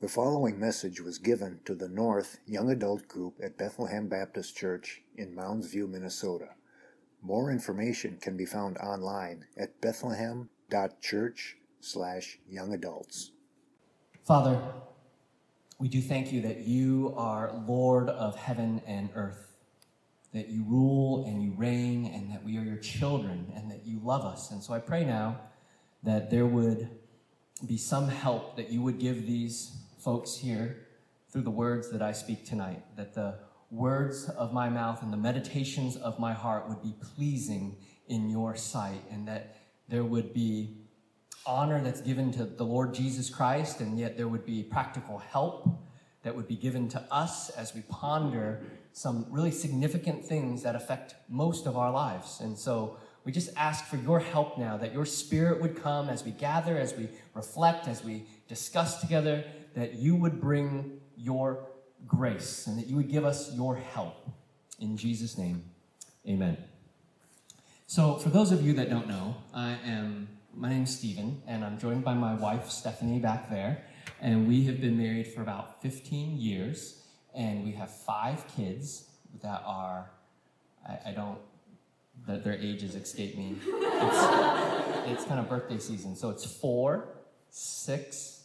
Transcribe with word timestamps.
The 0.00 0.08
following 0.08 0.58
message 0.58 0.98
was 1.02 1.18
given 1.18 1.60
to 1.66 1.74
the 1.74 1.86
North 1.86 2.38
Young 2.46 2.70
Adult 2.70 3.06
Group 3.06 3.34
at 3.42 3.58
Bethlehem 3.58 4.08
Baptist 4.08 4.56
Church 4.56 5.02
in 5.14 5.34
Mounds 5.34 5.66
View, 5.66 5.86
Minnesota. 5.86 6.54
More 7.20 7.50
information 7.50 8.16
can 8.18 8.34
be 8.34 8.46
found 8.46 8.78
online 8.78 9.44
at 9.58 9.78
bethlehem.church 9.82 11.58
slash 11.80 12.38
young 12.48 12.72
adults. 12.72 13.32
Father, 14.26 14.58
we 15.78 15.88
do 15.88 16.00
thank 16.00 16.32
you 16.32 16.40
that 16.40 16.60
you 16.60 17.12
are 17.14 17.52
Lord 17.68 18.08
of 18.08 18.36
heaven 18.36 18.80
and 18.86 19.10
earth, 19.14 19.58
that 20.32 20.48
you 20.48 20.64
rule 20.64 21.26
and 21.26 21.42
you 21.42 21.52
reign, 21.58 22.06
and 22.06 22.32
that 22.32 22.42
we 22.42 22.56
are 22.56 22.62
your 22.62 22.78
children, 22.78 23.52
and 23.54 23.70
that 23.70 23.84
you 23.84 24.00
love 24.02 24.24
us. 24.24 24.50
And 24.50 24.62
so 24.62 24.72
I 24.72 24.78
pray 24.78 25.04
now 25.04 25.38
that 26.02 26.30
there 26.30 26.46
would 26.46 26.88
be 27.66 27.76
some 27.76 28.08
help 28.08 28.56
that 28.56 28.70
you 28.70 28.80
would 28.80 28.98
give 28.98 29.26
these 29.26 29.76
folks 30.02 30.36
here 30.36 30.86
through 31.30 31.42
the 31.42 31.50
words 31.50 31.90
that 31.90 32.02
I 32.02 32.12
speak 32.12 32.44
tonight, 32.44 32.82
that 32.96 33.14
the 33.14 33.38
words 33.70 34.28
of 34.30 34.52
my 34.52 34.68
mouth 34.68 35.02
and 35.02 35.12
the 35.12 35.16
meditations 35.16 35.96
of 35.96 36.18
my 36.18 36.32
heart 36.32 36.68
would 36.68 36.82
be 36.82 36.94
pleasing 37.14 37.76
in 38.08 38.28
your 38.28 38.56
sight, 38.56 39.02
and 39.10 39.28
that 39.28 39.56
there 39.88 40.04
would 40.04 40.34
be 40.34 40.78
honor 41.46 41.80
that's 41.80 42.00
given 42.00 42.32
to 42.32 42.44
the 42.44 42.64
Lord 42.64 42.92
Jesus 42.94 43.30
Christ, 43.30 43.80
and 43.80 43.98
yet 43.98 44.16
there 44.16 44.28
would 44.28 44.44
be 44.44 44.62
practical 44.62 45.18
help 45.18 45.68
that 46.22 46.34
would 46.34 46.48
be 46.48 46.56
given 46.56 46.88
to 46.88 47.02
us 47.10 47.50
as 47.50 47.74
we 47.74 47.82
ponder 47.82 48.62
some 48.92 49.24
really 49.30 49.50
significant 49.50 50.24
things 50.24 50.62
that 50.62 50.74
affect 50.74 51.14
most 51.28 51.66
of 51.66 51.76
our 51.76 51.90
lives. 51.92 52.40
And 52.40 52.58
so 52.58 52.96
we 53.24 53.32
just 53.32 53.50
ask 53.56 53.86
for 53.86 53.96
your 53.96 54.18
help 54.18 54.58
now, 54.58 54.76
that 54.76 54.92
your 54.92 55.06
spirit 55.06 55.60
would 55.62 55.80
come 55.80 56.08
as 56.08 56.24
we 56.24 56.32
gather, 56.32 56.76
as 56.76 56.94
we 56.94 57.08
reflect, 57.34 57.86
as 57.86 58.04
we 58.04 58.26
discuss 58.48 59.00
together, 59.00 59.44
that 59.74 59.94
you 59.94 60.14
would 60.16 60.40
bring 60.40 61.00
your 61.16 61.66
grace 62.06 62.66
and 62.66 62.78
that 62.78 62.86
you 62.86 62.96
would 62.96 63.10
give 63.10 63.24
us 63.24 63.54
your 63.54 63.76
help. 63.76 64.28
In 64.78 64.96
Jesus' 64.96 65.36
name, 65.36 65.64
amen. 66.26 66.56
So, 67.86 68.16
for 68.16 68.28
those 68.28 68.52
of 68.52 68.62
you 68.62 68.72
that 68.74 68.88
don't 68.88 69.08
know, 69.08 69.36
I 69.52 69.76
am, 69.84 70.28
my 70.54 70.68
name's 70.68 70.96
Stephen, 70.96 71.42
and 71.46 71.64
I'm 71.64 71.78
joined 71.78 72.04
by 72.04 72.14
my 72.14 72.34
wife, 72.34 72.70
Stephanie, 72.70 73.18
back 73.18 73.50
there. 73.50 73.84
And 74.20 74.46
we 74.46 74.64
have 74.66 74.80
been 74.80 74.96
married 74.96 75.26
for 75.26 75.42
about 75.42 75.82
15 75.82 76.36
years, 76.36 77.02
and 77.34 77.64
we 77.64 77.72
have 77.72 77.90
five 77.90 78.46
kids 78.48 79.08
that 79.42 79.62
are, 79.66 80.10
I, 80.88 81.10
I 81.10 81.12
don't, 81.12 81.38
that 82.26 82.44
their 82.44 82.54
ages 82.54 82.94
escape 82.94 83.36
me. 83.36 83.56
It's, 83.66 85.06
it's 85.10 85.24
kind 85.24 85.40
of 85.40 85.48
birthday 85.48 85.78
season. 85.78 86.14
So 86.16 86.30
it's 86.30 86.44
four, 86.44 87.08
six, 87.50 88.39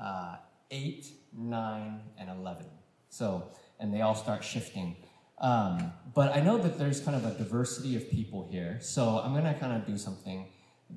uh, 0.00 0.36
eight, 0.70 1.06
nine, 1.32 2.00
and 2.18 2.30
11. 2.30 2.66
So, 3.08 3.50
and 3.78 3.92
they 3.92 4.00
all 4.00 4.14
start 4.14 4.42
shifting. 4.42 4.96
Um, 5.38 5.92
but 6.14 6.34
I 6.34 6.40
know 6.40 6.58
that 6.58 6.78
there's 6.78 7.00
kind 7.00 7.16
of 7.16 7.24
a 7.24 7.36
diversity 7.36 7.96
of 7.96 8.10
people 8.10 8.48
here. 8.50 8.78
So 8.80 9.20
I'm 9.22 9.32
going 9.32 9.44
to 9.44 9.54
kind 9.54 9.72
of 9.72 9.86
do 9.86 9.98
something 9.98 10.46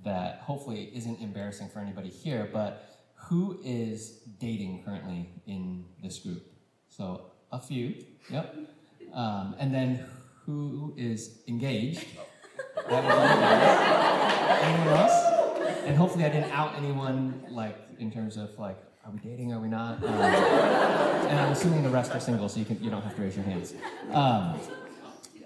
that 0.03 0.39
hopefully 0.39 0.91
isn't 0.93 1.19
embarrassing 1.19 1.69
for 1.69 1.79
anybody 1.79 2.09
here. 2.09 2.49
But 2.51 2.97
who 3.15 3.59
is 3.63 4.21
dating 4.39 4.83
currently 4.83 5.29
in 5.47 5.85
this 6.01 6.19
group? 6.19 6.43
So 6.89 7.31
a 7.51 7.59
few, 7.59 7.95
yep. 8.29 8.55
Um, 9.13 9.55
and 9.59 9.73
then 9.73 10.05
who 10.45 10.93
is 10.97 11.39
engaged? 11.47 12.05
anyone 12.89 14.87
else? 14.87 15.36
And 15.87 15.95
hopefully 15.95 16.25
I 16.25 16.29
didn't 16.29 16.51
out 16.51 16.75
anyone 16.75 17.45
like 17.49 17.77
in 17.97 18.11
terms 18.11 18.37
of 18.37 18.57
like 18.59 18.77
are 19.07 19.11
we 19.11 19.19
dating? 19.19 19.53
Are 19.53 19.59
we 19.61 19.69
not? 19.69 20.03
Um, 20.03 20.11
and 20.11 21.39
I'm 21.39 21.53
assuming 21.53 21.81
the 21.81 21.89
rest 21.89 22.11
are 22.11 22.19
single, 22.19 22.49
so 22.49 22.59
you 22.59 22.65
can 22.65 22.83
you 22.83 22.89
don't 22.89 23.01
have 23.01 23.15
to 23.15 23.21
raise 23.21 23.37
your 23.37 23.45
hands. 23.45 23.73
Um, 24.11 24.59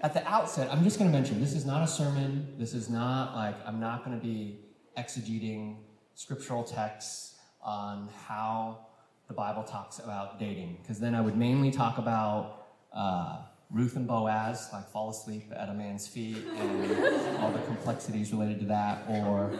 at 0.01 0.15
the 0.15 0.27
outset, 0.27 0.67
I'm 0.71 0.83
just 0.83 0.97
going 0.97 1.11
to 1.11 1.15
mention 1.15 1.39
this 1.39 1.53
is 1.53 1.63
not 1.63 1.83
a 1.83 1.87
sermon. 1.87 2.55
This 2.57 2.73
is 2.73 2.89
not 2.89 3.35
like 3.35 3.55
I'm 3.67 3.79
not 3.79 4.03
going 4.03 4.19
to 4.19 4.23
be 4.23 4.61
exegeting 4.97 5.77
scriptural 6.15 6.63
texts 6.63 7.35
on 7.61 8.09
how 8.25 8.87
the 9.27 9.35
Bible 9.35 9.63
talks 9.63 9.99
about 9.99 10.39
dating, 10.39 10.79
because 10.81 10.99
then 10.99 11.13
I 11.13 11.21
would 11.21 11.37
mainly 11.37 11.69
talk 11.69 11.99
about 11.99 12.65
uh, 12.91 13.41
Ruth 13.69 13.95
and 13.95 14.07
Boaz, 14.07 14.69
like 14.73 14.89
fall 14.89 15.11
asleep 15.11 15.51
at 15.55 15.69
a 15.69 15.73
man's 15.73 16.07
feet, 16.07 16.43
and 16.57 17.37
all 17.37 17.51
the 17.51 17.61
complexities 17.61 18.31
related 18.33 18.59
to 18.61 18.65
that, 18.65 19.05
or 19.07 19.51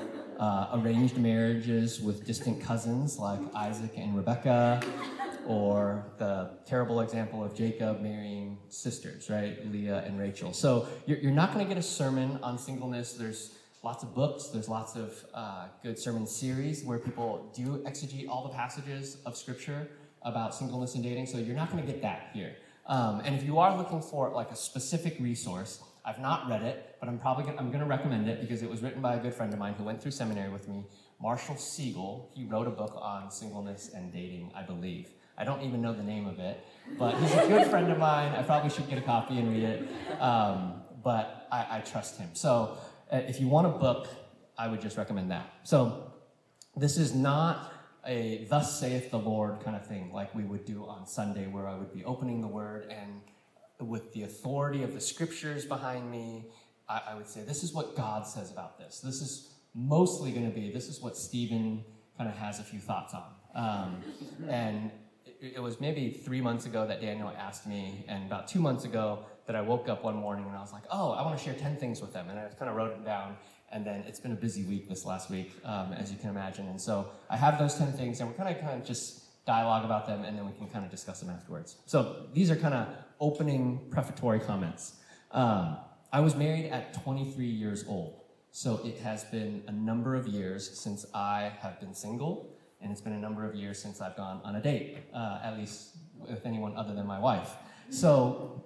uh, 0.41 0.69
arranged 0.73 1.17
marriages 1.17 2.01
with 2.01 2.25
distant 2.25 2.59
cousins 2.59 3.19
like 3.19 3.39
Isaac 3.55 3.93
and 3.95 4.17
Rebecca, 4.17 4.81
or 5.45 6.03
the 6.17 6.49
terrible 6.65 7.01
example 7.01 7.43
of 7.43 7.55
Jacob 7.55 8.01
marrying 8.01 8.57
sisters, 8.67 9.29
right? 9.29 9.63
Leah 9.71 10.03
and 10.05 10.19
Rachel. 10.19 10.51
So 10.51 10.87
you're, 11.05 11.19
you're 11.19 11.31
not 11.31 11.53
going 11.53 11.63
to 11.63 11.69
get 11.69 11.77
a 11.77 11.85
sermon 11.85 12.39
on 12.41 12.57
singleness. 12.57 13.13
There's 13.13 13.55
lots 13.83 14.03
of 14.03 14.15
books, 14.15 14.47
there's 14.47 14.67
lots 14.67 14.95
of 14.95 15.13
uh, 15.33 15.67
good 15.83 15.99
sermon 15.99 16.25
series 16.25 16.83
where 16.83 16.97
people 16.97 17.51
do 17.55 17.77
exegete 17.85 18.27
all 18.27 18.43
the 18.43 18.53
passages 18.53 19.17
of 19.27 19.37
Scripture 19.37 19.89
about 20.23 20.55
singleness 20.55 20.95
and 20.95 21.03
dating. 21.03 21.27
So 21.27 21.37
you're 21.37 21.55
not 21.55 21.71
going 21.71 21.85
to 21.85 21.91
get 21.91 22.01
that 22.01 22.31
here. 22.33 22.55
Um, 22.87 23.21
and 23.23 23.35
if 23.35 23.43
you 23.43 23.59
are 23.59 23.77
looking 23.77 24.01
for 24.01 24.31
like 24.31 24.49
a 24.49 24.55
specific 24.55 25.17
resource, 25.19 25.83
I've 26.03 26.19
not 26.19 26.49
read 26.49 26.63
it, 26.63 26.95
but 26.99 27.07
I'm 27.07 27.19
probably 27.19 27.43
gonna, 27.43 27.57
I'm 27.57 27.67
going 27.67 27.81
to 27.81 27.85
recommend 27.85 28.27
it 28.27 28.41
because 28.41 28.63
it 28.63 28.69
was 28.69 28.81
written 28.81 29.01
by 29.01 29.15
a 29.15 29.19
good 29.19 29.33
friend 29.33 29.53
of 29.53 29.59
mine 29.59 29.73
who 29.73 29.83
went 29.83 30.01
through 30.01 30.11
seminary 30.11 30.49
with 30.49 30.67
me, 30.67 30.85
Marshall 31.21 31.55
Segal. 31.55 32.25
He 32.33 32.45
wrote 32.45 32.67
a 32.67 32.71
book 32.71 32.93
on 32.95 33.29
singleness 33.29 33.91
and 33.93 34.11
dating, 34.11 34.51
I 34.55 34.63
believe. 34.63 35.09
I 35.37 35.43
don't 35.43 35.61
even 35.61 35.81
know 35.81 35.93
the 35.93 36.03
name 36.03 36.27
of 36.27 36.39
it, 36.39 36.63
but 36.97 37.15
he's 37.15 37.33
a 37.33 37.47
good 37.47 37.67
friend 37.67 37.91
of 37.91 37.97
mine. 37.97 38.33
I 38.33 38.43
probably 38.43 38.69
should 38.69 38.89
get 38.89 38.97
a 38.97 39.01
copy 39.01 39.37
and 39.37 39.51
read 39.51 39.63
it, 39.63 40.21
um, 40.21 40.81
but 41.03 41.47
I, 41.51 41.77
I, 41.77 41.79
trust 41.81 42.19
him. 42.19 42.29
So 42.33 42.77
uh, 43.11 43.17
if 43.17 43.39
you 43.39 43.47
want 43.47 43.67
a 43.67 43.71
book, 43.71 44.07
I 44.57 44.67
would 44.67 44.81
just 44.81 44.97
recommend 44.97 45.31
that. 45.31 45.51
So 45.63 46.11
this 46.75 46.97
is 46.97 47.15
not 47.15 47.73
a 48.05 48.45
thus 48.49 48.79
saith 48.79 49.11
the 49.11 49.19
Lord 49.19 49.63
kind 49.63 49.75
of 49.75 49.85
thing 49.85 50.11
like 50.11 50.33
we 50.35 50.43
would 50.43 50.65
do 50.65 50.85
on 50.85 51.07
Sunday, 51.07 51.47
where 51.47 51.67
I 51.67 51.75
would 51.75 51.93
be 51.93 52.03
opening 52.03 52.41
the 52.41 52.47
word 52.47 52.91
and 52.91 53.21
with 53.81 54.13
the 54.13 54.23
authority 54.23 54.83
of 54.83 54.93
the 54.93 55.01
scriptures 55.01 55.65
behind 55.65 56.09
me, 56.09 56.45
I, 56.87 57.01
I 57.09 57.15
would 57.15 57.27
say, 57.27 57.41
this 57.41 57.63
is 57.63 57.73
what 57.73 57.95
God 57.95 58.27
says 58.27 58.51
about 58.51 58.77
this. 58.77 58.99
This 58.99 59.21
is 59.21 59.53
mostly 59.73 60.31
going 60.31 60.49
to 60.49 60.55
be, 60.55 60.71
this 60.71 60.87
is 60.87 61.01
what 61.01 61.17
Stephen 61.17 61.83
kind 62.17 62.29
of 62.29 62.35
has 62.35 62.59
a 62.59 62.63
few 62.63 62.79
thoughts 62.79 63.13
on. 63.13 63.23
Um, 63.55 64.03
and 64.49 64.91
it, 65.25 65.53
it 65.55 65.59
was 65.59 65.79
maybe 65.79 66.11
three 66.11 66.41
months 66.41 66.65
ago 66.65 66.85
that 66.87 67.01
Daniel 67.01 67.31
asked 67.37 67.67
me, 67.67 68.05
and 68.07 68.25
about 68.25 68.47
two 68.47 68.59
months 68.59 68.85
ago 68.85 69.25
that 69.47 69.55
I 69.55 69.61
woke 69.61 69.89
up 69.89 70.03
one 70.03 70.15
morning 70.15 70.45
and 70.45 70.55
I 70.55 70.61
was 70.61 70.71
like, 70.71 70.83
oh, 70.91 71.11
I 71.11 71.23
want 71.23 71.37
to 71.37 71.43
share 71.43 71.53
10 71.53 71.77
things 71.77 72.01
with 72.01 72.13
them. 72.13 72.29
And 72.29 72.39
I 72.39 72.47
kind 72.59 72.69
of 72.69 72.75
wrote 72.75 72.91
it 72.91 73.03
down. 73.05 73.35
And 73.71 73.85
then 73.85 74.03
it's 74.05 74.19
been 74.19 74.33
a 74.33 74.35
busy 74.35 74.63
week 74.63 74.89
this 74.89 75.05
last 75.05 75.29
week, 75.29 75.51
um, 75.63 75.93
as 75.93 76.11
you 76.11 76.17
can 76.17 76.29
imagine. 76.29 76.67
And 76.67 76.79
so 76.79 77.09
I 77.29 77.37
have 77.37 77.57
those 77.57 77.75
10 77.75 77.93
things, 77.93 78.19
and 78.19 78.29
we're 78.29 78.35
kind 78.35 78.53
of 78.53 78.61
kind 78.61 78.79
of 78.79 78.85
just 78.85 79.45
dialogue 79.45 79.85
about 79.85 80.05
them, 80.07 80.23
and 80.23 80.37
then 80.37 80.45
we 80.45 80.51
can 80.53 80.67
kind 80.67 80.85
of 80.85 80.91
discuss 80.91 81.21
them 81.21 81.29
afterwards. 81.29 81.77
So 81.85 82.27
these 82.33 82.51
are 82.51 82.55
kind 82.55 82.73
of 82.73 82.87
opening 83.21 83.79
prefatory 83.91 84.39
comments. 84.39 84.95
Um, 85.31 85.77
I 86.11 86.19
was 86.19 86.35
married 86.35 86.69
at 86.71 86.93
23 87.03 87.45
years 87.45 87.85
old, 87.87 88.19
so 88.51 88.81
it 88.83 88.99
has 88.99 89.23
been 89.25 89.63
a 89.67 89.71
number 89.71 90.15
of 90.15 90.27
years 90.27 90.77
since 90.77 91.05
I 91.13 91.53
have 91.59 91.79
been 91.79 91.93
single, 91.93 92.57
and 92.81 92.91
it's 92.91 92.99
been 92.99 93.13
a 93.13 93.19
number 93.19 93.47
of 93.49 93.55
years 93.55 93.81
since 93.81 94.01
I've 94.01 94.17
gone 94.17 94.41
on 94.43 94.55
a 94.55 94.61
date, 94.61 94.97
uh, 95.13 95.39
at 95.43 95.57
least 95.57 95.95
with 96.19 96.45
anyone 96.45 96.75
other 96.75 96.93
than 96.93 97.07
my 97.07 97.19
wife. 97.19 97.51
So 97.89 98.65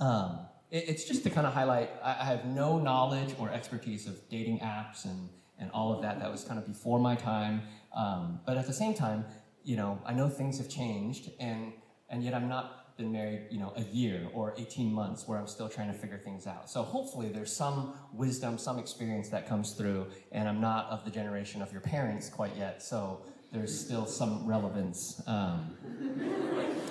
um, 0.00 0.40
it, 0.70 0.88
it's 0.88 1.04
just 1.04 1.22
to 1.24 1.30
kind 1.30 1.46
of 1.46 1.52
highlight 1.52 1.90
I, 2.02 2.16
I 2.20 2.24
have 2.24 2.46
no 2.46 2.78
knowledge 2.78 3.34
or 3.38 3.50
expertise 3.50 4.08
of 4.08 4.28
dating 4.28 4.58
apps 4.60 5.04
and, 5.04 5.28
and 5.58 5.70
all 5.70 5.92
of 5.92 6.02
that. 6.02 6.18
That 6.18 6.30
was 6.30 6.42
kind 6.42 6.58
of 6.58 6.66
before 6.66 6.98
my 6.98 7.14
time. 7.14 7.62
Um, 7.94 8.40
but 8.46 8.56
at 8.56 8.66
the 8.66 8.72
same 8.72 8.94
time, 8.94 9.24
you 9.62 9.76
know, 9.76 10.00
I 10.04 10.14
know 10.14 10.28
things 10.28 10.58
have 10.58 10.68
changed, 10.68 11.30
and, 11.38 11.72
and 12.08 12.24
yet 12.24 12.34
I'm 12.34 12.48
not 12.48 12.81
been 13.02 13.12
married, 13.12 13.46
you 13.50 13.58
know, 13.58 13.72
a 13.76 13.82
year 13.82 14.28
or 14.32 14.54
18 14.56 14.92
months 14.92 15.26
where 15.26 15.36
I'm 15.38 15.48
still 15.48 15.68
trying 15.68 15.88
to 15.92 15.98
figure 15.98 16.18
things 16.18 16.46
out. 16.46 16.70
So 16.70 16.82
hopefully 16.84 17.30
there's 17.30 17.54
some 17.54 17.94
wisdom, 18.12 18.58
some 18.58 18.78
experience 18.78 19.28
that 19.30 19.48
comes 19.48 19.72
through, 19.72 20.06
and 20.30 20.48
I'm 20.48 20.60
not 20.60 20.86
of 20.86 21.04
the 21.04 21.10
generation 21.10 21.62
of 21.62 21.72
your 21.72 21.80
parents 21.80 22.28
quite 22.28 22.56
yet, 22.56 22.80
so 22.82 23.22
there's 23.52 23.76
still 23.78 24.06
some 24.06 24.46
relevance, 24.46 25.20
um, 25.26 25.76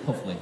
hopefully. 0.06 0.38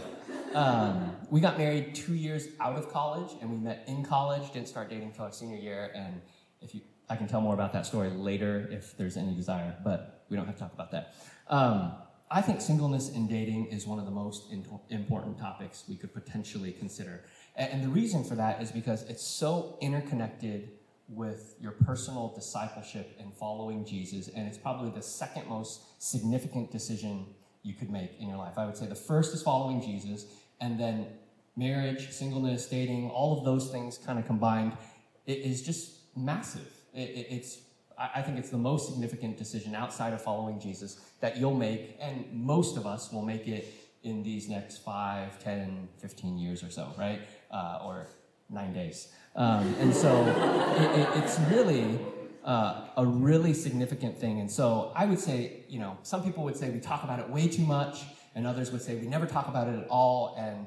Um, 0.55 1.15
we 1.29 1.39
got 1.39 1.59
married 1.59 1.93
two 1.93 2.15
years 2.15 2.47
out 2.59 2.75
of 2.75 2.91
college, 2.91 3.31
and 3.39 3.51
we 3.51 3.57
met 3.57 3.83
in 3.87 4.03
college, 4.03 4.51
didn't 4.51 4.67
start 4.67 4.89
dating 4.89 5.09
until 5.09 5.25
our 5.25 5.31
senior 5.31 5.57
year, 5.57 5.91
and 5.93 6.19
if 6.61 6.73
you, 6.73 6.81
I 7.09 7.15
can 7.15 7.27
tell 7.27 7.41
more 7.41 7.53
about 7.53 7.73
that 7.73 7.85
story 7.85 8.09
later 8.09 8.67
if 8.71 8.97
there's 8.97 9.17
any 9.17 9.35
desire, 9.35 9.75
but 9.83 10.25
we 10.29 10.35
don't 10.35 10.47
have 10.47 10.55
to 10.55 10.61
talk 10.61 10.73
about 10.73 10.91
that. 10.91 11.13
Um, 11.47 11.93
I 12.31 12.41
think 12.41 12.61
singleness 12.61 13.09
and 13.09 13.27
dating 13.27 13.67
is 13.67 13.87
one 13.87 13.97
of 13.97 14.05
the 14.05 14.11
most 14.11 14.53
important 14.89 15.39
topics 15.39 15.83
we 15.89 15.95
could 15.95 16.13
potentially 16.13 16.71
consider. 16.71 17.23
And 17.55 17.83
the 17.83 17.89
reason 17.89 18.23
for 18.23 18.35
that 18.35 18.61
is 18.61 18.71
because 18.71 19.01
it's 19.09 19.23
so 19.23 19.77
interconnected 19.81 20.69
with 21.07 21.55
your 21.59 21.71
personal 21.71 22.31
discipleship 22.35 23.17
and 23.19 23.33
following 23.33 23.83
Jesus, 23.83 24.27
and 24.27 24.47
it's 24.47 24.59
probably 24.59 24.91
the 24.91 25.01
second 25.01 25.47
most 25.47 26.01
significant 26.01 26.71
decision 26.71 27.25
you 27.63 27.73
could 27.73 27.89
make 27.89 28.11
in 28.19 28.27
your 28.29 28.37
life. 28.37 28.57
I 28.57 28.65
would 28.65 28.77
say 28.77 28.85
the 28.85 28.93
first 28.93 29.33
is 29.33 29.41
following 29.41 29.81
Jesus, 29.81 30.25
and 30.61 30.79
then 30.79 31.07
marriage, 31.55 32.11
singleness, 32.11 32.67
dating, 32.67 33.09
all 33.09 33.39
of 33.39 33.43
those 33.43 33.71
things 33.71 33.97
kind 33.97 34.19
of 34.19 34.27
combined, 34.27 34.77
it 35.25 35.39
is 35.39 35.63
just 35.63 36.15
massive. 36.15 36.71
It, 36.93 37.09
it, 37.09 37.27
it's 37.31 37.57
I 37.99 38.21
think 38.21 38.37
it's 38.37 38.49
the 38.49 38.57
most 38.57 38.87
significant 38.87 39.37
decision 39.37 39.75
outside 39.75 40.13
of 40.13 40.21
following 40.21 40.59
Jesus 40.59 40.99
that 41.19 41.37
you'll 41.37 41.53
make, 41.55 41.97
and 41.99 42.25
most 42.31 42.77
of 42.77 42.87
us 42.87 43.11
will 43.11 43.23
make 43.23 43.47
it 43.47 43.73
in 44.03 44.23
these 44.23 44.47
next 44.47 44.77
5, 44.77 45.43
10, 45.43 45.89
15 45.97 46.37
years 46.37 46.63
or 46.63 46.69
so, 46.69 46.93
right? 46.97 47.19
Uh, 47.51 47.79
or 47.83 48.07
nine 48.49 48.73
days. 48.73 49.09
Um, 49.35 49.75
and 49.79 49.93
so 49.93 50.09
it, 50.77 50.99
it, 50.99 51.23
it's 51.23 51.39
really 51.51 51.99
uh, 52.45 52.87
a 52.97 53.05
really 53.05 53.53
significant 53.53 54.17
thing. 54.17 54.39
And 54.39 54.49
so 54.49 54.91
I 54.95 55.05
would 55.05 55.19
say, 55.19 55.63
you 55.67 55.79
know, 55.79 55.97
some 56.03 56.23
people 56.23 56.43
would 56.45 56.55
say 56.55 56.69
we 56.69 56.79
talk 56.79 57.03
about 57.03 57.19
it 57.19 57.29
way 57.29 57.47
too 57.47 57.65
much, 57.65 58.03
and 58.35 58.47
others 58.47 58.71
would 58.71 58.81
say 58.81 58.95
we 58.95 59.07
never 59.07 59.25
talk 59.25 59.47
about 59.47 59.67
it 59.67 59.77
at 59.77 59.87
all. 59.89 60.35
And, 60.37 60.65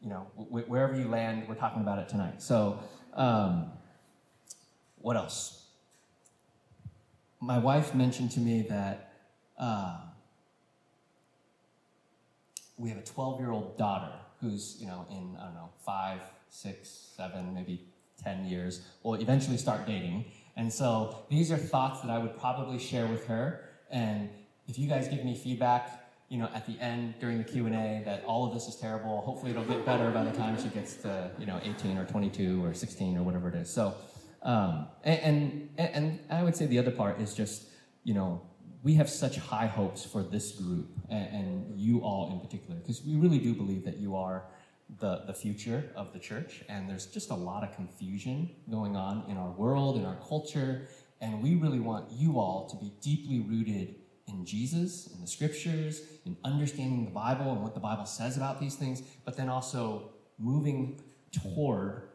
you 0.00 0.08
know, 0.08 0.26
w- 0.36 0.66
wherever 0.66 0.94
you 0.94 1.08
land, 1.08 1.48
we're 1.48 1.56
talking 1.56 1.82
about 1.82 1.98
it 1.98 2.08
tonight. 2.08 2.40
So, 2.40 2.78
um, 3.14 3.72
what 4.96 5.16
else? 5.16 5.63
My 7.44 7.58
wife 7.58 7.94
mentioned 7.94 8.30
to 8.32 8.40
me 8.40 8.62
that 8.70 9.12
uh, 9.58 9.98
we 12.78 12.88
have 12.88 12.96
a 12.96 13.02
12 13.02 13.38
year 13.38 13.50
old 13.50 13.76
daughter 13.76 14.12
who's, 14.40 14.78
you 14.80 14.86
know, 14.86 15.06
in, 15.10 15.36
I 15.38 15.44
don't 15.44 15.54
know, 15.54 15.68
five, 15.84 16.20
six, 16.48 16.88
seven, 17.14 17.52
maybe 17.52 17.82
10 18.22 18.46
years, 18.46 18.80
will 19.02 19.14
eventually 19.14 19.58
start 19.58 19.86
dating. 19.86 20.24
And 20.56 20.72
so 20.72 21.24
these 21.28 21.52
are 21.52 21.58
thoughts 21.58 22.00
that 22.00 22.10
I 22.10 22.18
would 22.18 22.38
probably 22.38 22.78
share 22.78 23.06
with 23.06 23.26
her. 23.26 23.60
And 23.90 24.30
if 24.66 24.78
you 24.78 24.88
guys 24.88 25.08
give 25.08 25.22
me 25.22 25.36
feedback, 25.36 26.00
you 26.30 26.38
know, 26.38 26.48
at 26.54 26.66
the 26.66 26.80
end 26.80 27.14
during 27.20 27.36
the 27.36 27.44
Q 27.44 27.66
and 27.66 27.74
A 27.74 28.02
that 28.06 28.24
all 28.24 28.46
of 28.46 28.54
this 28.54 28.68
is 28.68 28.76
terrible. 28.76 29.20
Hopefully, 29.20 29.50
it'll 29.50 29.64
get 29.64 29.84
better 29.84 30.10
by 30.10 30.24
the 30.24 30.32
time 30.32 30.60
she 30.60 30.68
gets 30.68 30.96
to 30.96 31.30
you 31.38 31.44
know 31.44 31.60
18 31.62 31.98
or 31.98 32.06
22 32.06 32.64
or 32.64 32.72
16 32.72 33.18
or 33.18 33.22
whatever 33.22 33.50
it 33.50 33.54
is. 33.54 33.68
So, 33.68 33.94
um, 34.44 34.88
and, 35.02 35.70
and 35.76 35.90
and 35.94 36.20
I 36.30 36.42
would 36.42 36.56
say 36.56 36.66
the 36.66 36.78
other 36.78 36.90
part 36.90 37.20
is 37.20 37.34
just 37.34 37.64
you 38.04 38.14
know 38.14 38.42
we 38.82 38.94
have 38.94 39.08
such 39.08 39.38
high 39.38 39.66
hopes 39.66 40.04
for 40.04 40.22
this 40.22 40.52
group 40.52 40.88
and, 41.08 41.28
and 41.34 41.80
you 41.80 42.00
all 42.00 42.30
in 42.32 42.40
particular 42.40 42.78
because 42.78 43.02
we 43.02 43.16
really 43.16 43.38
do 43.38 43.54
believe 43.54 43.84
that 43.84 43.96
you 43.96 44.14
are 44.14 44.44
the, 44.98 45.22
the 45.26 45.34
future 45.34 45.90
of 45.96 46.12
the 46.12 46.18
church. 46.18 46.62
And 46.68 46.88
there's 46.88 47.06
just 47.06 47.30
a 47.30 47.34
lot 47.34 47.64
of 47.64 47.74
confusion 47.74 48.50
going 48.70 48.96
on 48.96 49.24
in 49.28 49.36
our 49.36 49.50
world, 49.50 49.96
in 49.96 50.04
our 50.04 50.16
culture. 50.16 50.86
And 51.20 51.42
we 51.42 51.54
really 51.54 51.80
want 51.80 52.10
you 52.12 52.38
all 52.38 52.68
to 52.68 52.76
be 52.76 52.92
deeply 53.00 53.40
rooted 53.40 53.96
in 54.26 54.44
Jesus, 54.44 55.08
in 55.14 55.20
the 55.20 55.26
scriptures, 55.26 56.02
in 56.24 56.36
understanding 56.44 57.04
the 57.04 57.10
Bible 57.10 57.52
and 57.52 57.62
what 57.62 57.74
the 57.74 57.80
Bible 57.80 58.06
says 58.06 58.36
about 58.36 58.60
these 58.60 58.74
things, 58.74 59.02
but 59.24 59.36
then 59.36 59.48
also 59.48 60.10
moving 60.38 61.00
toward 61.30 62.08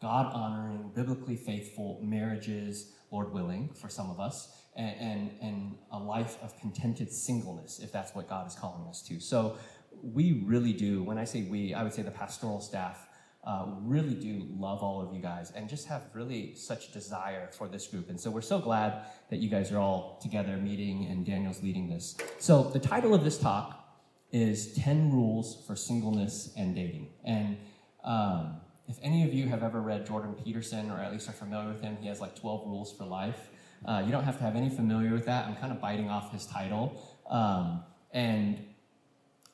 God 0.00 0.32
honoring, 0.32 0.90
biblically 0.94 1.36
faithful 1.36 2.00
marriages, 2.02 2.92
Lord 3.10 3.32
willing, 3.32 3.70
for 3.74 3.88
some 3.88 4.10
of 4.10 4.20
us, 4.20 4.62
and, 4.76 4.94
and, 5.00 5.30
and, 5.40 5.78
a 5.92 5.98
life 5.98 6.36
of 6.42 6.58
contented 6.60 7.10
singleness, 7.10 7.78
if 7.78 7.90
that's 7.90 8.14
what 8.14 8.28
God 8.28 8.46
is 8.46 8.54
calling 8.54 8.86
us 8.88 9.00
to. 9.08 9.18
So 9.20 9.56
we 10.02 10.42
really 10.44 10.74
do, 10.74 11.02
when 11.02 11.16
I 11.16 11.24
say 11.24 11.42
we, 11.42 11.72
I 11.72 11.82
would 11.82 11.94
say 11.94 12.02
the 12.02 12.10
pastoral 12.10 12.60
staff 12.60 13.06
uh, 13.46 13.64
really 13.82 14.14
do 14.14 14.46
love 14.58 14.82
all 14.82 15.00
of 15.00 15.14
you 15.14 15.22
guys 15.22 15.52
and 15.52 15.68
just 15.68 15.86
have 15.86 16.02
really 16.12 16.54
such 16.56 16.92
desire 16.92 17.48
for 17.52 17.68
this 17.68 17.86
group. 17.86 18.10
And 18.10 18.20
so 18.20 18.28
we're 18.28 18.40
so 18.40 18.58
glad 18.58 19.04
that 19.30 19.38
you 19.38 19.48
guys 19.48 19.70
are 19.70 19.78
all 19.78 20.18
together 20.20 20.56
meeting 20.56 21.06
and 21.06 21.24
Daniel's 21.24 21.62
leading 21.62 21.88
this. 21.88 22.16
So 22.38 22.64
the 22.64 22.80
title 22.80 23.14
of 23.14 23.22
this 23.22 23.38
talk 23.38 23.84
is 24.32 24.74
10 24.74 25.12
Rules 25.12 25.64
for 25.64 25.76
Singleness 25.76 26.52
and 26.56 26.74
Dating. 26.74 27.08
And 27.24 27.56
um, 28.04 28.60
if 28.88 28.98
any 29.02 29.24
of 29.24 29.34
you 29.34 29.48
have 29.48 29.62
ever 29.62 29.80
read 29.80 30.06
Jordan 30.06 30.34
Peterson 30.34 30.90
or 30.90 30.98
at 30.98 31.12
least 31.12 31.28
are 31.28 31.32
familiar 31.32 31.68
with 31.68 31.82
him, 31.82 31.96
he 32.00 32.06
has 32.06 32.20
like 32.20 32.38
12 32.38 32.66
rules 32.66 32.92
for 32.92 33.04
life. 33.04 33.48
Uh, 33.84 34.02
you 34.04 34.12
don't 34.12 34.24
have 34.24 34.38
to 34.38 34.44
have 34.44 34.56
any 34.56 34.70
familiar 34.70 35.12
with 35.12 35.26
that. 35.26 35.46
I'm 35.46 35.56
kind 35.56 35.72
of 35.72 35.80
biting 35.80 36.08
off 36.08 36.32
his 36.32 36.46
title. 36.46 37.02
Um, 37.28 37.82
and 38.12 38.64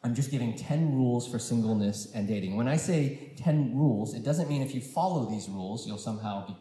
I'm 0.04 0.14
just 0.14 0.30
giving 0.30 0.54
10 0.54 0.94
rules 0.94 1.30
for 1.30 1.38
singleness 1.38 2.12
and 2.14 2.26
dating. 2.28 2.56
When 2.56 2.68
I 2.68 2.76
say 2.76 3.32
10 3.36 3.76
rules, 3.76 4.14
it 4.14 4.24
doesn't 4.24 4.48
mean 4.48 4.62
if 4.62 4.74
you 4.74 4.80
follow 4.80 5.30
these 5.30 5.48
rules, 5.48 5.86
you'll 5.86 5.98
somehow 5.98 6.46
be, 6.46 6.56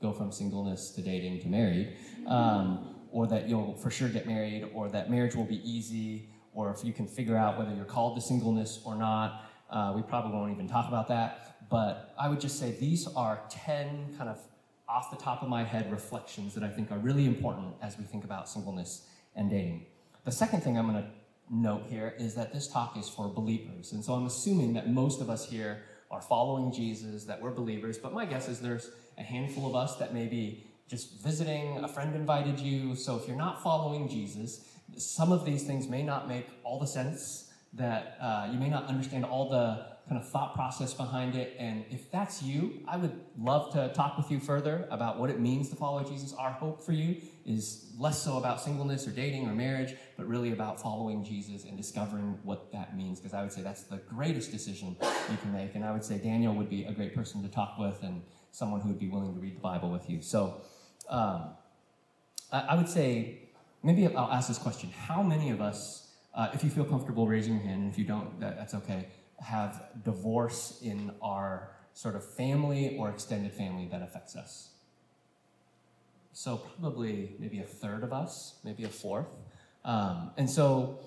go 0.00 0.12
from 0.12 0.30
singleness 0.30 0.90
to 0.90 1.02
dating 1.02 1.40
to 1.40 1.48
married, 1.48 1.96
um, 2.26 2.96
or 3.10 3.26
that 3.26 3.48
you'll 3.48 3.74
for 3.76 3.90
sure 3.90 4.08
get 4.08 4.26
married, 4.26 4.68
or 4.74 4.88
that 4.90 5.10
marriage 5.10 5.34
will 5.34 5.44
be 5.44 5.60
easy, 5.68 6.28
or 6.52 6.70
if 6.70 6.84
you 6.84 6.92
can 6.92 7.06
figure 7.06 7.36
out 7.36 7.58
whether 7.58 7.74
you're 7.74 7.84
called 7.84 8.16
to 8.16 8.22
singleness 8.22 8.80
or 8.84 8.94
not. 8.94 9.48
Uh, 9.70 9.92
we 9.96 10.02
probably 10.02 10.32
won't 10.32 10.52
even 10.52 10.68
talk 10.68 10.86
about 10.88 11.08
that. 11.08 11.51
But 11.72 12.14
I 12.18 12.28
would 12.28 12.38
just 12.38 12.58
say 12.58 12.76
these 12.78 13.08
are 13.16 13.40
10 13.48 14.16
kind 14.18 14.28
of 14.28 14.38
off 14.86 15.10
the 15.10 15.16
top 15.16 15.42
of 15.42 15.48
my 15.48 15.64
head 15.64 15.90
reflections 15.90 16.52
that 16.52 16.62
I 16.62 16.68
think 16.68 16.92
are 16.92 16.98
really 16.98 17.24
important 17.24 17.72
as 17.80 17.96
we 17.96 18.04
think 18.04 18.24
about 18.24 18.46
singleness 18.46 19.06
and 19.34 19.48
dating. 19.48 19.86
The 20.26 20.32
second 20.32 20.60
thing 20.60 20.76
I'm 20.76 20.86
going 20.86 21.02
to 21.02 21.08
note 21.48 21.84
here 21.88 22.14
is 22.18 22.34
that 22.34 22.52
this 22.52 22.68
talk 22.68 22.98
is 22.98 23.08
for 23.08 23.26
believers. 23.26 23.92
And 23.92 24.04
so 24.04 24.12
I'm 24.12 24.26
assuming 24.26 24.74
that 24.74 24.90
most 24.90 25.22
of 25.22 25.30
us 25.30 25.48
here 25.48 25.84
are 26.10 26.20
following 26.20 26.74
Jesus, 26.74 27.24
that 27.24 27.40
we're 27.40 27.52
believers, 27.52 27.96
but 27.96 28.12
my 28.12 28.26
guess 28.26 28.48
is 28.48 28.60
there's 28.60 28.90
a 29.16 29.22
handful 29.22 29.66
of 29.66 29.74
us 29.74 29.96
that 29.96 30.12
may 30.12 30.26
be 30.26 30.66
just 30.90 31.22
visiting, 31.22 31.78
a 31.82 31.88
friend 31.88 32.14
invited 32.14 32.60
you. 32.60 32.94
So 32.94 33.16
if 33.16 33.26
you're 33.26 33.34
not 33.34 33.62
following 33.62 34.10
Jesus, 34.10 34.68
some 34.98 35.32
of 35.32 35.46
these 35.46 35.62
things 35.62 35.88
may 35.88 36.02
not 36.02 36.28
make 36.28 36.48
all 36.64 36.78
the 36.78 36.86
sense, 36.86 37.50
that 37.72 38.18
uh, 38.20 38.50
you 38.52 38.58
may 38.58 38.68
not 38.68 38.84
understand 38.88 39.24
all 39.24 39.48
the 39.48 39.92
kind 40.12 40.22
of 40.22 40.30
thought 40.30 40.54
process 40.54 40.92
behind 40.92 41.34
it. 41.34 41.56
And 41.58 41.86
if 41.88 42.10
that's 42.10 42.42
you, 42.42 42.82
I 42.86 42.98
would 42.98 43.18
love 43.38 43.72
to 43.72 43.90
talk 43.94 44.18
with 44.18 44.30
you 44.30 44.40
further 44.40 44.86
about 44.90 45.18
what 45.18 45.30
it 45.30 45.40
means 45.40 45.70
to 45.70 45.76
follow 45.76 46.04
Jesus. 46.04 46.34
Our 46.34 46.50
hope 46.50 46.84
for 46.84 46.92
you 46.92 47.16
is 47.46 47.86
less 47.98 48.22
so 48.22 48.36
about 48.36 48.60
singleness 48.60 49.08
or 49.08 49.10
dating 49.10 49.48
or 49.48 49.54
marriage, 49.54 49.94
but 50.18 50.28
really 50.28 50.52
about 50.52 50.82
following 50.82 51.24
Jesus 51.24 51.64
and 51.64 51.78
discovering 51.78 52.38
what 52.42 52.70
that 52.72 52.94
means. 52.94 53.20
Because 53.20 53.32
I 53.32 53.40
would 53.40 53.52
say 53.52 53.62
that's 53.62 53.84
the 53.84 53.96
greatest 53.96 54.50
decision 54.50 54.98
you 55.00 55.36
can 55.38 55.50
make. 55.50 55.74
And 55.76 55.82
I 55.82 55.92
would 55.92 56.04
say 56.04 56.18
Daniel 56.18 56.54
would 56.56 56.68
be 56.68 56.84
a 56.84 56.92
great 56.92 57.14
person 57.14 57.42
to 57.42 57.48
talk 57.48 57.78
with 57.78 58.02
and 58.02 58.20
someone 58.50 58.82
who 58.82 58.88
would 58.88 59.00
be 59.00 59.08
willing 59.08 59.32
to 59.32 59.40
read 59.40 59.56
the 59.56 59.60
Bible 59.60 59.90
with 59.90 60.10
you. 60.10 60.20
So 60.20 60.60
um, 61.08 61.54
I, 62.52 62.60
I, 62.60 62.74
would 62.74 62.88
say, 62.88 63.48
maybe 63.82 64.06
I'll 64.14 64.30
ask 64.30 64.48
this 64.48 64.58
question 64.58 64.90
How 64.90 65.22
many 65.22 65.48
of 65.48 65.62
us, 65.62 66.10
uh, 66.34 66.50
if 66.52 66.62
you 66.62 66.68
feel 66.68 66.84
comfortable 66.84 67.26
raising 67.26 67.54
your 67.54 67.62
hand, 67.62 67.80
and 67.84 67.90
if 67.90 67.98
you 67.98 68.04
don't, 68.04 68.38
that, 68.40 68.58
that's 68.58 68.74
okay 68.74 69.06
have 69.42 69.82
divorce 70.04 70.80
in 70.82 71.12
our 71.20 71.70
sort 71.94 72.14
of 72.14 72.24
family 72.24 72.96
or 72.98 73.10
extended 73.10 73.52
family 73.52 73.88
that 73.90 74.02
affects 74.02 74.36
us. 74.36 74.70
So, 76.32 76.56
probably 76.56 77.36
maybe 77.38 77.58
a 77.58 77.64
third 77.64 78.02
of 78.02 78.12
us, 78.12 78.54
maybe 78.64 78.84
a 78.84 78.88
fourth. 78.88 79.26
Um, 79.84 80.30
and 80.38 80.48
so, 80.48 81.00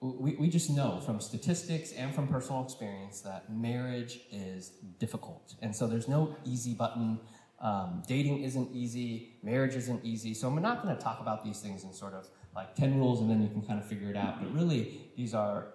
we, 0.00 0.34
we 0.36 0.48
just 0.48 0.70
know 0.70 1.00
from 1.00 1.20
statistics 1.20 1.92
and 1.92 2.14
from 2.14 2.26
personal 2.26 2.64
experience 2.64 3.20
that 3.20 3.52
marriage 3.52 4.20
is 4.32 4.72
difficult. 4.98 5.54
And 5.62 5.74
so, 5.74 5.86
there's 5.86 6.08
no 6.08 6.34
easy 6.44 6.74
button. 6.74 7.20
Um, 7.60 8.02
dating 8.08 8.42
isn't 8.42 8.70
easy, 8.72 9.36
marriage 9.42 9.76
isn't 9.76 10.04
easy. 10.04 10.34
So, 10.34 10.48
I'm 10.48 10.60
not 10.60 10.82
going 10.82 10.96
to 10.96 11.00
talk 11.00 11.20
about 11.20 11.44
these 11.44 11.60
things 11.60 11.84
in 11.84 11.92
sort 11.92 12.14
of 12.14 12.28
like 12.56 12.74
10 12.74 12.98
rules 12.98 13.20
and 13.20 13.30
then 13.30 13.40
you 13.40 13.48
can 13.48 13.62
kind 13.62 13.78
of 13.78 13.86
figure 13.86 14.10
it 14.10 14.16
out. 14.16 14.40
But 14.40 14.52
really, 14.52 15.00
these 15.16 15.34
are 15.34 15.68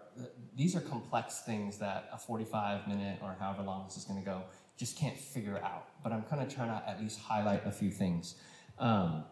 these 0.56 0.76
are 0.76 0.82
complex 0.82 1.42
things 1.46 1.78
that 1.80 2.10
a 2.14 2.18
45 2.18 2.88
minute 2.88 3.20
or 3.22 3.36
however 3.40 3.64
long 3.64 3.86
this 3.88 3.98
is 3.98 4.06
going 4.06 4.20
to 4.20 4.26
go 4.26 4.44
just 4.78 4.98
can't 4.98 5.18
figure 5.18 5.60
out. 5.64 5.88
But 6.04 6.12
I'm 6.12 6.24
kind 6.24 6.42
of 6.42 6.54
trying 6.54 6.70
to 6.70 6.90
at 6.90 7.00
least 7.02 7.20
highlight 7.20 7.66
a 7.66 7.72
few 7.72 7.90
things. 7.90 8.36
Um, 8.80 9.24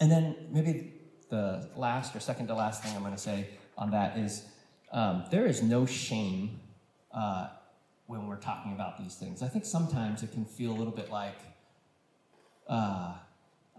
and 0.00 0.10
then 0.10 0.36
maybe 0.50 0.94
the 1.28 1.68
last 1.76 2.14
or 2.16 2.20
second 2.20 2.46
to 2.48 2.54
last 2.54 2.82
thing 2.82 2.94
I'm 2.94 3.02
going 3.02 3.14
to 3.14 3.20
say 3.20 3.48
on 3.76 3.90
that 3.90 4.18
is 4.18 4.44
um, 4.92 5.24
there 5.30 5.46
is 5.46 5.62
no 5.62 5.86
shame 5.86 6.60
uh, 7.12 7.48
when 8.06 8.26
we're 8.26 8.36
talking 8.36 8.72
about 8.72 8.98
these 8.98 9.14
things. 9.14 9.42
I 9.42 9.48
think 9.48 9.64
sometimes 9.64 10.22
it 10.22 10.32
can 10.32 10.44
feel 10.44 10.70
a 10.70 10.76
little 10.78 10.92
bit 10.92 11.10
like, 11.10 11.38
uh, 12.68 13.12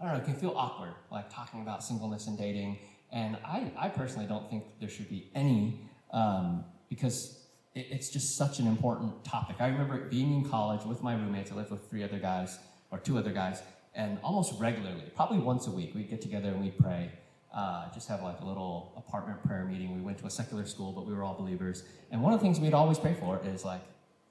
I 0.00 0.02
don't 0.02 0.12
know, 0.12 0.18
it 0.18 0.24
can 0.24 0.34
feel 0.34 0.54
awkward, 0.56 0.94
like 1.10 1.32
talking 1.32 1.62
about 1.62 1.82
singleness 1.82 2.26
and 2.28 2.38
dating. 2.38 2.78
And 3.12 3.36
I, 3.44 3.72
I 3.76 3.88
personally 3.88 4.26
don't 4.26 4.48
think 4.48 4.64
there 4.78 4.88
should 4.88 5.08
be 5.08 5.30
any 5.34 5.89
um, 6.12 6.64
because 6.88 7.46
it, 7.74 7.86
it's 7.90 8.10
just 8.10 8.36
such 8.36 8.58
an 8.58 8.66
important 8.66 9.24
topic. 9.24 9.56
I 9.60 9.68
remember 9.68 10.08
being 10.08 10.34
in 10.34 10.48
college 10.48 10.84
with 10.84 11.02
my 11.02 11.14
roommates. 11.14 11.52
I 11.52 11.54
lived 11.54 11.70
with 11.70 11.88
three 11.88 12.02
other 12.02 12.18
guys, 12.18 12.58
or 12.90 12.98
two 12.98 13.18
other 13.18 13.32
guys, 13.32 13.62
and 13.94 14.18
almost 14.22 14.60
regularly, 14.60 15.04
probably 15.14 15.38
once 15.38 15.66
a 15.66 15.70
week, 15.70 15.94
we'd 15.94 16.10
get 16.10 16.20
together 16.20 16.48
and 16.48 16.60
we'd 16.60 16.78
pray. 16.78 17.10
Uh, 17.52 17.92
just 17.92 18.08
have 18.08 18.22
like 18.22 18.40
a 18.40 18.44
little 18.44 18.92
apartment 18.96 19.42
prayer 19.44 19.64
meeting. 19.64 19.92
We 19.94 20.00
went 20.00 20.18
to 20.18 20.26
a 20.26 20.30
secular 20.30 20.64
school, 20.64 20.92
but 20.92 21.04
we 21.04 21.12
were 21.12 21.24
all 21.24 21.34
believers. 21.34 21.82
And 22.12 22.22
one 22.22 22.32
of 22.32 22.38
the 22.38 22.44
things 22.44 22.60
we'd 22.60 22.74
always 22.74 22.98
pray 22.98 23.14
for 23.18 23.40
is 23.44 23.64
like, 23.64 23.80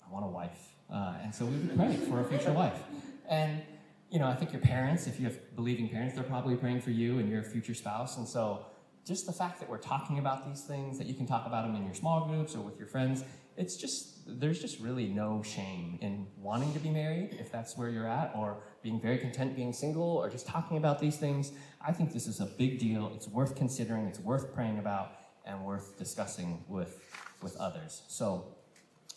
I 0.07 0.13
want 0.13 0.25
a 0.25 0.29
wife. 0.29 0.69
Uh, 0.91 1.15
and 1.21 1.35
so 1.35 1.45
we 1.45 1.55
would 1.57 1.75
pray 1.75 1.97
for 1.97 2.21
a 2.21 2.23
future 2.23 2.53
wife. 2.53 2.81
And, 3.27 3.61
you 4.09 4.19
know, 4.19 4.27
I 4.27 4.35
think 4.35 4.53
your 4.53 4.61
parents, 4.61 5.05
if 5.05 5.19
you 5.19 5.25
have 5.25 5.55
believing 5.55 5.89
parents, 5.89 6.15
they're 6.15 6.23
probably 6.23 6.55
praying 6.55 6.79
for 6.79 6.91
you 6.91 7.19
and 7.19 7.29
your 7.29 7.43
future 7.43 7.73
spouse. 7.73 8.17
And 8.17 8.25
so 8.25 8.65
just 9.09 9.25
the 9.25 9.33
fact 9.33 9.59
that 9.59 9.67
we're 9.67 9.79
talking 9.79 10.19
about 10.19 10.47
these 10.47 10.61
things, 10.61 10.99
that 10.99 11.07
you 11.07 11.15
can 11.15 11.25
talk 11.25 11.47
about 11.47 11.65
them 11.65 11.75
in 11.75 11.83
your 11.83 11.95
small 11.95 12.27
groups 12.27 12.55
or 12.55 12.61
with 12.61 12.77
your 12.77 12.87
friends, 12.87 13.23
it's 13.57 13.75
just, 13.75 14.39
there's 14.39 14.61
just 14.61 14.79
really 14.79 15.07
no 15.07 15.41
shame 15.43 15.97
in 15.99 16.27
wanting 16.37 16.71
to 16.73 16.79
be 16.79 16.91
married, 16.91 17.35
if 17.39 17.51
that's 17.51 17.75
where 17.75 17.89
you're 17.89 18.07
at, 18.07 18.31
or 18.35 18.61
being 18.83 19.01
very 19.01 19.17
content 19.17 19.55
being 19.55 19.73
single, 19.73 20.03
or 20.03 20.29
just 20.29 20.45
talking 20.45 20.77
about 20.77 20.99
these 20.99 21.17
things. 21.17 21.51
I 21.85 21.91
think 21.91 22.13
this 22.13 22.27
is 22.27 22.39
a 22.39 22.45
big 22.45 22.77
deal. 22.77 23.11
It's 23.15 23.27
worth 23.27 23.55
considering, 23.55 24.05
it's 24.05 24.19
worth 24.19 24.53
praying 24.53 24.77
about, 24.77 25.11
and 25.43 25.65
worth 25.65 25.97
discussing 25.97 26.63
with, 26.67 27.01
with 27.41 27.57
others. 27.57 28.03
So, 28.07 28.45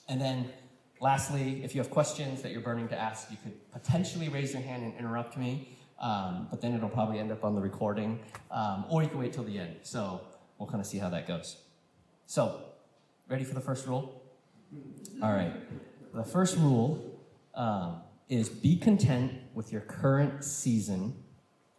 and 0.09 0.19
then 0.19 0.51
lastly, 1.01 1.63
if 1.63 1.75
you 1.75 1.83
have 1.83 1.91
questions 1.91 2.41
that 2.41 2.51
you're 2.53 2.63
burning 2.63 2.89
to 2.89 2.99
ask, 2.99 3.31
you 3.31 3.37
could 3.43 3.71
potentially 3.73 4.31
raise 4.31 4.55
your 4.55 4.63
hand 4.63 4.83
and 4.83 4.95
interrupt 4.99 5.37
me. 5.37 5.77
Um, 6.03 6.49
but 6.51 6.61
then 6.61 6.75
it'll 6.75 6.89
probably 6.89 7.21
end 7.21 7.31
up 7.31 7.45
on 7.45 7.55
the 7.55 7.61
recording, 7.61 8.19
um, 8.51 8.85
or 8.91 9.03
you 9.03 9.09
can 9.09 9.19
wait 9.19 9.33
till 9.33 9.45
the 9.45 9.59
end. 9.59 9.77
So 9.83 10.21
we'll 10.59 10.69
kind 10.69 10.81
of 10.81 10.87
see 10.87 10.99
how 10.99 11.09
that 11.11 11.29
goes. 11.29 11.57
So, 12.27 12.61
ready 13.29 13.45
for 13.45 13.55
the 13.55 13.61
first 13.61 13.87
rule? 13.87 14.23
All 15.23 15.33
right. 15.33 15.53
The 16.15 16.25
first 16.25 16.57
rule 16.57 17.21
um, 17.55 18.03
is 18.29 18.49
be 18.49 18.77
content 18.77 19.33
with 19.55 19.71
your 19.71 19.83
current 19.83 20.45
season 20.45 21.15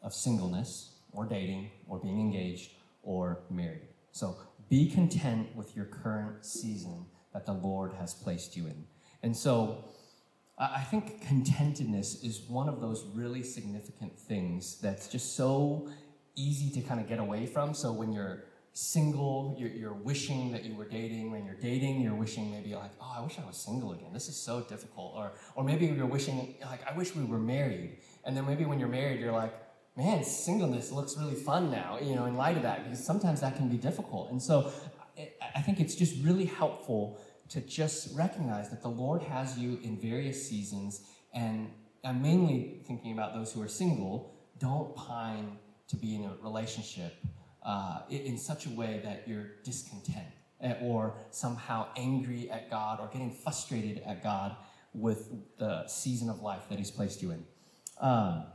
of 0.02 0.14
singleness, 0.14 0.92
or 1.12 1.26
dating, 1.26 1.72
or 1.88 2.00
being 2.00 2.20
engaged, 2.20 2.72
or 3.04 3.40
married. 3.50 3.88
So, 4.12 4.38
be 4.70 4.90
content 4.90 5.56
with 5.56 5.76
your 5.76 5.86
current 5.86 6.46
season 6.46 7.06
that 7.34 7.46
the 7.46 7.54
Lord 7.54 7.94
has 7.94 8.14
placed 8.14 8.56
you 8.56 8.68
in. 8.68 8.86
And 9.22 9.36
so, 9.36 9.86
I 10.58 10.82
think 10.82 11.26
contentedness 11.28 12.24
is 12.24 12.42
one 12.48 12.70
of 12.70 12.80
those 12.80 13.06
really 13.16 13.42
significant 13.42 14.18
things 14.20 14.80
that's 14.80 15.08
just 15.08 15.36
so 15.36 15.90
easy 16.36 16.70
to 16.80 16.88
kind 16.88 17.00
of 17.00 17.08
get 17.08 17.20
away 17.20 17.48
from. 17.48 17.74
So 17.74 17.92
when 17.92 18.14
you're 18.14 18.46
single, 18.74 19.56
you're, 19.60 19.70
you're, 19.70 19.94
wishing 19.94 20.52
that 20.52 20.64
you 20.64 20.76
were 20.76 20.88
dating. 20.88 21.32
When 21.32 21.46
you're 21.46 21.56
dating, 21.56 22.02
you're 22.02 22.16
wishing 22.16 22.52
maybe 22.52 22.74
like, 22.76 22.92
oh, 23.00 23.14
I 23.18 23.22
wish 23.22 23.38
I 23.40 23.46
was 23.46 23.58
single 23.58 23.94
again. 23.94 24.14
This 24.14 24.28
is 24.28 24.36
so 24.36 24.62
difficult. 24.62 25.14
Or, 25.16 25.34
or 25.56 25.64
maybe 25.64 25.86
you're 25.86 26.06
wishing 26.06 26.56
like, 26.62 26.82
I 26.88 26.96
wish 26.96 27.16
we 27.16 27.24
were 27.24 27.40
married. 27.40 27.98
And 28.26 28.36
then 28.36 28.46
maybe 28.46 28.66
when 28.66 28.80
you're 28.80 28.90
married, 28.90 29.20
you're 29.20 29.32
like, 29.32 29.54
man, 29.96 30.24
singleness 30.24 30.92
looks 30.92 31.18
really 31.18 31.36
fun 31.36 31.70
now, 31.72 32.00
you 32.02 32.16
know, 32.16 32.26
in 32.26 32.36
light 32.36 32.58
of 32.58 32.64
that, 32.64 32.84
because 32.84 33.04
sometimes 33.04 33.42
that 33.42 33.56
can 33.56 33.70
be 33.70 33.78
difficult. 33.78 34.32
And 34.32 34.42
so 34.42 34.72
I 35.56 35.62
think 35.62 35.80
it's 35.80 35.94
just 35.96 36.24
really 36.24 36.46
helpful 36.46 37.20
to 37.54 37.62
just 37.62 38.18
recognize 38.18 38.72
that 38.72 38.82
the 38.82 38.90
Lord 38.90 39.22
has 39.22 39.60
you 39.60 39.80
in 39.84 39.96
various 40.00 40.50
seasons, 40.50 41.06
and 41.36 41.70
I'm 42.04 42.20
mainly 42.20 42.82
thinking 42.88 43.14
about 43.14 43.36
those 43.36 43.54
who 43.54 43.62
are 43.62 43.68
single. 43.68 44.34
Don't 44.58 44.96
pine 44.96 45.60
to 45.88 45.96
be 45.96 46.16
in 46.16 46.26
a 46.26 46.34
relationship 46.42 47.14
uh, 47.62 48.00
in 48.10 48.40
such 48.40 48.66
a 48.66 48.72
way 48.72 49.02
that 49.04 49.28
you're 49.28 49.52
discontent 49.64 50.26
eh, 50.62 50.74
or 50.82 51.16
somehow 51.30 51.90
angry 51.96 52.50
at 52.50 52.72
God 52.72 53.00
or 53.00 53.08
getting 53.08 53.32
frustrated 53.32 54.02
at 54.04 54.24
God 54.24 54.56
with 54.96 55.30
the 55.60 55.88
season 55.88 56.32
of 56.32 56.42
life 56.42 56.64
that 56.70 56.80
He's 56.80 56.92
placed 56.92 57.22
you 57.22 57.32
in. 57.32 57.46
Um, 58.02 58.46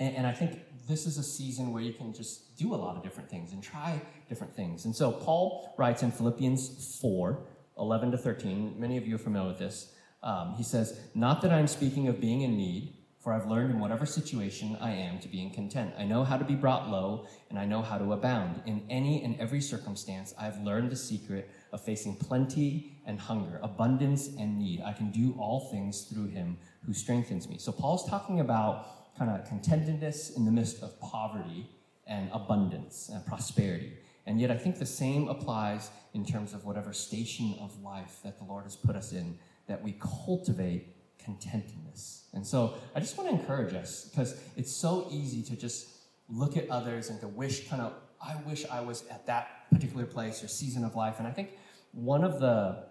and, 0.00 0.16
and 0.16 0.26
I 0.26 0.32
think 0.32 0.58
this 0.88 1.06
is 1.06 1.18
a 1.18 1.22
season 1.22 1.72
where 1.72 1.82
you 1.82 1.92
can 1.92 2.12
just 2.12 2.58
do 2.58 2.74
a 2.74 2.76
lot 2.76 2.96
of 2.96 3.04
different 3.04 3.30
things 3.30 3.52
and 3.52 3.62
try 3.62 4.02
different 4.28 4.56
things. 4.56 4.86
And 4.86 4.96
so 4.96 5.12
Paul 5.12 5.72
writes 5.78 6.02
in 6.02 6.10
Philippians 6.10 6.98
4, 7.00 7.46
11 7.78 8.10
to 8.12 8.18
13. 8.18 8.78
Many 8.78 8.96
of 8.96 9.06
you 9.06 9.16
are 9.16 9.18
familiar 9.18 9.48
with 9.48 9.58
this. 9.58 9.92
Um, 10.22 10.54
he 10.56 10.62
says, 10.62 10.98
Not 11.14 11.42
that 11.42 11.52
I'm 11.52 11.66
speaking 11.66 12.08
of 12.08 12.20
being 12.20 12.42
in 12.42 12.56
need, 12.56 12.94
for 13.20 13.32
I've 13.32 13.46
learned 13.46 13.72
in 13.72 13.80
whatever 13.80 14.06
situation 14.06 14.76
I 14.80 14.92
am 14.92 15.18
to 15.20 15.28
be 15.28 15.42
in 15.42 15.50
content. 15.50 15.92
I 15.98 16.04
know 16.04 16.24
how 16.24 16.36
to 16.36 16.44
be 16.44 16.54
brought 16.54 16.88
low, 16.88 17.26
and 17.50 17.58
I 17.58 17.64
know 17.64 17.82
how 17.82 17.98
to 17.98 18.12
abound. 18.12 18.62
In 18.66 18.84
any 18.88 19.22
and 19.22 19.38
every 19.40 19.60
circumstance, 19.60 20.32
I've 20.38 20.58
learned 20.62 20.90
the 20.90 20.96
secret 20.96 21.50
of 21.72 21.84
facing 21.84 22.16
plenty 22.16 22.96
and 23.06 23.18
hunger, 23.18 23.58
abundance 23.62 24.28
and 24.38 24.58
need. 24.58 24.82
I 24.82 24.92
can 24.92 25.10
do 25.10 25.34
all 25.38 25.68
things 25.70 26.02
through 26.02 26.28
him 26.28 26.58
who 26.86 26.94
strengthens 26.94 27.48
me. 27.48 27.58
So 27.58 27.72
Paul's 27.72 28.08
talking 28.08 28.40
about 28.40 29.16
kind 29.18 29.30
of 29.30 29.46
contentedness 29.48 30.36
in 30.36 30.44
the 30.44 30.52
midst 30.52 30.82
of 30.82 30.98
poverty 31.00 31.68
and 32.06 32.30
abundance 32.32 33.10
and 33.12 33.24
prosperity. 33.26 33.92
And 34.28 34.38
yet, 34.38 34.50
I 34.50 34.58
think 34.58 34.78
the 34.78 34.84
same 34.84 35.26
applies 35.28 35.88
in 36.12 36.22
terms 36.22 36.52
of 36.52 36.66
whatever 36.66 36.92
station 36.92 37.56
of 37.62 37.82
life 37.82 38.18
that 38.24 38.38
the 38.38 38.44
Lord 38.44 38.64
has 38.64 38.76
put 38.76 38.94
us 38.94 39.12
in, 39.12 39.38
that 39.68 39.82
we 39.82 39.96
cultivate 39.98 40.94
contentedness. 41.18 42.24
And 42.34 42.46
so, 42.46 42.74
I 42.94 43.00
just 43.00 43.16
want 43.16 43.30
to 43.30 43.34
encourage 43.34 43.72
us 43.72 44.04
because 44.04 44.38
it's 44.54 44.70
so 44.70 45.08
easy 45.10 45.42
to 45.44 45.56
just 45.56 45.88
look 46.28 46.58
at 46.58 46.68
others 46.68 47.08
and 47.08 47.18
to 47.22 47.26
wish, 47.26 47.68
kind 47.70 47.80
of, 47.80 47.94
I 48.22 48.36
wish 48.46 48.66
I 48.70 48.82
was 48.82 49.06
at 49.10 49.26
that 49.28 49.70
particular 49.72 50.04
place 50.04 50.44
or 50.44 50.48
season 50.48 50.84
of 50.84 50.94
life. 50.94 51.14
And 51.18 51.26
I 51.26 51.30
think 51.30 51.52
one 51.92 52.22
of 52.22 52.38
the 52.38 52.84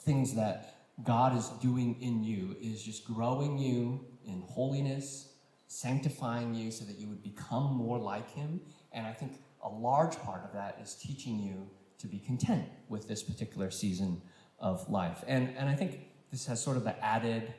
things 0.00 0.34
that 0.34 0.80
God 1.02 1.34
is 1.34 1.48
doing 1.62 1.96
in 2.02 2.22
you 2.22 2.56
is 2.60 2.82
just 2.82 3.06
growing 3.06 3.56
you 3.56 4.04
in 4.26 4.42
holiness, 4.42 5.32
sanctifying 5.66 6.54
you 6.54 6.70
so 6.70 6.84
that 6.84 6.98
you 6.98 7.08
would 7.08 7.22
become 7.22 7.74
more 7.74 7.98
like 7.98 8.30
Him. 8.32 8.60
And 8.92 9.06
I 9.06 9.14
think 9.14 9.40
a 9.66 9.68
large 9.68 10.16
part 10.20 10.44
of 10.44 10.52
that 10.54 10.78
is 10.82 10.94
teaching 10.94 11.38
you 11.38 11.68
to 11.98 12.06
be 12.06 12.18
content 12.18 12.64
with 12.88 13.08
this 13.08 13.22
particular 13.22 13.70
season 13.70 14.22
of 14.60 14.88
life. 14.88 15.24
And, 15.26 15.54
and 15.58 15.68
I 15.68 15.74
think 15.74 16.00
this 16.30 16.46
has 16.46 16.62
sort 16.62 16.76
of 16.76 16.84
the 16.84 16.98
added 17.04 17.52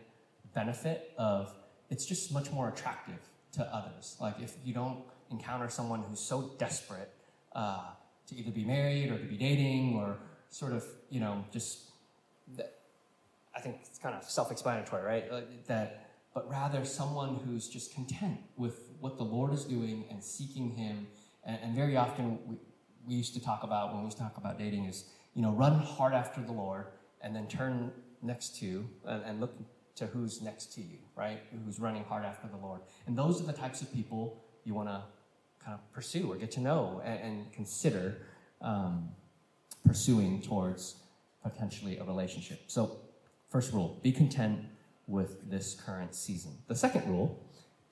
benefit 0.55 1.13
of 1.17 1.53
it's 1.89 2.05
just 2.05 2.33
much 2.33 2.51
more 2.51 2.69
attractive 2.69 3.19
to 3.53 3.63
others. 3.75 4.15
Like 4.19 4.35
if 4.41 4.55
you 4.63 4.73
don't 4.73 4.99
encounter 5.29 5.69
someone 5.69 6.01
who's 6.03 6.19
so 6.19 6.51
desperate 6.57 7.11
uh, 7.53 7.81
to 8.27 8.35
either 8.35 8.51
be 8.51 8.63
married 8.63 9.11
or 9.11 9.17
to 9.17 9.25
be 9.25 9.37
dating 9.37 9.95
or 9.95 10.17
sort 10.49 10.73
of, 10.73 10.85
you 11.09 11.19
know, 11.19 11.43
just 11.51 11.87
I 13.55 13.59
think 13.59 13.77
it's 13.81 13.97
kind 13.97 14.15
of 14.15 14.23
self-explanatory, 14.23 15.03
right? 15.03 15.25
Uh, 15.31 15.41
that, 15.65 16.11
but 16.33 16.47
rather 16.47 16.85
someone 16.85 17.39
who's 17.43 17.67
just 17.67 17.93
content 17.93 18.37
with 18.55 18.91
what 18.99 19.17
the 19.17 19.23
Lord 19.23 19.51
is 19.51 19.65
doing 19.65 20.05
and 20.11 20.23
seeking 20.23 20.69
Him 20.71 21.07
and, 21.47 21.57
and 21.63 21.75
very 21.75 21.97
often 21.97 22.37
we, 22.45 22.57
we 23.07 23.15
used 23.15 23.33
to 23.33 23.43
talk 23.43 23.63
about, 23.63 23.95
when 23.95 24.03
we 24.03 24.11
talk 24.11 24.37
about 24.37 24.59
dating, 24.59 24.85
is, 24.85 25.05
you 25.33 25.41
know, 25.41 25.51
run 25.53 25.79
hard 25.79 26.13
after 26.13 26.41
the 26.41 26.51
Lord 26.51 26.87
and 27.21 27.35
then 27.35 27.47
turn 27.47 27.91
next 28.21 28.59
to 28.59 28.87
and, 29.05 29.23
and 29.23 29.39
look 29.39 29.55
to 29.95 30.05
who's 30.07 30.41
next 30.41 30.73
to 30.75 30.81
you, 30.81 30.97
right? 31.15 31.39
Who's 31.65 31.79
running 31.79 32.03
hard 32.03 32.25
after 32.25 32.47
the 32.47 32.57
Lord. 32.57 32.81
And 33.07 33.17
those 33.17 33.41
are 33.41 33.45
the 33.45 33.53
types 33.53 33.81
of 33.81 33.91
people 33.91 34.43
you 34.63 34.73
want 34.73 34.89
to 34.89 35.01
kind 35.63 35.73
of 35.73 35.91
pursue 35.91 36.31
or 36.31 36.35
get 36.35 36.51
to 36.51 36.59
know 36.59 37.01
and, 37.03 37.19
and 37.19 37.53
consider 37.53 38.17
um, 38.61 39.09
pursuing 39.85 40.41
towards 40.41 40.97
potentially 41.41 41.97
a 41.97 42.03
relationship. 42.03 42.63
So, 42.67 42.97
first 43.49 43.73
rule 43.73 43.99
be 44.03 44.11
content 44.11 44.59
with 45.07 45.49
this 45.49 45.73
current 45.73 46.13
season. 46.13 46.51
The 46.67 46.75
second 46.75 47.07
rule 47.07 47.41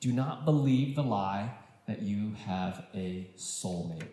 do 0.01 0.11
not 0.11 0.45
believe 0.45 0.95
the 0.95 1.03
lie 1.03 1.51
that 1.87 2.01
you 2.01 2.33
have 2.45 2.85
a 2.93 3.29
soulmate. 3.37 4.07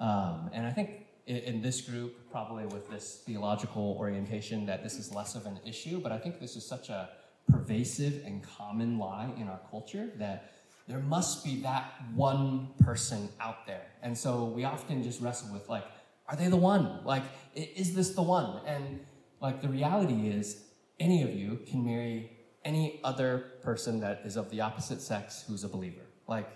Um, 0.00 0.50
and 0.52 0.66
I 0.66 0.70
think 0.70 1.06
in, 1.26 1.36
in, 1.36 1.62
this 1.62 1.80
group, 1.80 2.30
probably 2.30 2.66
with 2.66 2.90
this 2.90 3.22
theological 3.24 3.96
orientation, 3.98 4.66
that 4.66 4.82
this 4.82 4.94
is 4.98 5.14
less 5.14 5.34
of 5.34 5.46
an 5.46 5.60
issue, 5.64 6.00
but 6.00 6.10
I 6.10 6.18
think 6.18 6.40
this 6.40 6.56
is 6.56 6.66
such 6.66 6.88
a 6.88 7.10
pervasive 7.48 8.22
and 8.24 8.42
common 8.42 8.98
lie 8.98 9.30
in 9.36 9.48
our 9.48 9.60
culture 9.70 10.10
that 10.16 10.52
there 10.88 10.98
must 10.98 11.44
be 11.44 11.62
that 11.62 11.92
one 12.14 12.68
person 12.80 13.28
out 13.40 13.66
there. 13.66 13.86
And 14.02 14.16
so 14.16 14.44
we 14.44 14.64
often 14.64 15.02
just 15.02 15.20
wrestle 15.20 15.52
with, 15.52 15.68
like, 15.68 15.84
are 16.28 16.36
they 16.36 16.48
the 16.48 16.56
one? 16.56 17.04
Like, 17.04 17.22
is 17.54 17.94
this 17.94 18.10
the 18.10 18.22
one? 18.22 18.60
And 18.66 19.00
like, 19.40 19.62
the 19.62 19.68
reality 19.68 20.28
is, 20.28 20.62
any 21.00 21.22
of 21.22 21.34
you 21.34 21.60
can 21.68 21.84
marry 21.84 22.30
any 22.64 23.00
other 23.04 23.52
person 23.62 24.00
that 24.00 24.22
is 24.24 24.36
of 24.36 24.50
the 24.50 24.60
opposite 24.60 25.00
sex 25.00 25.44
who's 25.46 25.64
a 25.64 25.68
believer. 25.68 26.02
Like, 26.26 26.48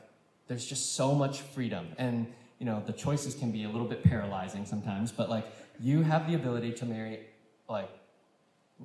there's 0.49 0.64
just 0.64 0.97
so 0.97 1.14
much 1.14 1.43
freedom. 1.43 1.88
And, 1.99 2.26
you 2.59 2.67
know, 2.67 2.83
the 2.85 2.93
choices 2.93 3.35
can 3.35 3.52
be 3.52 3.64
a 3.64 3.69
little 3.69 3.87
bit 3.87 4.02
paralyzing 4.02 4.64
sometimes, 4.67 5.12
but 5.12 5.31
like 5.31 5.47
you 5.78 6.02
have 6.02 6.26
the 6.26 6.35
ability 6.35 6.73
to 6.73 6.87
marry, 6.87 7.21
like, 7.69 7.90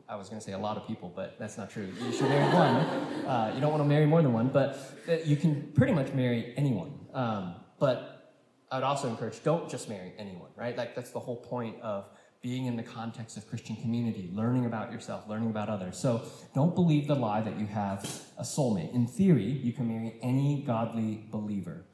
I 0.10 0.16
was 0.16 0.28
going 0.28 0.40
to 0.40 0.46
say 0.46 0.54
a 0.54 0.58
lot 0.58 0.76
of 0.76 0.88
people, 0.88 1.12
but 1.16 1.38
that's 1.40 1.58
not 1.58 1.70
true. 1.70 1.88
You 2.04 2.12
should 2.12 2.30
marry 2.30 2.54
one. 2.54 3.10
Uh, 3.24 3.54
you 3.56 3.62
don't 3.62 3.72
want 3.72 3.82
to 3.82 3.88
marry 3.88 4.06
more 4.06 4.22
than 4.22 4.34
one, 4.34 4.50
but 4.50 4.78
you 5.24 5.38
can 5.38 5.72
pretty 5.76 5.94
much 5.94 6.12
marry 6.12 6.54
anyone. 6.58 6.92
Um, 7.14 7.56
but 7.80 8.36
I 8.70 8.76
would 8.76 8.84
also 8.84 9.08
encourage 9.08 9.42
don't 9.44 9.70
just 9.70 9.88
marry 9.88 10.12
anyone, 10.18 10.50
right? 10.58 10.76
Like 10.76 10.94
that's 10.94 11.12
the 11.12 11.22
whole 11.22 11.38
point 11.38 11.80
of 11.82 12.10
being 12.44 12.66
in 12.66 12.76
the 12.76 12.84
context 12.84 13.38
of 13.38 13.48
Christian 13.48 13.78
community, 13.78 14.30
learning 14.34 14.66
about 14.66 14.92
yourself, 14.92 15.24
learning 15.30 15.50
about 15.50 15.70
others. 15.70 15.98
So 15.98 16.24
don't 16.54 16.76
believe 16.76 17.08
the 17.08 17.16
lie 17.16 17.42
that 17.42 17.58
you 17.58 17.66
have 17.68 18.04
a 18.38 18.44
soulmate. 18.44 18.94
In 18.94 19.08
theory, 19.08 19.46
you 19.46 19.72
can 19.72 19.88
marry 19.88 20.20
any 20.22 20.62
godly 20.68 21.24
believer. 21.32 21.86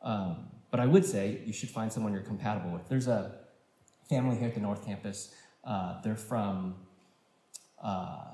Um, 0.00 0.48
but 0.70 0.80
I 0.80 0.86
would 0.86 1.04
say 1.04 1.42
you 1.44 1.52
should 1.52 1.68
find 1.68 1.92
someone 1.92 2.14
you're 2.14 2.22
compatible 2.22 2.70
with. 2.70 2.88
There's 2.88 3.08
a 3.08 3.40
family 4.08 4.36
here 4.36 4.48
at 4.48 4.54
the 4.54 4.60
North 4.60 4.86
Campus. 4.86 5.34
Uh, 5.64 6.00
they're 6.00 6.16
from 6.16 6.76
uh, 7.82 8.24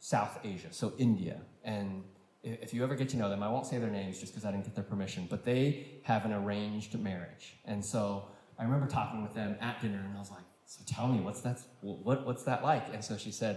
South 0.00 0.38
Asia, 0.44 0.68
so 0.72 0.92
India. 0.98 1.40
And 1.64 2.04
if 2.42 2.74
you 2.74 2.82
ever 2.84 2.94
get 2.94 3.08
to 3.10 3.16
know 3.16 3.30
them, 3.30 3.42
I 3.42 3.48
won't 3.48 3.66
say 3.66 3.78
their 3.78 3.88
names 3.90 4.20
just 4.20 4.34
because 4.34 4.44
I 4.44 4.50
didn't 4.50 4.64
get 4.64 4.74
their 4.74 4.84
permission, 4.84 5.26
but 5.30 5.42
they 5.42 5.86
have 6.02 6.26
an 6.26 6.34
arranged 6.34 6.98
marriage. 7.00 7.54
And 7.64 7.82
so 7.82 8.28
I 8.58 8.64
remember 8.64 8.86
talking 8.86 9.22
with 9.22 9.32
them 9.32 9.56
at 9.62 9.80
dinner, 9.80 10.02
and 10.06 10.14
I 10.14 10.18
was 10.18 10.30
like, 10.30 10.44
"So 10.76 10.84
tell 10.86 11.08
me, 11.08 11.20
what's 11.20 11.40
that? 11.42 11.58
What 11.80 12.26
what's 12.26 12.44
that 12.44 12.62
like?" 12.62 12.92
And 12.94 13.02
so 13.04 13.16
she 13.16 13.30
said, 13.30 13.56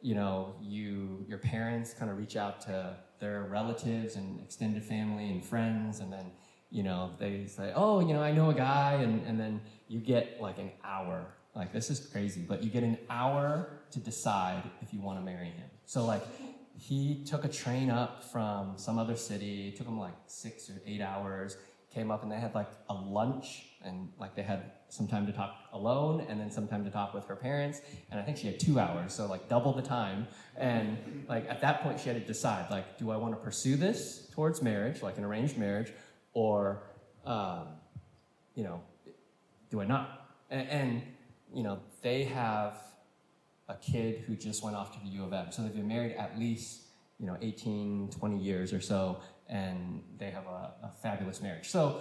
"You 0.00 0.14
know, 0.14 0.54
you 0.62 1.24
your 1.28 1.38
parents 1.38 1.94
kind 1.98 2.10
of 2.10 2.16
reach 2.18 2.36
out 2.36 2.60
to 2.62 2.96
their 3.18 3.42
relatives 3.44 4.16
and 4.16 4.40
extended 4.40 4.84
family 4.84 5.30
and 5.30 5.44
friends, 5.44 6.00
and 6.00 6.12
then." 6.12 6.32
You 6.68 6.82
know, 6.82 7.12
they 7.20 7.46
say, 7.46 7.72
"Oh, 7.76 8.00
you 8.00 8.12
know, 8.12 8.20
I 8.20 8.32
know 8.32 8.50
a 8.50 8.54
guy," 8.54 8.94
and, 8.94 9.24
and 9.24 9.38
then 9.38 9.60
you 9.86 10.00
get 10.00 10.40
like 10.40 10.58
an 10.58 10.72
hour. 10.82 11.18
Like 11.54 11.72
this 11.72 11.90
is 11.90 12.00
crazy, 12.00 12.42
but 12.42 12.62
you 12.64 12.70
get 12.70 12.82
an 12.82 12.98
hour 13.08 13.46
to 13.92 13.98
decide 14.00 14.64
if 14.82 14.92
you 14.92 15.00
want 15.00 15.18
to 15.20 15.24
marry 15.24 15.46
him. 15.46 15.70
So 15.86 16.04
like 16.04 16.22
he 16.78 17.24
took 17.24 17.44
a 17.44 17.48
train 17.48 17.90
up 17.90 18.24
from 18.24 18.74
some 18.76 18.98
other 18.98 19.16
city. 19.16 19.68
It 19.68 19.76
took 19.76 19.86
him 19.86 19.98
like 19.98 20.14
six 20.26 20.68
or 20.68 20.80
eight 20.86 21.00
hours. 21.00 21.56
Came 21.96 22.10
up 22.10 22.22
and 22.22 22.30
they 22.30 22.36
had 22.36 22.54
like 22.54 22.68
a 22.90 22.94
lunch 22.94 23.62
and 23.82 24.10
like 24.20 24.36
they 24.36 24.42
had 24.42 24.72
some 24.90 25.08
time 25.08 25.24
to 25.24 25.32
talk 25.32 25.56
alone 25.72 26.26
and 26.28 26.38
then 26.38 26.50
some 26.50 26.68
time 26.68 26.84
to 26.84 26.90
talk 26.90 27.14
with 27.14 27.24
her 27.24 27.36
parents. 27.36 27.80
And 28.10 28.20
I 28.20 28.22
think 28.22 28.36
she 28.36 28.46
had 28.46 28.60
two 28.60 28.78
hours, 28.78 29.14
so 29.14 29.24
like 29.24 29.48
double 29.48 29.72
the 29.72 29.80
time. 29.80 30.26
And 30.58 31.24
like 31.26 31.48
at 31.48 31.62
that 31.62 31.82
point, 31.82 31.98
she 31.98 32.10
had 32.10 32.20
to 32.20 32.26
decide 32.26 32.70
like, 32.70 32.98
do 32.98 33.10
I 33.10 33.16
want 33.16 33.32
to 33.32 33.40
pursue 33.40 33.76
this 33.76 34.28
towards 34.34 34.60
marriage, 34.60 35.00
like 35.00 35.16
an 35.16 35.24
arranged 35.24 35.56
marriage, 35.56 35.90
or 36.34 36.82
um, 37.24 37.68
you 38.54 38.62
know, 38.62 38.82
do 39.70 39.80
I 39.80 39.86
not? 39.86 40.28
And, 40.50 40.68
and 40.68 41.02
you 41.54 41.62
know, 41.62 41.78
they 42.02 42.24
have 42.24 42.76
a 43.70 43.74
kid 43.76 44.24
who 44.26 44.36
just 44.36 44.62
went 44.62 44.76
off 44.76 44.92
to 44.92 45.00
the 45.02 45.10
U 45.12 45.24
of 45.24 45.32
M. 45.32 45.46
So 45.50 45.62
they've 45.62 45.74
been 45.74 45.88
married 45.88 46.14
at 46.16 46.38
least, 46.38 46.82
you 47.18 47.26
know, 47.26 47.38
18, 47.40 48.10
20 48.10 48.38
years 48.38 48.74
or 48.74 48.82
so, 48.82 49.18
and 49.48 50.02
they 50.18 50.30
have 50.30 50.46
a, 50.46 50.72
a 50.82 50.92
fabulous 51.02 51.40
marriage. 51.40 51.68
So 51.68 52.00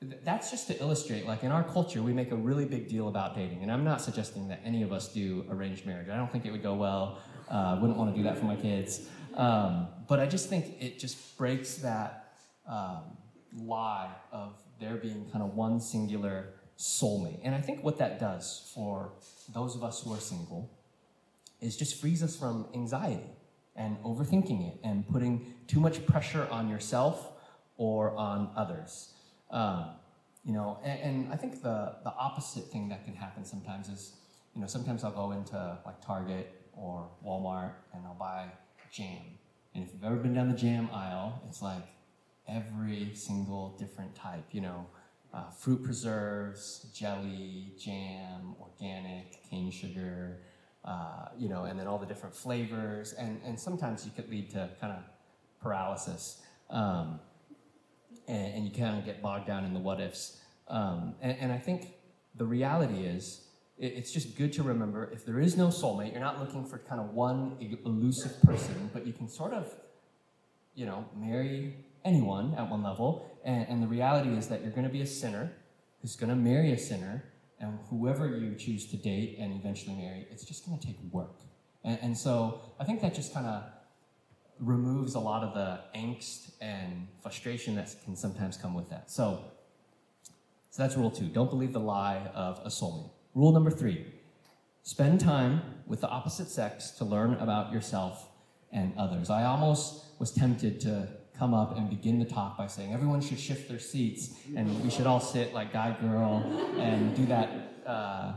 th- 0.00 0.20
that's 0.24 0.50
just 0.50 0.66
to 0.68 0.80
illustrate, 0.80 1.26
like 1.26 1.42
in 1.42 1.50
our 1.50 1.64
culture, 1.64 2.02
we 2.02 2.12
make 2.12 2.30
a 2.30 2.36
really 2.36 2.64
big 2.64 2.88
deal 2.88 3.08
about 3.08 3.34
dating. 3.34 3.62
And 3.62 3.72
I'm 3.72 3.84
not 3.84 4.00
suggesting 4.00 4.48
that 4.48 4.60
any 4.64 4.82
of 4.82 4.92
us 4.92 5.08
do 5.12 5.44
arranged 5.50 5.86
marriage. 5.86 6.08
I 6.08 6.16
don't 6.16 6.30
think 6.30 6.44
it 6.44 6.52
would 6.52 6.62
go 6.62 6.74
well. 6.74 7.18
Uh, 7.48 7.78
wouldn't 7.80 7.98
want 7.98 8.14
to 8.14 8.16
do 8.16 8.24
that 8.24 8.38
for 8.38 8.44
my 8.44 8.56
kids. 8.56 9.06
Um, 9.34 9.88
but 10.08 10.20
I 10.20 10.26
just 10.26 10.48
think 10.48 10.76
it 10.80 10.98
just 10.98 11.36
breaks 11.36 11.76
that 11.76 12.32
um, 12.68 13.16
lie 13.56 14.10
of 14.32 14.54
there 14.80 14.96
being 14.96 15.28
kind 15.30 15.42
of 15.42 15.54
one 15.54 15.80
singular 15.80 16.54
soulmate. 16.78 17.40
And 17.42 17.54
I 17.54 17.60
think 17.60 17.84
what 17.84 17.98
that 17.98 18.18
does 18.18 18.70
for 18.74 19.12
those 19.52 19.76
of 19.76 19.84
us 19.84 20.02
who 20.02 20.12
are 20.12 20.20
single 20.20 20.70
is 21.60 21.76
just 21.76 22.00
frees 22.00 22.22
us 22.22 22.36
from 22.36 22.66
anxiety 22.74 23.30
and 23.76 23.96
overthinking 24.04 24.68
it 24.68 24.78
and 24.84 25.06
putting 25.08 25.54
too 25.66 25.80
much 25.80 26.04
pressure 26.06 26.46
on 26.50 26.68
yourself 26.68 27.32
or 27.76 28.14
on 28.16 28.50
others. 28.56 29.12
Um, 29.50 29.90
you 30.44 30.52
know, 30.52 30.78
and, 30.84 31.00
and, 31.00 31.32
I 31.32 31.36
think 31.36 31.62
the, 31.62 31.96
the 32.04 32.12
opposite 32.12 32.64
thing 32.64 32.88
that 32.90 33.04
can 33.04 33.14
happen 33.14 33.44
sometimes 33.44 33.88
is, 33.88 34.12
you 34.54 34.60
know, 34.60 34.66
sometimes 34.66 35.02
I'll 35.02 35.10
go 35.10 35.32
into 35.32 35.78
like 35.86 36.04
Target 36.04 36.52
or 36.72 37.08
Walmart 37.24 37.72
and 37.94 38.04
I'll 38.06 38.14
buy 38.14 38.48
jam. 38.92 39.22
And 39.74 39.84
if 39.84 39.92
you've 39.92 40.04
ever 40.04 40.16
been 40.16 40.34
down 40.34 40.48
the 40.48 40.56
jam 40.56 40.88
aisle, 40.92 41.42
it's 41.48 41.62
like 41.62 41.86
every 42.46 43.10
single 43.14 43.76
different 43.78 44.14
type, 44.14 44.44
you 44.52 44.60
know, 44.60 44.86
uh, 45.32 45.50
fruit 45.50 45.82
preserves, 45.82 46.86
jelly, 46.94 47.72
jam, 47.78 48.54
organic, 48.60 49.42
cane 49.50 49.70
sugar, 49.70 50.38
uh, 50.84 51.28
you 51.38 51.48
know, 51.48 51.64
and 51.64 51.78
then 51.78 51.86
all 51.86 51.98
the 51.98 52.06
different 52.06 52.34
flavors, 52.34 53.14
and, 53.14 53.40
and 53.44 53.58
sometimes 53.58 54.04
you 54.04 54.12
could 54.14 54.30
lead 54.30 54.50
to 54.50 54.68
kind 54.80 54.92
of 54.92 55.02
paralysis, 55.60 56.42
um, 56.68 57.18
and, 58.28 58.54
and, 58.54 58.64
you 58.64 58.70
kind 58.70 58.98
of 58.98 59.04
get 59.04 59.22
bogged 59.22 59.46
down 59.46 59.64
in 59.64 59.72
the 59.72 59.80
what 59.80 60.00
ifs. 60.00 60.40
Um, 60.68 61.14
and, 61.22 61.36
and, 61.40 61.52
I 61.52 61.58
think 61.58 61.94
the 62.34 62.44
reality 62.44 63.04
is, 63.04 63.46
it, 63.78 63.94
it's 63.96 64.12
just 64.12 64.36
good 64.36 64.52
to 64.54 64.62
remember 64.62 65.10
if 65.12 65.24
there 65.24 65.40
is 65.40 65.56
no 65.56 65.68
soulmate, 65.68 66.12
you're 66.12 66.20
not 66.20 66.38
looking 66.38 66.64
for 66.66 66.78
kind 66.78 67.00
of 67.00 67.10
one 67.10 67.56
elusive 67.84 68.40
person, 68.42 68.90
but 68.92 69.06
you 69.06 69.12
can 69.14 69.28
sort 69.28 69.54
of, 69.54 69.72
you 70.74 70.84
know, 70.84 71.06
marry 71.16 71.76
anyone 72.04 72.54
at 72.58 72.68
one 72.68 72.82
level, 72.82 73.38
and, 73.44 73.66
and 73.68 73.82
the 73.82 73.86
reality 73.86 74.30
is 74.30 74.48
that 74.48 74.62
you're 74.62 74.72
going 74.72 74.86
to 74.86 74.92
be 74.92 75.00
a 75.00 75.06
sinner 75.06 75.50
who's 76.02 76.16
going 76.16 76.30
to 76.30 76.36
marry 76.36 76.72
a 76.72 76.78
sinner 76.78 77.24
and 77.60 77.78
whoever 77.88 78.26
you 78.26 78.54
choose 78.54 78.86
to 78.90 78.96
date 78.96 79.36
and 79.38 79.58
eventually 79.58 79.94
marry, 79.96 80.26
it's 80.30 80.44
just 80.44 80.66
going 80.66 80.78
to 80.78 80.86
take 80.86 80.98
work. 81.10 81.40
And, 81.84 81.98
and 82.02 82.18
so 82.18 82.60
I 82.80 82.84
think 82.84 83.00
that 83.02 83.14
just 83.14 83.32
kind 83.32 83.46
of 83.46 83.64
removes 84.58 85.14
a 85.14 85.20
lot 85.20 85.42
of 85.42 85.54
the 85.54 85.80
angst 85.98 86.52
and 86.60 87.08
frustration 87.22 87.74
that 87.76 87.94
can 88.04 88.16
sometimes 88.16 88.56
come 88.56 88.74
with 88.74 88.88
that. 88.90 89.10
So, 89.10 89.44
so 90.70 90.82
that's 90.82 90.96
rule 90.96 91.10
two. 91.10 91.26
Don't 91.26 91.50
believe 91.50 91.72
the 91.72 91.80
lie 91.80 92.30
of 92.34 92.60
a 92.64 92.68
soulmate. 92.68 93.10
Rule 93.34 93.52
number 93.52 93.70
three 93.70 94.06
spend 94.82 95.18
time 95.18 95.62
with 95.86 96.02
the 96.02 96.08
opposite 96.08 96.48
sex 96.48 96.90
to 96.90 97.04
learn 97.04 97.34
about 97.34 97.72
yourself 97.72 98.28
and 98.70 98.92
others. 98.98 99.30
I 99.30 99.44
almost 99.44 100.04
was 100.18 100.30
tempted 100.30 100.78
to 100.80 101.08
come 101.38 101.52
up 101.52 101.76
and 101.76 101.90
begin 101.90 102.18
the 102.18 102.24
talk 102.24 102.56
by 102.56 102.66
saying 102.66 102.92
everyone 102.92 103.20
should 103.20 103.40
shift 103.40 103.68
their 103.68 103.78
seats 103.78 104.34
and 104.54 104.82
we 104.82 104.90
should 104.90 105.06
all 105.06 105.20
sit 105.20 105.52
like 105.52 105.72
guy 105.72 105.96
girl 106.00 106.44
and 106.78 107.14
do 107.16 107.26
that 107.26 107.72
uh, 107.86 108.32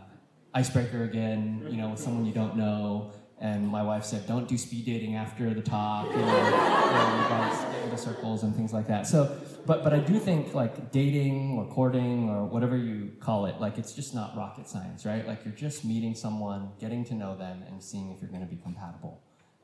icebreaker 0.53 1.03
again, 1.03 1.65
you 1.69 1.77
know, 1.77 1.89
with 1.89 1.99
someone 1.99 2.25
you 2.25 2.33
don't 2.33 2.57
know. 2.57 3.11
And 3.39 3.67
my 3.67 3.83
wife 3.83 4.03
said, 4.03 4.25
don't 4.25 4.47
do 4.47 4.57
speed 4.57 4.85
dating 4.85 5.15
after 5.15 5.53
the 5.53 5.61
talk, 5.61 6.09
you 6.09 6.17
know, 6.17 6.25
you 6.25 7.29
guys 7.29 7.65
get 7.71 7.83
into 7.83 7.97
circles 7.97 8.41
and 8.41 8.55
things 8.55 8.73
like 8.73 8.87
that. 8.87 9.05
So, 9.05 9.37
but, 9.67 9.83
but 9.83 9.93
I 9.93 9.99
do 9.99 10.17
think 10.17 10.55
like 10.55 10.91
dating 10.91 11.55
or 11.55 11.65
courting 11.67 12.29
or 12.29 12.45
whatever 12.45 12.75
you 12.75 13.11
call 13.19 13.45
it, 13.45 13.61
like 13.61 13.77
it's 13.77 13.93
just 13.93 14.15
not 14.15 14.35
rocket 14.35 14.67
science, 14.67 15.05
right? 15.05 15.27
Like 15.27 15.45
you're 15.45 15.53
just 15.53 15.85
meeting 15.85 16.15
someone, 16.15 16.71
getting 16.79 17.05
to 17.05 17.13
know 17.13 17.37
them, 17.37 17.63
and 17.67 17.83
seeing 17.83 18.11
if 18.11 18.21
you're 18.21 18.31
going 18.31 18.41
to 18.41 18.49
be 18.49 18.59
compatible 18.59 19.21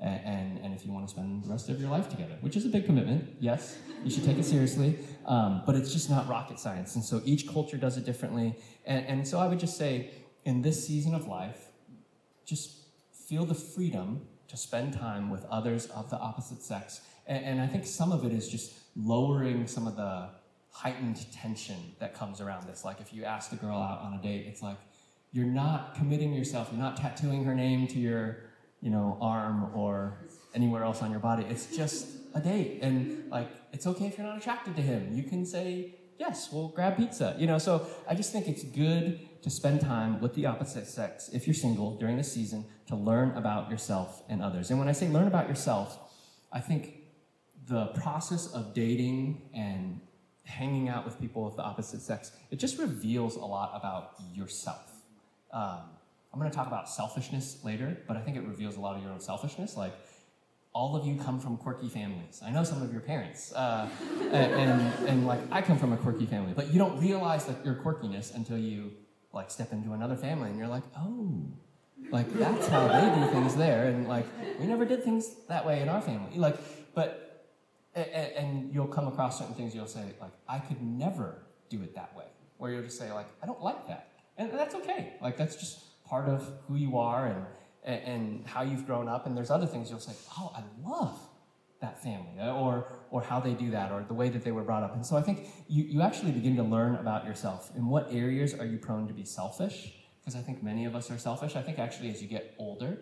and, 0.08 0.60
and, 0.60 0.74
if 0.74 0.86
you 0.86 0.92
want 0.92 1.08
to 1.08 1.12
spend 1.12 1.44
the 1.44 1.50
rest 1.50 1.70
of 1.70 1.80
your 1.80 1.90
life 1.90 2.10
together, 2.10 2.36
which 2.42 2.58
is 2.58 2.66
a 2.66 2.70
big 2.70 2.86
commitment, 2.86 3.36
yes, 3.40 3.78
you 4.04 4.12
should 4.12 4.26
take 4.26 4.38
it 4.38 4.44
seriously, 4.44 4.98
um, 5.26 5.64
but 5.66 5.76
it's 5.76 5.94
just 5.94 6.10
not 6.10 6.28
rocket 6.28 6.60
science. 6.60 6.96
And 6.96 7.04
so 7.04 7.22
each 7.24 7.48
culture 7.48 7.78
does 7.78 7.98
it 7.98 8.06
differently. 8.06 8.56
And, 8.86 9.06
and 9.06 9.28
so 9.28 9.40
I 9.40 9.48
would 9.48 9.60
just 9.60 9.78
say, 9.78 10.12
in 10.44 10.62
this 10.62 10.86
season 10.86 11.16
of 11.16 11.28
life, 11.28 11.70
just 12.46 12.72
feel 13.14 13.46
the 13.46 13.56
freedom 13.56 14.28
to 14.50 14.58
spend 14.58 14.94
time 14.94 15.30
with 15.30 15.46
others 15.46 15.86
of 15.88 16.10
the 16.10 16.18
opposite 16.18 16.62
sex. 16.62 17.00
And, 17.26 17.46
and 17.46 17.62
I 17.62 17.68
think 17.68 17.86
some 17.86 18.12
of 18.12 18.26
it 18.26 18.34
is 18.34 18.50
just 18.50 18.74
lowering 18.98 19.68
some 19.68 19.88
of 19.88 19.96
the 19.96 20.30
heightened 20.72 21.26
tension 21.32 21.78
that 22.00 22.14
comes 22.14 22.42
around 22.42 22.68
this. 22.68 22.84
Like 22.84 23.00
if 23.00 23.14
you 23.14 23.24
ask 23.24 23.52
the 23.52 23.56
girl 23.56 23.78
out 23.78 24.02
on 24.02 24.14
a 24.20 24.22
date, 24.22 24.48
it's 24.48 24.62
like, 24.62 24.78
you're 25.32 25.46
not 25.46 25.96
committing 25.96 26.34
yourself, 26.34 26.70
you're 26.72 26.82
not 26.82 26.98
tattooing 26.98 27.44
her 27.46 27.56
name 27.56 27.88
to 27.88 28.00
your 28.00 28.38
you 28.84 28.90
know, 28.90 29.18
arm 29.22 29.72
or 29.74 30.18
anywhere 30.54 30.84
else 30.84 31.02
on 31.02 31.10
your 31.10 31.22
body. 31.22 31.46
It's 31.50 31.76
just 31.76 32.06
a 32.36 32.42
date. 32.42 32.80
And 32.82 33.32
like, 33.32 33.50
it's 33.72 33.88
okay 33.88 34.08
if 34.08 34.18
you're 34.18 34.28
not 34.28 34.38
attracted 34.38 34.76
to 34.76 34.82
him. 34.82 35.08
You 35.14 35.24
can 35.24 35.46
say, 35.46 35.96
yes, 36.20 36.50
we'll 36.52 36.68
grab 36.68 36.98
pizza. 36.98 37.34
You 37.40 37.48
know, 37.48 37.58
so 37.58 37.88
I 38.10 38.14
just 38.14 38.34
think 38.34 38.48
it's 38.50 38.64
good 38.64 39.42
to 39.42 39.50
spend 39.50 39.80
time 39.80 40.20
with 40.20 40.34
the 40.36 40.46
opposite 40.46 40.86
sex, 40.86 41.30
if 41.34 41.48
you're 41.48 41.54
single, 41.54 41.98
during 41.98 42.18
the 42.18 42.24
season, 42.24 42.66
to 42.88 42.96
learn 42.96 43.32
about 43.38 43.72
yourself 43.72 44.22
and 44.28 44.44
others. 44.44 44.70
And 44.70 44.78
when 44.80 44.90
I 44.90 44.92
say 44.92 45.08
learn 45.08 45.28
about 45.28 45.48
yourself, 45.48 45.98
I 46.52 46.60
think 46.60 46.96
the 47.66 47.88
process 47.88 48.48
of 48.54 48.74
dating 48.74 49.50
and 49.54 50.02
hanging 50.44 50.90
out 50.90 51.06
with 51.06 51.20
people 51.22 51.48
of 51.48 51.56
the 51.56 51.64
opposite 51.64 52.02
sex, 52.02 52.32
it 52.52 52.58
just 52.60 52.78
reveals 52.78 53.38
a 53.38 53.46
lot 53.46 53.72
about 53.74 54.16
yourself. 54.34 54.92
Um, 55.52 55.84
I'm 56.34 56.40
going 56.40 56.50
to 56.50 56.56
talk 56.56 56.68
about 56.68 56.90
selfishness 56.90 57.60
later, 57.64 57.96
but 58.08 58.18
I 58.18 58.22
think 58.22 58.38
it 58.38 58.44
reveals 58.44 58.76
a 58.76 58.80
lot 58.80 58.96
of 58.96 59.04
your 59.04 59.12
own 59.12 59.20
selfishness. 59.20 59.78
Like, 59.78 59.94
all 60.74 60.96
of 60.96 61.06
you 61.06 61.16
come 61.16 61.40
from 61.40 61.58
quirky 61.58 61.88
families. 61.88 62.42
I 62.44 62.50
know 62.50 62.64
some 62.64 62.82
of 62.82 62.92
your 62.92 63.02
parents, 63.02 63.54
uh, 63.54 63.88
and, 64.32 64.34
and, 64.34 65.08
and 65.08 65.28
like 65.28 65.40
I 65.52 65.62
come 65.62 65.78
from 65.78 65.94
a 65.94 65.98
quirky 65.98 66.26
family, 66.26 66.54
but 66.56 66.74
you 66.74 66.80
don't 66.80 67.00
realize 67.00 67.46
that 67.46 67.64
your 67.64 67.76
quirkiness 67.76 68.34
until 68.34 68.58
you 68.58 68.92
like 69.32 69.52
step 69.52 69.72
into 69.72 69.94
another 69.94 70.16
family, 70.16 70.50
and 70.50 70.58
you're 70.58 70.68
like, 70.68 70.84
oh, 70.98 71.46
like 72.10 72.32
that's 72.34 72.68
how 72.68 72.88
they 72.88 73.22
do 73.22 73.32
things 73.32 73.56
there, 73.56 73.88
and 73.88 74.08
like 74.08 74.26
we 74.60 74.66
never 74.66 74.86
did 74.86 75.04
things 75.04 75.36
that 75.48 75.66
way 75.66 75.82
in 75.82 75.90
our 75.90 76.02
family. 76.02 76.38
Like, 76.38 76.58
but 76.96 77.48
and, 77.96 78.08
and 78.08 78.74
you'll 78.74 78.88
come 78.88 79.08
across 79.08 79.38
certain 79.38 79.54
things 79.54 79.76
you'll 79.76 79.86
say 79.86 80.04
like 80.20 80.34
I 80.48 80.58
could 80.60 80.82
never 80.82 81.44
do 81.70 81.82
it 81.84 81.94
that 81.96 82.16
way, 82.16 82.26
where 82.58 82.72
you'll 82.72 82.84
just 82.84 82.98
say 82.98 83.12
like 83.12 83.28
I 83.42 83.46
don't 83.46 83.62
like 83.62 83.88
that, 83.88 84.10
and 84.38 84.52
that's 84.52 84.74
okay. 84.74 85.14
Like 85.22 85.38
that's 85.38 85.56
just 85.56 85.93
part 86.14 86.30
of 86.30 86.48
who 86.68 86.76
you 86.76 86.96
are 86.96 87.26
and, 87.26 87.44
and 88.12 88.46
how 88.46 88.62
you've 88.62 88.86
grown 88.86 89.08
up. 89.08 89.26
And 89.26 89.36
there's 89.36 89.50
other 89.50 89.66
things 89.66 89.90
you'll 89.90 90.00
say, 90.00 90.12
oh, 90.38 90.54
I 90.56 90.62
love 90.88 91.20
that 91.82 92.04
family, 92.04 92.40
uh, 92.40 92.54
or, 92.54 93.00
or 93.10 93.24
how 93.24 93.40
they 93.40 93.54
do 93.54 93.72
that, 93.72 93.92
or 93.92 94.06
the 94.08 94.14
way 94.14 94.30
that 94.30 94.44
they 94.44 94.52
were 94.52 94.62
brought 94.62 94.84
up. 94.84 94.94
And 94.94 95.04
so 95.04 95.18
I 95.18 95.24
think 95.24 95.48
you, 95.68 95.84
you 95.86 96.02
actually 96.04 96.32
begin 96.32 96.56
to 96.58 96.64
learn 96.64 96.94
about 96.96 97.26
yourself. 97.26 97.72
In 97.76 97.88
what 97.88 98.10
areas 98.12 98.54
are 98.54 98.66
you 98.66 98.78
prone 98.78 99.08
to 99.08 99.14
be 99.14 99.26
selfish? 99.26 99.92
Because 100.20 100.40
I 100.40 100.44
think 100.44 100.62
many 100.62 100.86
of 100.86 100.96
us 100.96 101.10
are 101.10 101.18
selfish. 101.18 101.56
I 101.56 101.64
think 101.64 101.80
actually 101.80 102.12
as 102.12 102.22
you 102.22 102.28
get 102.28 102.54
older, 102.60 103.00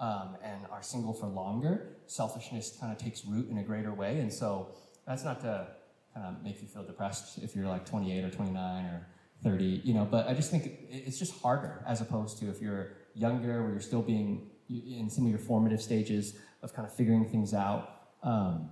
um, 0.00 0.36
and 0.42 0.60
are 0.72 0.82
single 0.82 1.12
for 1.12 1.26
longer, 1.26 1.98
selfishness 2.06 2.78
kind 2.80 2.90
of 2.90 2.98
takes 2.98 3.26
root 3.26 3.50
in 3.50 3.58
a 3.58 3.62
greater 3.62 3.92
way. 3.92 4.20
And 4.20 4.32
so 4.32 4.74
that's 5.06 5.22
not 5.22 5.40
to 5.42 5.68
kind 6.14 6.26
of 6.34 6.42
make 6.42 6.62
you 6.62 6.66
feel 6.66 6.82
depressed 6.82 7.38
if 7.42 7.54
you're 7.54 7.68
like 7.68 7.84
28 7.84 8.24
or 8.24 8.30
29 8.30 8.84
or 8.86 9.06
30, 9.44 9.82
you 9.84 9.94
know, 9.94 10.04
but 10.04 10.26
I 10.26 10.34
just 10.34 10.50
think 10.50 10.72
it's 10.90 11.18
just 11.18 11.40
harder 11.42 11.84
as 11.86 12.00
opposed 12.00 12.38
to 12.38 12.48
if 12.48 12.60
you're 12.60 12.96
younger 13.14 13.62
where 13.62 13.70
you're 13.70 13.80
still 13.80 14.02
being 14.02 14.50
in 14.68 15.08
some 15.10 15.24
of 15.24 15.30
your 15.30 15.38
formative 15.38 15.82
stages 15.82 16.36
of 16.62 16.74
kind 16.74 16.88
of 16.88 16.94
figuring 16.94 17.28
things 17.28 17.52
out. 17.52 17.82
Um, 18.22 18.70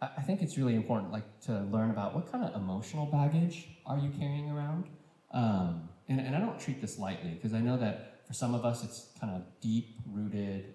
I 0.00 0.22
think 0.22 0.42
it's 0.42 0.56
really 0.56 0.76
important, 0.76 1.10
like, 1.10 1.40
to 1.46 1.62
learn 1.72 1.90
about 1.90 2.14
what 2.14 2.30
kind 2.30 2.44
of 2.44 2.54
emotional 2.54 3.06
baggage 3.06 3.66
are 3.84 3.98
you 3.98 4.10
carrying 4.10 4.48
around. 4.48 4.84
Um, 5.32 5.88
and, 6.08 6.20
and 6.20 6.36
I 6.36 6.40
don't 6.40 6.60
treat 6.60 6.80
this 6.80 6.98
lightly 6.98 7.30
because 7.30 7.52
I 7.52 7.60
know 7.60 7.76
that 7.78 8.22
for 8.26 8.34
some 8.34 8.54
of 8.54 8.64
us 8.64 8.84
it's 8.84 9.08
kind 9.20 9.34
of 9.34 9.42
deep 9.60 9.96
rooted 10.06 10.74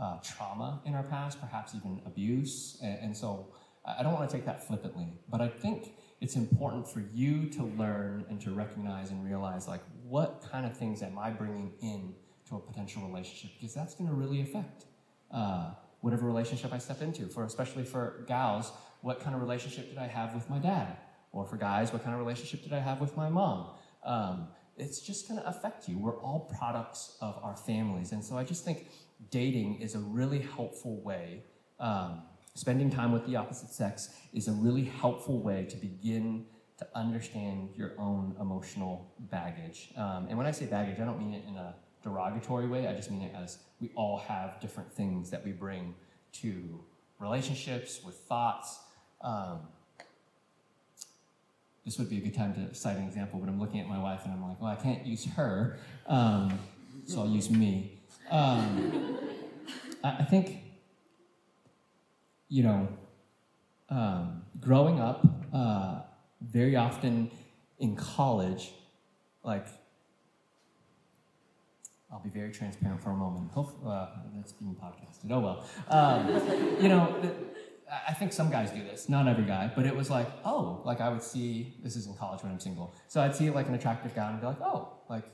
uh, 0.00 0.18
trauma 0.22 0.80
in 0.84 0.94
our 0.94 1.02
past, 1.02 1.40
perhaps 1.40 1.74
even 1.74 2.00
abuse. 2.06 2.78
And, 2.82 2.98
and 3.00 3.16
so 3.16 3.48
I 3.84 4.02
don't 4.02 4.12
want 4.12 4.30
to 4.30 4.36
take 4.36 4.46
that 4.46 4.66
flippantly, 4.66 5.08
but 5.28 5.40
I 5.40 5.48
think 5.48 5.92
it's 6.20 6.36
important 6.36 6.86
for 6.88 7.02
you 7.14 7.46
to 7.50 7.64
learn 7.64 8.24
and 8.28 8.40
to 8.42 8.50
recognize 8.50 9.10
and 9.10 9.24
realize 9.24 9.66
like 9.66 9.80
what 10.06 10.46
kind 10.50 10.66
of 10.66 10.76
things 10.76 11.02
am 11.02 11.18
I 11.18 11.30
bringing 11.30 11.72
in 11.80 12.14
to 12.48 12.56
a 12.56 12.60
potential 12.60 13.02
relationship 13.06 13.52
because 13.58 13.74
that's 13.74 13.94
going 13.94 14.08
to 14.08 14.14
really 14.14 14.42
affect 14.42 14.84
uh, 15.30 15.70
whatever 16.00 16.26
relationship 16.26 16.72
I 16.72 16.78
step 16.78 17.00
into. 17.00 17.26
For 17.26 17.44
especially 17.44 17.84
for 17.84 18.24
gals, 18.26 18.70
what 19.00 19.20
kind 19.20 19.34
of 19.34 19.40
relationship 19.40 19.88
did 19.88 19.98
I 19.98 20.06
have 20.06 20.34
with 20.34 20.48
my 20.50 20.58
dad? 20.58 20.96
Or 21.32 21.46
for 21.46 21.56
guys, 21.56 21.92
what 21.92 22.02
kind 22.02 22.14
of 22.14 22.20
relationship 22.20 22.64
did 22.64 22.72
I 22.72 22.80
have 22.80 23.00
with 23.00 23.16
my 23.16 23.28
mom? 23.28 23.68
Um, 24.04 24.48
it's 24.76 25.00
just 25.00 25.28
going 25.28 25.40
to 25.40 25.46
affect 25.46 25.88
you. 25.88 25.96
We're 25.98 26.20
all 26.20 26.52
products 26.58 27.16
of 27.20 27.38
our 27.42 27.56
families, 27.56 28.12
and 28.12 28.24
so 28.24 28.36
I 28.36 28.44
just 28.44 28.64
think 28.64 28.88
dating 29.30 29.80
is 29.80 29.94
a 29.94 30.00
really 30.00 30.40
helpful 30.40 31.00
way. 31.02 31.44
Um, 31.78 32.22
spending 32.54 32.90
time 32.90 33.12
with 33.12 33.26
the 33.26 33.36
opposite 33.36 33.70
sex 33.70 34.10
is 34.32 34.48
a 34.48 34.52
really 34.52 34.84
helpful 34.84 35.40
way 35.40 35.64
to 35.64 35.76
begin 35.76 36.46
to 36.78 36.86
understand 36.94 37.70
your 37.76 37.92
own 37.98 38.34
emotional 38.40 39.12
baggage. 39.30 39.90
Um, 39.96 40.26
and 40.28 40.38
when 40.38 40.46
I 40.46 40.50
say 40.50 40.66
baggage, 40.66 40.98
I 40.98 41.04
don't 41.04 41.18
mean 41.18 41.34
it 41.34 41.44
in 41.46 41.56
a 41.56 41.74
derogatory 42.02 42.66
way. 42.66 42.88
I 42.88 42.94
just 42.94 43.10
mean 43.10 43.22
it 43.22 43.34
as 43.34 43.58
we 43.80 43.90
all 43.94 44.18
have 44.18 44.60
different 44.60 44.90
things 44.92 45.30
that 45.30 45.44
we 45.44 45.52
bring 45.52 45.94
to 46.32 46.80
relationships 47.18 48.00
with 48.04 48.14
thoughts. 48.14 48.80
Um, 49.20 49.60
this 51.84 51.98
would 51.98 52.08
be 52.08 52.18
a 52.18 52.20
good 52.20 52.34
time 52.34 52.54
to 52.54 52.74
cite 52.74 52.96
an 52.96 53.04
example, 53.04 53.38
but 53.38 53.48
I'm 53.48 53.60
looking 53.60 53.80
at 53.80 53.88
my 53.88 54.00
wife 54.00 54.20
and 54.24 54.32
I'm 54.32 54.42
like, 54.42 54.60
well, 54.60 54.70
I 54.70 54.76
can't 54.76 55.04
use 55.06 55.24
her, 55.36 55.78
um, 56.06 56.58
so 57.06 57.20
I'll 57.20 57.28
use 57.28 57.50
me. 57.50 57.98
Um, 58.30 59.18
I, 60.04 60.18
I, 60.18 60.24
think, 60.24 60.58
you 62.50 62.62
know, 62.64 62.88
um, 63.88 64.42
growing 64.60 65.00
up, 65.00 65.26
uh, 65.54 66.02
very 66.42 66.76
often 66.76 67.30
in 67.78 67.96
college, 67.96 68.72
like 69.42 69.66
I'll 72.12 72.20
be 72.20 72.28
very 72.28 72.50
transparent 72.50 73.02
for 73.02 73.10
a 73.10 73.16
moment. 73.16 73.52
Hope, 73.52 73.80
uh, 73.86 74.08
that's 74.34 74.52
being 74.52 74.74
podcasted. 74.74 75.30
Oh 75.30 75.40
well. 75.40 75.64
Um, 75.88 76.82
you 76.82 76.88
know, 76.88 77.16
I 78.08 78.12
think 78.12 78.32
some 78.32 78.50
guys 78.50 78.70
do 78.72 78.82
this. 78.82 79.08
Not 79.08 79.28
every 79.28 79.44
guy, 79.44 79.72
but 79.74 79.86
it 79.86 79.94
was 79.94 80.10
like, 80.10 80.28
oh, 80.44 80.82
like 80.84 81.00
I 81.00 81.08
would 81.08 81.22
see. 81.22 81.74
This 81.82 81.96
is 81.96 82.06
in 82.06 82.14
college 82.14 82.42
when 82.42 82.52
I'm 82.52 82.60
single, 82.60 82.92
so 83.06 83.20
I'd 83.20 83.34
see 83.34 83.48
like 83.50 83.68
an 83.68 83.74
attractive 83.74 84.14
guy 84.14 84.28
and 84.28 84.40
be 84.40 84.46
like, 84.46 84.60
oh, 84.60 84.88
like 85.08 85.24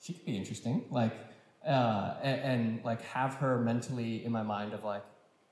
she 0.00 0.12
could 0.12 0.24
be 0.24 0.36
interesting, 0.36 0.84
like, 0.90 1.14
uh, 1.66 2.14
and, 2.22 2.40
and 2.40 2.84
like 2.84 3.02
have 3.02 3.34
her 3.34 3.58
mentally 3.60 4.24
in 4.24 4.30
my 4.30 4.42
mind 4.42 4.72
of 4.72 4.84
like, 4.84 5.02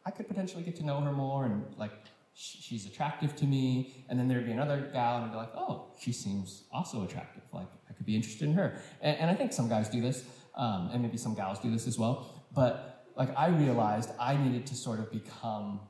I 0.04 0.10
could 0.10 0.28
potentially 0.28 0.62
get 0.62 0.76
to 0.76 0.84
know 0.84 1.00
her 1.00 1.12
more, 1.12 1.44
and 1.44 1.64
like 1.76 1.92
she's 2.34 2.86
attractive 2.86 3.36
to 3.36 3.44
me. 3.44 4.04
And 4.08 4.18
then 4.18 4.28
there'd 4.28 4.46
be 4.46 4.52
another 4.52 4.90
gal, 4.92 5.16
and 5.16 5.26
I'd 5.26 5.32
be 5.32 5.36
like, 5.36 5.52
oh, 5.56 5.92
she 6.00 6.12
seems 6.12 6.64
also 6.72 7.04
attractive. 7.04 7.42
Like 7.52 7.68
I 7.88 7.92
could 7.92 8.06
be 8.06 8.16
interested 8.16 8.48
in 8.48 8.54
her. 8.54 8.78
And, 9.00 9.16
and 9.18 9.30
I 9.30 9.34
think 9.34 9.52
some 9.52 9.68
guys 9.68 9.88
do 9.88 10.00
this 10.00 10.24
um, 10.54 10.90
and 10.92 11.02
maybe 11.02 11.16
some 11.16 11.34
gals 11.34 11.58
do 11.58 11.70
this 11.70 11.86
as 11.86 11.98
well. 11.98 12.26
But 12.54 13.06
like 13.16 13.36
I 13.36 13.48
realized 13.48 14.10
I 14.18 14.36
needed 14.36 14.66
to 14.68 14.74
sort 14.74 14.98
of 14.98 15.10
become 15.10 15.80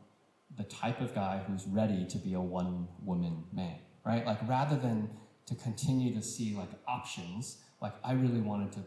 the 0.57 0.64
type 0.64 1.01
of 1.01 1.14
guy 1.14 1.42
who's 1.46 1.66
ready 1.66 2.07
to 2.07 2.18
be 2.18 2.35
a 2.35 2.40
one 2.40 2.88
woman 3.03 3.44
man, 3.53 3.77
right? 4.05 4.25
Like 4.27 4.46
rather 4.48 4.77
than 4.77 5.11
to 5.46 5.55
continue 5.55 6.14
to 6.14 6.22
see 6.22 6.55
like 6.55 6.70
options, 6.87 7.59
like 7.81 7.94
I 8.05 8.12
really 8.12 8.40
wanted 8.40 8.72
to 8.72 8.81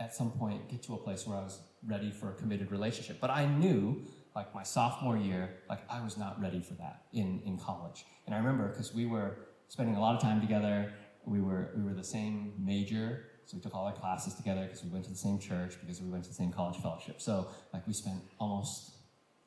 at 0.00 0.14
some 0.14 0.30
point 0.32 0.68
get 0.68 0.82
to 0.84 0.94
a 0.94 0.98
place 0.98 1.26
where 1.26 1.38
I 1.38 1.42
was 1.42 1.60
ready 1.86 2.10
for 2.10 2.30
a 2.30 2.34
committed 2.34 2.70
relationship. 2.70 3.18
But 3.20 3.30
I 3.30 3.46
knew 3.46 4.02
like 4.36 4.54
my 4.54 4.62
sophomore 4.62 5.16
year, 5.16 5.48
like 5.68 5.80
I 5.90 6.04
was 6.04 6.18
not 6.18 6.40
ready 6.40 6.60
for 6.60 6.74
that 6.74 7.04
in, 7.14 7.40
in 7.46 7.58
college. 7.58 8.04
And 8.26 8.34
I 8.34 8.38
remember 8.38 8.68
because 8.68 8.94
we 8.94 9.06
were 9.06 9.38
spending 9.68 9.96
a 9.96 10.00
lot 10.00 10.14
of 10.14 10.20
time 10.20 10.42
together, 10.42 10.92
we 11.24 11.40
were 11.40 11.70
we 11.74 11.82
were 11.82 11.94
the 11.94 12.04
same 12.04 12.52
major, 12.58 13.24
so 13.46 13.56
we 13.56 13.62
took 13.62 13.74
all 13.74 13.86
our 13.86 13.94
classes 13.94 14.34
together 14.34 14.64
because 14.64 14.84
we 14.84 14.90
went 14.90 15.04
to 15.04 15.10
the 15.10 15.16
same 15.16 15.38
church, 15.38 15.76
because 15.80 16.02
we 16.02 16.10
went 16.10 16.22
to 16.24 16.28
the 16.28 16.34
same 16.34 16.52
college 16.52 16.76
fellowship. 16.76 17.20
So 17.20 17.48
like 17.72 17.84
we 17.86 17.94
spent 17.94 18.20
almost 18.38 18.92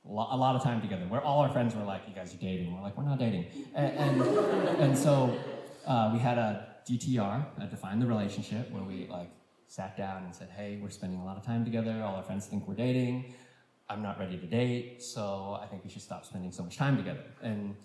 a 0.06 0.10
lot 0.10 0.56
of 0.56 0.64
time 0.64 0.82
together. 0.82 1.06
Where 1.08 1.22
all 1.22 1.40
our 1.42 1.52
friends 1.54 1.76
were 1.76 1.84
like, 1.84 2.02
"You 2.08 2.16
guys 2.16 2.34
are 2.34 2.38
dating." 2.38 2.74
We're 2.74 2.82
like, 2.82 2.98
"We're 2.98 3.06
not 3.06 3.20
dating," 3.20 3.46
and 3.76 3.96
and, 3.96 4.22
and 4.84 4.98
so 4.98 5.38
uh, 5.86 6.10
we 6.12 6.20
had 6.20 6.40
a 6.40 6.68
DTR, 6.90 7.46
a 7.62 7.68
define 7.68 8.00
the 8.00 8.08
relationship, 8.08 8.72
where 8.72 8.84
we 8.84 9.08
like 9.08 9.30
sat 9.68 9.96
down 9.96 10.24
and 10.24 10.34
said, 10.36 10.50
"Hey, 10.50 10.80
we're 10.82 10.90
spending 10.90 11.20
a 11.20 11.26
lot 11.26 11.38
of 11.38 11.46
time 11.46 11.64
together. 11.64 12.02
All 12.04 12.16
our 12.16 12.24
friends 12.24 12.48
think 12.48 12.68
we're 12.68 12.82
dating. 12.90 13.36
I'm 13.90 14.02
not 14.02 14.20
ready 14.20 14.38
to 14.38 14.46
date, 14.46 15.02
so 15.02 15.60
I 15.62 15.66
think 15.68 15.84
we 15.84 15.90
should 15.90 16.02
stop 16.02 16.26
spending 16.26 16.52
so 16.52 16.64
much 16.64 16.78
time 16.78 16.98
together." 16.98 17.24
And 17.42 17.76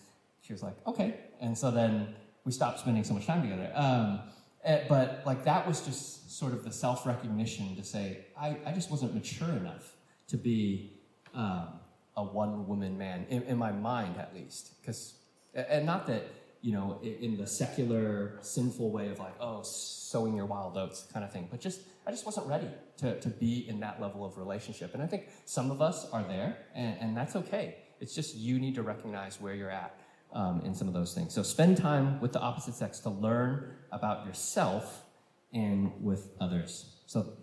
she 0.43 0.53
was 0.53 0.63
like, 0.63 0.77
"Okay." 0.87 1.15
And 1.41 1.57
so 1.57 1.71
then 1.71 2.15
we 2.45 2.53
stopped 2.53 2.81
spending 2.81 3.05
so 3.05 3.15
much 3.15 3.27
time 3.27 3.43
together. 3.43 3.73
Um, 3.75 4.21
Eh, 4.65 4.83
but 4.89 5.23
like 5.27 5.45
that 5.45 5.67
was 5.67 5.83
just 5.83 6.39
sort 6.39 6.55
of 6.55 6.65
the 6.65 6.73
self-recognition 6.73 7.77
to 7.77 7.85
say 7.85 8.25
I, 8.37 8.57
I 8.65 8.73
just 8.73 8.91
wasn't 8.91 9.15
mature 9.15 9.51
enough 9.51 9.95
to 10.29 10.39
be 10.39 10.95
um, 11.35 11.69
a 12.17 12.25
one-woman 12.25 12.97
man 12.97 13.27
in, 13.29 13.43
in, 13.43 13.59
my 13.59 13.73
mind 13.73 14.17
at 14.17 14.35
least 14.35 14.81
because 14.81 15.17
and 15.55 15.85
not 15.85 16.07
that 16.07 16.23
you 16.63 16.73
know 16.73 16.99
in 17.03 17.37
the 17.37 17.47
secular 17.47 18.39
sinful 18.41 18.91
way 18.91 19.09
of 19.09 19.19
like 19.19 19.35
oh 19.39 19.61
sowing 19.63 20.35
your 20.35 20.47
wild 20.47 20.79
oats 20.79 21.07
kind 21.13 21.27
of 21.27 21.31
thing 21.31 21.47
but 21.51 21.61
just 21.61 21.81
i 22.07 22.11
just 22.11 22.27
wasn't 22.27 22.47
ready 22.47 22.69
to, 22.97 23.19
to 23.21 23.29
be 23.29 23.67
in 23.69 23.81
that 23.81 24.01
level 24.01 24.25
of 24.25 24.37
relationship 24.39 24.95
and 24.95 25.03
i 25.03 25.07
think 25.07 25.29
some 25.45 25.71
of 25.71 25.81
us 25.81 26.07
are 26.13 26.23
there 26.25 26.57
and, 26.75 26.97
and 27.01 27.17
that's 27.17 27.37
okay 27.37 27.77
it's 28.01 28.15
just 28.15 28.37
you 28.37 28.59
need 28.59 28.75
to 28.75 28.83
recognize 28.83 29.41
where 29.41 29.55
you're 29.55 29.71
at 29.71 29.99
um, 30.35 30.63
in 30.65 30.75
some 30.75 30.89
of 30.89 30.95
those 30.95 31.15
things. 31.15 31.33
So 31.33 31.43
spend 31.43 31.77
time 31.77 32.21
with 32.21 32.33
the 32.33 32.41
opposite 32.41 32.75
sex 32.75 32.99
to 33.01 33.11
learn 33.11 33.71
about 33.93 34.27
yourself 34.27 35.05
and 35.53 35.93
with 36.01 36.29
others. 36.41 36.97
So 37.07 37.35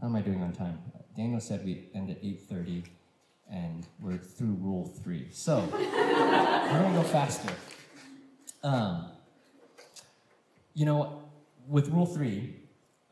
how 0.00 0.08
am 0.08 0.16
I 0.16 0.22
doing 0.22 0.42
on 0.42 0.52
time? 0.52 0.78
Daniel 1.16 1.40
said 1.40 1.64
we 1.64 1.88
end 1.94 2.10
at 2.10 2.22
8.30 2.22 2.84
and 3.50 3.86
we're 4.00 4.18
through 4.18 4.56
rule 4.60 4.86
three. 5.02 5.28
So 5.30 5.58
we're 5.72 5.78
going 5.78 6.94
to 6.94 7.00
go 7.00 7.02
faster? 7.02 7.52
Um, 8.62 9.10
you 10.74 10.86
know, 10.86 11.22
with 11.66 11.88
rule 11.88 12.06
three, 12.06 12.56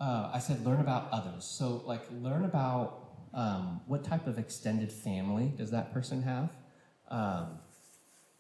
uh, 0.01 0.31
I 0.33 0.39
said 0.39 0.65
learn 0.65 0.81
about 0.81 1.09
others. 1.11 1.45
So 1.45 1.83
like 1.87 2.03
learn 2.21 2.45
about 2.45 3.07
um, 3.35 3.81
what 3.87 4.05
type 4.05 4.27
of 4.27 4.39
extended 4.39 4.93
family 4.93 5.53
does 5.57 5.71
that 5.71 5.93
person 5.93 6.23
have? 6.23 6.51
Um, 7.09 7.59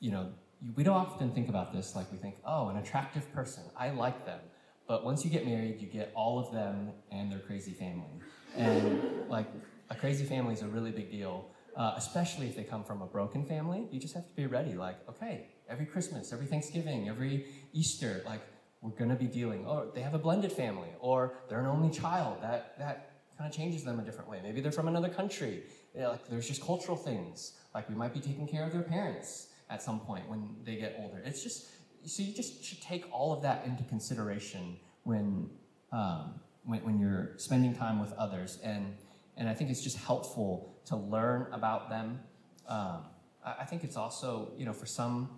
you 0.00 0.10
know, 0.10 0.32
we 0.74 0.84
don't 0.84 0.96
often 0.96 1.32
think 1.32 1.48
about 1.48 1.72
this 1.72 1.94
like 1.94 2.10
we 2.10 2.18
think, 2.18 2.36
oh, 2.44 2.68
an 2.68 2.76
attractive 2.76 3.30
person, 3.32 3.62
I 3.76 3.90
like 3.90 4.24
them. 4.26 4.40
But 4.88 5.04
once 5.04 5.24
you 5.24 5.30
get 5.30 5.46
married, 5.46 5.80
you 5.80 5.88
get 5.88 6.12
all 6.14 6.38
of 6.38 6.52
them 6.52 6.92
and 7.10 7.30
their 7.30 7.40
crazy 7.40 7.72
family. 7.72 8.20
And 8.56 9.28
like 9.28 9.46
a 9.90 9.94
crazy 9.94 10.24
family 10.24 10.54
is 10.54 10.62
a 10.62 10.68
really 10.68 10.92
big 10.92 11.10
deal, 11.10 11.50
uh, 11.76 11.94
especially 11.96 12.46
if 12.46 12.56
they 12.56 12.62
come 12.62 12.84
from 12.84 13.02
a 13.02 13.06
broken 13.06 13.44
family. 13.44 13.88
You 13.90 14.00
just 14.00 14.14
have 14.14 14.26
to 14.28 14.34
be 14.34 14.46
ready. 14.46 14.74
Like, 14.74 14.96
okay, 15.08 15.48
every 15.68 15.86
Christmas, 15.86 16.32
every 16.32 16.46
Thanksgiving, 16.46 17.08
every 17.08 17.46
Easter, 17.72 18.22
like 18.24 18.42
we're 18.86 18.96
gonna 18.96 19.16
be 19.16 19.26
dealing. 19.26 19.66
Or 19.66 19.88
they 19.94 20.00
have 20.00 20.14
a 20.14 20.18
blended 20.18 20.52
family, 20.52 20.90
or 21.00 21.34
they're 21.48 21.60
an 21.60 21.66
only 21.66 21.90
child. 21.90 22.40
That 22.40 22.78
that 22.78 23.10
kind 23.36 23.50
of 23.50 23.56
changes 23.56 23.82
them 23.84 23.98
a 23.98 24.02
different 24.02 24.30
way. 24.30 24.40
Maybe 24.42 24.60
they're 24.60 24.72
from 24.72 24.86
another 24.86 25.08
country. 25.08 25.64
You 25.94 26.02
know, 26.02 26.10
like 26.10 26.28
there's 26.28 26.46
just 26.46 26.62
cultural 26.64 26.96
things. 26.96 27.54
Like 27.74 27.88
we 27.88 27.96
might 27.96 28.14
be 28.14 28.20
taking 28.20 28.46
care 28.46 28.64
of 28.64 28.72
their 28.72 28.82
parents 28.82 29.48
at 29.68 29.82
some 29.82 29.98
point 29.98 30.28
when 30.28 30.54
they 30.64 30.76
get 30.76 30.96
older. 31.00 31.20
It's 31.24 31.42
just 31.42 31.66
so 32.04 32.22
you 32.22 32.32
just 32.32 32.64
should 32.64 32.80
take 32.80 33.04
all 33.10 33.32
of 33.32 33.42
that 33.42 33.66
into 33.66 33.82
consideration 33.84 34.76
when 35.02 35.50
um, 35.90 36.40
when, 36.64 36.84
when 36.84 37.00
you're 37.00 37.32
spending 37.38 37.74
time 37.74 38.00
with 38.00 38.12
others, 38.12 38.58
and 38.62 38.94
and 39.36 39.48
I 39.48 39.54
think 39.54 39.70
it's 39.70 39.82
just 39.82 39.98
helpful 39.98 40.76
to 40.86 40.96
learn 40.96 41.48
about 41.52 41.90
them. 41.90 42.20
Um, 42.68 43.06
I, 43.44 43.54
I, 43.60 43.64
think 43.64 43.82
it's 43.82 43.96
also 43.96 44.52
you 44.56 44.64
know 44.64 44.72
for 44.72 44.86
some. 44.86 45.28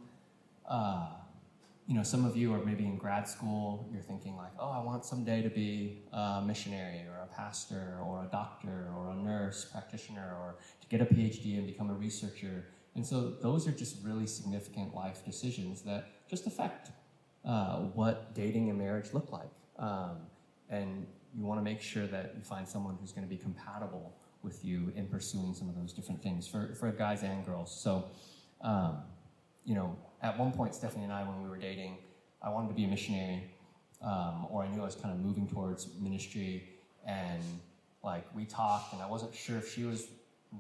Uh, 0.69 1.07
you 1.89 1.95
know, 1.95 2.03
some 2.03 2.27
of 2.27 2.37
you 2.37 2.53
are 2.53 2.63
maybe 2.63 2.85
in 2.85 2.99
grad 2.99 3.27
school, 3.27 3.89
you're 3.91 4.03
thinking 4.03 4.37
like, 4.37 4.53
oh, 4.61 4.69
I 4.69 4.79
want 4.85 5.07
someday 5.07 5.41
to 5.41 5.49
be 5.49 6.03
a 6.13 6.43
missionary 6.47 7.07
or 7.09 7.23
a 7.25 7.35
pastor 7.35 7.99
or 8.05 8.25
a 8.25 8.29
doctor 8.31 8.91
or 8.95 9.09
a 9.09 9.15
nurse 9.15 9.65
practitioner 9.65 10.37
or 10.39 10.57
to 10.83 10.89
get 10.89 11.01
a 11.01 11.07
PhD 11.07 11.57
and 11.57 11.67
become 11.67 11.89
a 11.89 11.95
researcher. 11.95 12.67
And 12.95 13.07
so 13.07 13.31
those 13.41 13.67
are 13.67 13.73
just 13.73 14.05
really 14.05 14.27
significant 14.27 14.95
life 14.95 15.25
decisions 15.25 15.81
that 15.83 16.29
just 16.29 16.47
affect 16.47 16.91
uh, 17.47 17.79
what 17.79 18.35
dating 18.35 18.69
and 18.69 18.79
marriage 18.79 19.15
look 19.15 19.33
like. 19.33 19.49
Um, 19.79 20.19
and 20.69 21.07
you 21.35 21.47
want 21.47 21.59
to 21.59 21.65
make 21.65 21.81
sure 21.81 22.07
that 22.07 22.35
you 22.37 22.43
find 22.43 22.69
someone 22.69 22.99
who's 23.01 23.13
going 23.13 23.27
to 23.27 23.35
be 23.35 23.41
compatible 23.41 24.15
with 24.43 24.63
you 24.63 24.93
in 24.95 25.07
pursuing 25.07 25.55
some 25.55 25.71
of 25.71 25.75
those 25.75 25.95
different 25.95 26.23
things 26.23 26.47
for, 26.47 26.75
for 26.75 26.93
guys 26.93 27.23
and 27.23 27.47
girls. 27.47 27.75
So, 27.75 28.11
um, 28.61 28.99
you 29.69 29.75
know, 29.75 29.95
at 30.23 30.39
one 30.39 30.51
point, 30.51 30.75
Stephanie 30.75 31.05
and 31.05 31.13
I, 31.13 31.23
when 31.23 31.43
we 31.43 31.49
were 31.51 31.59
dating, 31.59 31.99
I 32.43 32.49
wanted 32.49 32.69
to 32.69 32.75
be 32.75 32.85
a 32.85 32.89
missionary, 32.89 33.45
um, 34.03 34.47
or 34.51 34.63
I 34.63 34.69
knew 34.69 34.81
I 34.81 34.87
was 34.87 34.95
kind 34.95 35.13
of 35.13 35.21
moving 35.21 35.47
towards 35.47 35.89
ministry, 36.01 36.71
and 37.07 37.43
like 38.03 38.25
we 38.35 38.47
talked, 38.47 38.95
and 38.95 39.03
I 39.03 39.07
wasn't 39.07 39.35
sure 39.35 39.59
if 39.59 39.71
she 39.71 39.85
was 39.85 40.07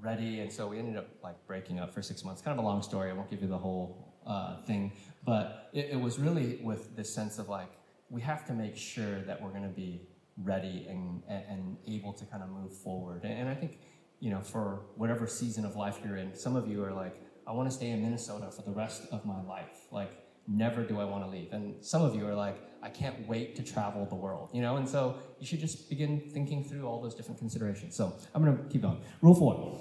ready, 0.03 0.40
and 0.40 0.53
so 0.53 0.68
we 0.68 0.79
ended 0.79 0.99
up 0.99 1.09
like 1.25 1.37
breaking 1.47 1.79
up 1.79 1.94
for 1.94 2.03
six 2.03 2.23
months. 2.23 2.42
Kind 2.42 2.59
of 2.59 2.62
a 2.62 2.66
long 2.66 2.83
story. 2.83 3.09
I 3.11 3.14
won't 3.14 3.31
give 3.31 3.40
you 3.40 3.49
the 3.49 3.57
whole 3.57 4.14
uh, 4.27 4.59
thing, 4.59 4.92
but 5.25 5.71
it, 5.73 5.88
it 5.92 6.01
was 6.01 6.18
really 6.18 6.61
with 6.62 6.94
this 6.94 7.12
sense 7.12 7.38
of 7.38 7.49
like 7.49 7.73
we 8.11 8.21
have 8.21 8.44
to 8.49 8.53
make 8.53 8.77
sure 8.77 9.21
that 9.23 9.40
we're 9.40 9.51
going 9.51 9.62
to 9.62 9.68
be 9.68 10.03
ready 10.44 10.87
and, 10.88 11.23
and 11.29 11.79
able 11.87 12.12
to 12.12 12.27
kind 12.27 12.42
of 12.42 12.51
move 12.51 12.73
forward. 12.73 13.25
And 13.25 13.49
I 13.49 13.55
think, 13.55 13.79
you 14.21 14.31
know, 14.31 14.40
for 14.40 14.83
whatever 14.97 15.27
season 15.27 15.64
of 15.64 15.77
life 15.77 15.99
you're 16.05 16.16
in, 16.16 16.35
some 16.35 16.57
of 16.57 16.68
you 16.68 16.85
are 16.85 16.92
like, 16.92 17.21
I 17.49 17.53
want 17.53 17.69
to 17.71 17.75
stay 17.75 17.89
in 17.89 18.03
Minnesota 18.03 18.51
for 18.51 18.63
the 18.63 18.73
rest 18.73 19.07
of 19.11 19.25
my 19.25 19.41
life. 19.43 19.87
Like, 19.91 20.13
never 20.47 20.83
do 20.83 21.01
I 21.01 21.05
want 21.05 21.25
to 21.25 21.31
leave. 21.31 21.53
And 21.53 21.83
some 21.83 22.03
of 22.03 22.15
you 22.15 22.27
are 22.27 22.35
like, 22.35 22.57
I 22.83 22.91
can't 22.91 23.27
wait 23.27 23.57
to 23.57 23.63
travel 23.63 24.05
the 24.05 24.15
world, 24.15 24.51
you 24.53 24.61
know? 24.61 24.77
And 24.77 24.89
so 24.89 25.17
you 25.41 25.47
should 25.47 25.61
just 25.61 25.89
begin 25.89 26.21
thinking 26.33 26.63
through 26.63 26.87
all 26.87 27.01
those 27.01 27.15
different 27.15 27.39
considerations. 27.39 27.97
So 27.97 28.15
I'm 28.35 28.45
going 28.45 28.57
to 28.57 28.65
keep 28.65 28.83
going. 28.83 29.01
Rule 29.23 29.35
four 29.35 29.81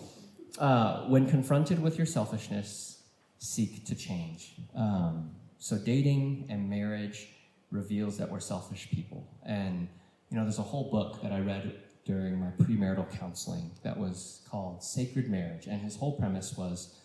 uh, 0.60 1.04
when 1.08 1.30
confronted 1.30 1.80
with 1.80 1.98
your 1.98 2.08
selfishness, 2.08 3.04
seek 3.38 3.86
to 3.86 3.96
change. 3.96 4.56
Um, 4.74 5.32
so 5.60 5.78
dating 5.78 6.48
and 6.50 6.70
marriage 6.70 7.28
reveals 7.70 8.18
that 8.18 8.32
we're 8.32 8.40
selfish 8.40 8.90
people. 8.90 9.28
And, 9.46 9.90
you 10.30 10.38
know, 10.38 10.44
there's 10.44 10.60
a 10.60 10.64
whole 10.64 10.90
book 10.90 11.22
that 11.22 11.34
I 11.34 11.40
read 11.40 11.76
during 12.06 12.40
my 12.40 12.48
premarital 12.60 13.12
counseling 13.20 13.72
that 13.84 13.98
was 13.98 14.42
called 14.50 14.82
Sacred 14.82 15.30
Marriage. 15.30 15.68
And 15.68 15.82
his 15.82 15.98
whole 15.98 16.18
premise 16.18 16.56
was 16.58 16.97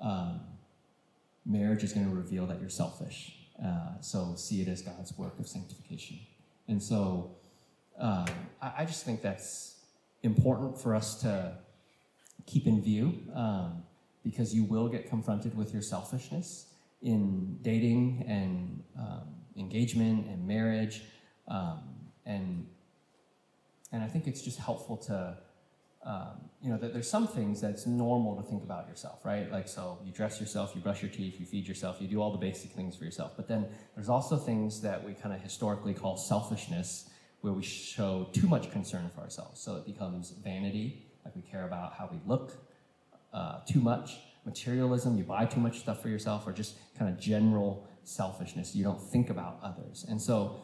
um, 0.00 0.40
marriage 1.44 1.82
is 1.82 1.92
going 1.92 2.08
to 2.08 2.14
reveal 2.14 2.46
that 2.46 2.60
you're 2.60 2.68
selfish. 2.68 3.34
Uh, 3.64 4.00
so 4.00 4.34
see 4.36 4.60
it 4.60 4.68
as 4.68 4.82
God's 4.82 5.16
work 5.18 5.38
of 5.38 5.48
sanctification. 5.48 6.18
And 6.68 6.82
so 6.82 7.32
um, 7.98 8.26
I, 8.62 8.72
I, 8.78 8.84
just 8.84 9.04
think 9.04 9.22
that's 9.22 9.80
important 10.22 10.80
for 10.80 10.94
us 10.94 11.20
to 11.22 11.56
keep 12.46 12.66
in 12.66 12.80
view 12.80 13.20
um, 13.34 13.82
because 14.22 14.54
you 14.54 14.62
will 14.62 14.88
get 14.88 15.08
confronted 15.08 15.56
with 15.56 15.72
your 15.72 15.82
selfishness 15.82 16.66
in 17.02 17.58
dating 17.62 18.24
and 18.28 18.82
um, 18.96 19.34
engagement 19.56 20.26
and 20.28 20.46
marriage. 20.46 21.02
Um, 21.48 21.80
and, 22.24 22.66
and 23.90 24.02
I 24.02 24.06
think 24.06 24.28
it's 24.28 24.42
just 24.42 24.58
helpful 24.60 24.96
to 24.98 25.36
um, 26.04 26.48
you 26.62 26.70
know, 26.70 26.78
that 26.78 26.92
there's 26.92 27.10
some 27.10 27.26
things 27.26 27.60
that's 27.60 27.86
normal 27.86 28.36
to 28.36 28.42
think 28.42 28.62
about 28.62 28.88
yourself, 28.88 29.24
right? 29.24 29.50
Like, 29.50 29.68
so 29.68 29.98
you 30.04 30.12
dress 30.12 30.40
yourself, 30.40 30.72
you 30.74 30.80
brush 30.80 31.02
your 31.02 31.10
teeth, 31.10 31.38
you 31.38 31.46
feed 31.46 31.66
yourself, 31.66 31.98
you 32.00 32.08
do 32.08 32.20
all 32.20 32.32
the 32.32 32.38
basic 32.38 32.70
things 32.72 32.96
for 32.96 33.04
yourself. 33.04 33.32
But 33.36 33.48
then 33.48 33.66
there's 33.94 34.08
also 34.08 34.36
things 34.36 34.80
that 34.82 35.04
we 35.04 35.14
kind 35.14 35.34
of 35.34 35.40
historically 35.40 35.94
call 35.94 36.16
selfishness, 36.16 37.10
where 37.40 37.52
we 37.52 37.62
show 37.62 38.28
too 38.32 38.48
much 38.48 38.70
concern 38.70 39.10
for 39.14 39.20
ourselves. 39.20 39.60
So 39.60 39.76
it 39.76 39.86
becomes 39.86 40.30
vanity, 40.30 41.06
like 41.24 41.36
we 41.36 41.42
care 41.42 41.66
about 41.66 41.94
how 41.94 42.08
we 42.10 42.18
look 42.26 42.56
uh, 43.32 43.60
too 43.68 43.80
much, 43.80 44.18
materialism, 44.44 45.16
you 45.16 45.24
buy 45.24 45.44
too 45.44 45.60
much 45.60 45.78
stuff 45.80 46.00
for 46.02 46.08
yourself, 46.08 46.46
or 46.46 46.52
just 46.52 46.76
kind 46.98 47.12
of 47.12 47.20
general 47.20 47.86
selfishness. 48.02 48.74
You 48.74 48.84
don't 48.84 49.00
think 49.00 49.30
about 49.30 49.58
others. 49.62 50.06
And 50.08 50.20
so, 50.20 50.62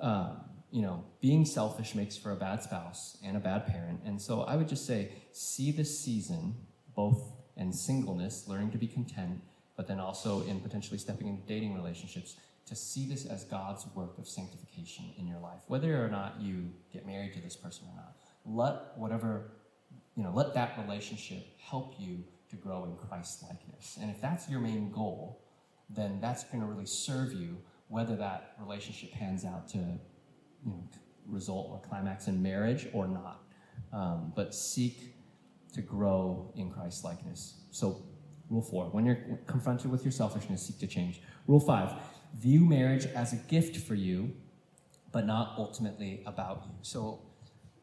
um, 0.00 0.40
you 0.70 0.82
know, 0.82 1.04
being 1.20 1.44
selfish 1.44 1.94
makes 1.94 2.16
for 2.16 2.32
a 2.32 2.36
bad 2.36 2.62
spouse 2.62 3.16
and 3.24 3.36
a 3.36 3.40
bad 3.40 3.66
parent. 3.66 4.00
And 4.04 4.20
so 4.20 4.42
I 4.42 4.56
would 4.56 4.68
just 4.68 4.86
say, 4.86 5.12
see 5.32 5.70
this 5.70 5.98
season, 5.98 6.54
both 6.94 7.22
in 7.56 7.72
singleness, 7.72 8.46
learning 8.46 8.72
to 8.72 8.78
be 8.78 8.86
content, 8.86 9.40
but 9.76 9.86
then 9.88 10.00
also 10.00 10.42
in 10.42 10.60
potentially 10.60 10.98
stepping 10.98 11.28
into 11.28 11.46
dating 11.46 11.74
relationships, 11.74 12.36
to 12.66 12.74
see 12.74 13.06
this 13.06 13.26
as 13.26 13.44
God's 13.44 13.86
work 13.94 14.18
of 14.18 14.26
sanctification 14.26 15.04
in 15.18 15.26
your 15.28 15.38
life, 15.38 15.60
whether 15.68 16.04
or 16.04 16.08
not 16.08 16.40
you 16.40 16.70
get 16.92 17.06
married 17.06 17.32
to 17.34 17.40
this 17.40 17.54
person 17.54 17.86
or 17.88 17.94
not. 17.96 18.16
Let 18.44 18.98
whatever, 18.98 19.52
you 20.16 20.24
know, 20.24 20.32
let 20.32 20.52
that 20.54 20.76
relationship 20.84 21.46
help 21.60 21.94
you 21.98 22.24
to 22.50 22.56
grow 22.56 22.84
in 22.84 22.96
Christ 22.96 23.42
likeness. 23.42 23.98
And 24.00 24.10
if 24.10 24.20
that's 24.20 24.48
your 24.48 24.60
main 24.60 24.90
goal, 24.90 25.42
then 25.88 26.20
that's 26.20 26.44
going 26.44 26.60
to 26.60 26.66
really 26.66 26.86
serve 26.86 27.32
you, 27.32 27.58
whether 27.88 28.16
that 28.16 28.56
relationship 28.60 29.12
pans 29.12 29.44
out 29.44 29.68
to 29.68 29.78
you 30.66 30.72
know, 30.72 30.88
result 31.26 31.68
or 31.70 31.80
climax 31.88 32.28
in 32.28 32.42
marriage 32.42 32.88
or 32.92 33.06
not. 33.06 33.42
Um, 33.92 34.32
but 34.36 34.54
seek 34.54 35.14
to 35.74 35.80
grow 35.80 36.52
in 36.56 36.70
Christ 36.70 37.04
likeness. 37.04 37.54
So, 37.70 38.02
rule 38.50 38.62
four, 38.62 38.86
when 38.86 39.06
you're 39.06 39.38
confronted 39.46 39.90
with 39.90 40.04
your 40.04 40.12
selfishness, 40.12 40.66
seek 40.66 40.78
to 40.80 40.86
change. 40.86 41.22
Rule 41.46 41.60
five, 41.60 41.92
view 42.34 42.60
marriage 42.60 43.06
as 43.06 43.32
a 43.32 43.36
gift 43.36 43.76
for 43.76 43.94
you, 43.94 44.32
but 45.12 45.26
not 45.26 45.54
ultimately 45.56 46.22
about 46.26 46.64
you. 46.66 46.74
So, 46.82 47.22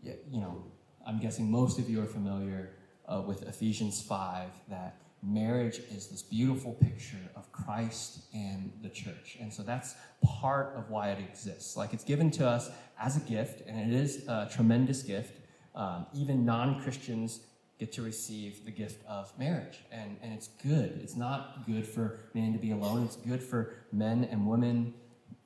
you 0.02 0.42
know, 0.42 0.66
I'm 1.06 1.20
guessing 1.20 1.50
most 1.50 1.80
of 1.80 1.90
you 1.90 2.02
are 2.02 2.08
familiar 2.08 2.72
uh, 3.08 3.22
with 3.26 3.44
Ephesians 3.44 4.02
5 4.02 4.50
that 4.70 4.98
marriage 5.24 5.80
is 5.90 6.08
this 6.08 6.22
beautiful 6.22 6.74
picture 6.74 7.18
of 7.36 7.52
Christ 7.52 8.26
and 8.34 8.72
the 8.82 8.90
church. 8.90 9.38
And 9.40 9.52
so 9.52 9.64
that's 9.64 9.96
part 10.24 10.76
of 10.76 10.90
why 10.90 11.10
it 11.10 11.20
exists. 11.20 11.78
Like 11.78 11.94
it's 11.94 12.04
given 12.04 12.30
to 12.32 12.48
us 12.48 12.70
as 13.00 13.18
a 13.18 13.22
gift, 13.22 13.62
and 13.68 13.92
it 13.92 13.96
is 13.96 14.28
a 14.28 14.50
tremendous 14.54 15.02
gift. 15.02 15.40
Um, 15.76 16.06
even 16.14 16.46
non 16.46 16.82
Christians 16.82 17.40
get 17.80 17.92
to 17.94 18.02
receive 18.02 18.66
the 18.66 18.72
gift 18.72 19.04
of 19.08 19.38
marriage. 19.40 19.80
And, 19.92 20.18
and 20.22 20.34
it's 20.34 20.48
good. 20.48 21.00
It's 21.02 21.16
not 21.16 21.66
good 21.66 21.88
for 21.88 22.20
men 22.34 22.54
to 22.54 22.60
be 22.60 22.72
alone, 22.72 23.04
it's 23.04 23.16
good 23.16 23.42
for 23.42 23.74
men 23.92 24.28
and 24.32 24.48
women 24.48 24.94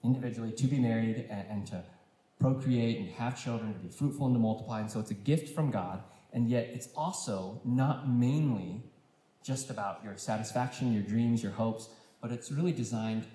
individually 0.03 0.51
to 0.51 0.67
be 0.67 0.79
married 0.79 1.25
and, 1.29 1.45
and 1.49 1.67
to 1.67 1.83
procreate 2.39 2.99
and 2.99 3.09
have 3.11 3.41
children, 3.41 3.73
to 3.73 3.79
be 3.79 3.89
fruitful 3.89 4.27
and 4.27 4.35
to 4.35 4.39
multiply. 4.39 4.81
And 4.81 4.91
so 4.91 4.99
it's 4.99 5.11
a 5.11 5.15
gift 5.15 5.55
from 5.55 5.71
God. 5.71 6.03
And 6.33 6.49
yet 6.49 6.69
it's 6.71 6.89
also 6.95 7.61
not 7.65 8.09
mainly 8.09 8.83
just 9.47 9.69
about 9.69 10.01
your 10.03 10.17
satisfaction, 10.17 10.91
your 10.91 11.03
dreams, 11.03 11.41
your 11.41 11.53
hopes, 11.53 11.87
but 12.21 12.31
it's 12.31 12.51
really 12.51 12.73
designed 12.73 13.25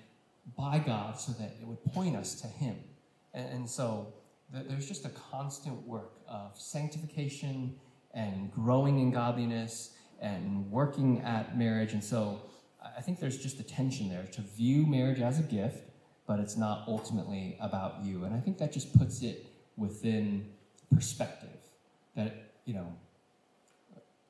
by 0.55 0.77
God 0.77 1.19
so 1.19 1.31
that 1.33 1.55
it 1.59 1.65
would 1.65 1.83
point 1.85 2.15
us 2.15 2.39
to 2.41 2.47
Him. 2.47 2.75
And, 3.33 3.49
and 3.49 3.69
so 3.69 4.13
th- 4.53 4.67
there's 4.67 4.87
just 4.87 5.05
a 5.05 5.09
constant 5.09 5.87
work 5.87 6.11
of 6.27 6.51
sanctification 6.55 7.75
and 8.13 8.51
growing 8.51 8.99
in 8.99 9.09
godliness 9.09 9.95
and 10.21 10.69
working 10.69 11.21
at 11.21 11.57
marriage. 11.57 11.93
And 11.93 12.03
so 12.03 12.43
I 12.95 13.01
think 13.01 13.19
there's 13.19 13.39
just 13.39 13.59
a 13.59 13.63
tension 13.63 14.07
there 14.07 14.27
to 14.33 14.41
view 14.41 14.85
marriage 14.85 15.19
as 15.19 15.39
a 15.39 15.43
gift, 15.43 15.89
but 16.27 16.39
it's 16.39 16.55
not 16.55 16.83
ultimately 16.87 17.57
about 17.59 18.03
you. 18.03 18.23
And 18.25 18.35
I 18.35 18.39
think 18.39 18.59
that 18.59 18.71
just 18.71 18.95
puts 18.95 19.23
it 19.23 19.47
within 19.77 20.45
perspective 20.93 21.49
that, 22.15 22.51
you 22.65 22.75
know, 22.75 22.93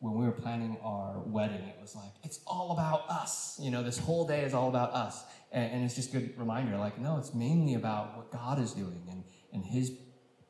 when 0.04 0.16
we 0.16 0.26
were 0.26 0.34
planning 0.34 0.78
our 0.84 1.22
wedding, 1.26 1.62
it 1.66 1.78
was 1.80 1.96
like, 1.96 2.12
it's 2.24 2.42
all 2.46 2.74
about 2.74 3.10
us. 3.10 3.58
You 3.58 3.72
know, 3.72 3.84
this 3.84 3.98
whole 3.98 4.28
day 4.28 4.42
is 4.42 4.54
all 4.54 4.68
about 4.68 4.92
us. 4.92 5.24
And, 5.50 5.72
and, 5.72 5.86
it's 5.86 5.96
just 5.96 6.14
a 6.14 6.20
good 6.20 6.38
reminder, 6.38 6.78
like, 6.78 7.00
no, 7.00 7.18
it's 7.18 7.34
mainly 7.34 7.76
about 7.76 8.18
what 8.18 8.30
God 8.30 8.60
is 8.60 8.74
doing 8.74 9.02
and, 9.10 9.24
and 9.54 9.64
His 9.64 9.94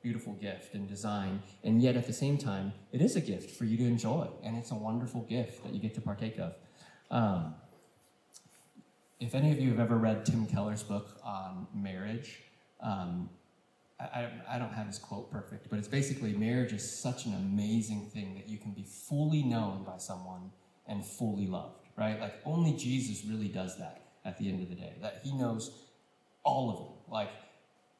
beautiful 0.01 0.33
gift 0.33 0.73
and 0.73 0.89
design. 0.89 1.43
And 1.63 1.83
yet 1.83 1.95
at 1.95 2.07
the 2.07 2.13
same 2.13 2.39
time, 2.39 2.73
it 2.91 2.99
is 2.99 3.15
a 3.15 3.21
gift 3.21 3.51
for 3.51 3.65
you 3.65 3.77
to 3.77 3.83
enjoy. 3.83 4.27
And 4.43 4.57
it's 4.57 4.71
a 4.71 4.75
wonderful 4.75 5.21
gift 5.21 5.63
that 5.63 5.71
you 5.71 5.79
get 5.79 5.93
to 5.95 6.01
partake 6.01 6.39
of. 6.39 6.55
Um, 7.11 7.53
if 9.19 9.35
any 9.35 9.51
of 9.51 9.59
you 9.59 9.69
have 9.69 9.79
ever 9.79 9.97
read 9.97 10.25
Tim 10.25 10.47
Keller's 10.47 10.81
book 10.81 11.19
on 11.23 11.67
marriage, 11.75 12.41
um, 12.81 13.29
I, 14.13 14.55
I 14.55 14.59
don't 14.59 14.73
have 14.73 14.87
his 14.87 14.99
quote 14.99 15.31
perfect, 15.31 15.69
but 15.69 15.79
it's 15.79 15.87
basically 15.87 16.33
marriage 16.33 16.73
is 16.73 16.89
such 16.89 17.25
an 17.25 17.33
amazing 17.35 18.09
thing 18.13 18.35
that 18.35 18.49
you 18.49 18.57
can 18.57 18.71
be 18.71 18.83
fully 18.83 19.43
known 19.43 19.83
by 19.83 19.97
someone 19.97 20.51
and 20.87 21.05
fully 21.05 21.47
loved, 21.47 21.79
right? 21.97 22.19
Like 22.19 22.35
only 22.45 22.73
Jesus 22.75 23.25
really 23.25 23.47
does 23.47 23.77
that 23.77 24.01
at 24.25 24.37
the 24.37 24.49
end 24.49 24.61
of 24.61 24.69
the 24.69 24.75
day, 24.75 24.93
that 25.01 25.21
he 25.23 25.33
knows 25.33 25.71
all 26.43 26.69
of 26.69 26.77
them, 26.77 27.13
like 27.13 27.31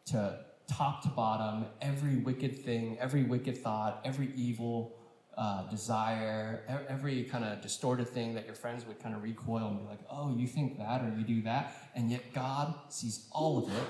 to 0.08 0.40
top 0.68 1.04
to 1.04 1.10
bottom, 1.10 1.66
every 1.82 2.18
wicked 2.18 2.58
thing, 2.64 2.98
every 3.00 3.24
wicked 3.24 3.58
thought, 3.58 4.02
every 4.06 4.32
evil, 4.36 4.96
uh, 5.38 5.64
desire, 5.70 6.62
every 6.88 7.24
kind 7.24 7.44
of 7.44 7.62
distorted 7.62 8.08
thing 8.08 8.36
that 8.36 8.46
your 8.46 8.56
friends 8.56 8.86
would 8.86 9.00
kind 9.02 9.16
of 9.16 9.24
recoil 9.24 9.68
and 9.68 9.80
be 9.80 9.86
like, 9.86 10.00
oh, 10.10 10.36
you 10.36 10.48
think 10.48 10.78
that 10.78 11.02
or 11.02 11.14
you 11.18 11.24
do 11.24 11.42
that. 11.42 11.76
And 11.96 12.12
yet 12.12 12.34
God 12.34 12.74
sees 12.90 13.28
all 13.32 13.58
of 13.58 13.70
it 13.76 13.84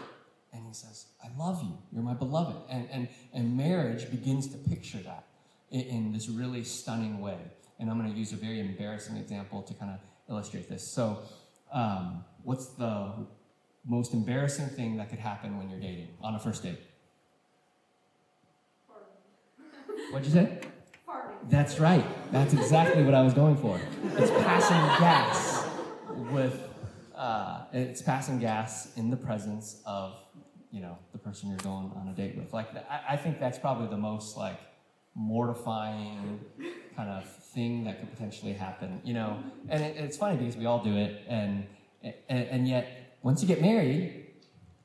and 0.53 0.65
he 0.65 0.73
says, 0.73 1.07
I 1.23 1.27
love 1.37 1.63
you. 1.63 1.77
You're 1.91 2.03
my 2.03 2.13
beloved. 2.13 2.55
And, 2.69 2.87
and, 2.91 3.07
and 3.33 3.57
marriage 3.57 4.09
begins 4.11 4.47
to 4.49 4.57
picture 4.57 4.99
that 4.99 5.25
in, 5.71 5.81
in 5.81 6.13
this 6.13 6.29
really 6.29 6.63
stunning 6.63 7.19
way. 7.19 7.39
And 7.79 7.89
I'm 7.89 7.99
going 7.99 8.11
to 8.11 8.17
use 8.17 8.31
a 8.33 8.37
very 8.37 8.59
embarrassing 8.59 9.17
example 9.17 9.63
to 9.63 9.73
kind 9.73 9.91
of 9.91 9.99
illustrate 10.29 10.69
this. 10.69 10.93
So, 10.93 11.19
um, 11.71 12.23
what's 12.43 12.67
the 12.67 13.11
most 13.85 14.13
embarrassing 14.13 14.67
thing 14.67 14.97
that 14.97 15.09
could 15.09 15.19
happen 15.19 15.57
when 15.57 15.69
you're 15.69 15.79
dating 15.79 16.09
on 16.21 16.35
a 16.35 16.39
first 16.39 16.63
date? 16.63 16.79
What'd 20.11 20.27
you 20.27 20.33
say? 20.33 20.59
That's 21.49 21.79
right. 21.79 22.05
That's 22.31 22.53
exactly 22.53 23.03
what 23.03 23.13
I 23.13 23.21
was 23.21 23.33
going 23.33 23.57
for. 23.57 23.79
It's 24.15 24.31
passing 24.31 24.77
gas 25.03 25.67
with, 26.31 26.69
uh, 27.15 27.63
it's 27.73 28.01
passing 28.01 28.39
gas 28.39 28.95
in 28.95 29.09
the 29.09 29.17
presence 29.17 29.81
of, 29.85 30.15
you 30.73 30.81
know, 30.81 30.97
the 31.12 31.19
person 31.19 31.49
you're 31.49 31.57
going 31.59 31.91
on 31.95 32.09
a 32.12 32.13
date 32.13 32.36
with. 32.36 32.51
Like, 32.51 32.67
I, 32.75 33.13
I 33.13 33.17
think 33.17 33.39
that's 33.39 33.59
probably 33.59 33.88
the 33.88 33.97
most 33.97 34.36
like 34.36 34.59
mortifying 35.15 36.41
kind 36.95 37.09
of 37.09 37.23
thing 37.53 37.83
that 37.83 37.99
could 37.99 38.12
potentially 38.12 38.53
happen, 38.53 38.99
you 39.05 39.13
know. 39.13 39.38
And 39.69 39.83
it, 39.83 39.97
it's 39.97 40.17
funny 40.17 40.36
because 40.36 40.57
we 40.57 40.65
all 40.65 40.83
do 40.83 40.97
it, 40.97 41.21
and, 41.27 41.67
and 42.01 42.47
and 42.47 42.67
yet 42.67 43.17
once 43.21 43.41
you 43.41 43.47
get 43.47 43.62
married, 43.62 44.25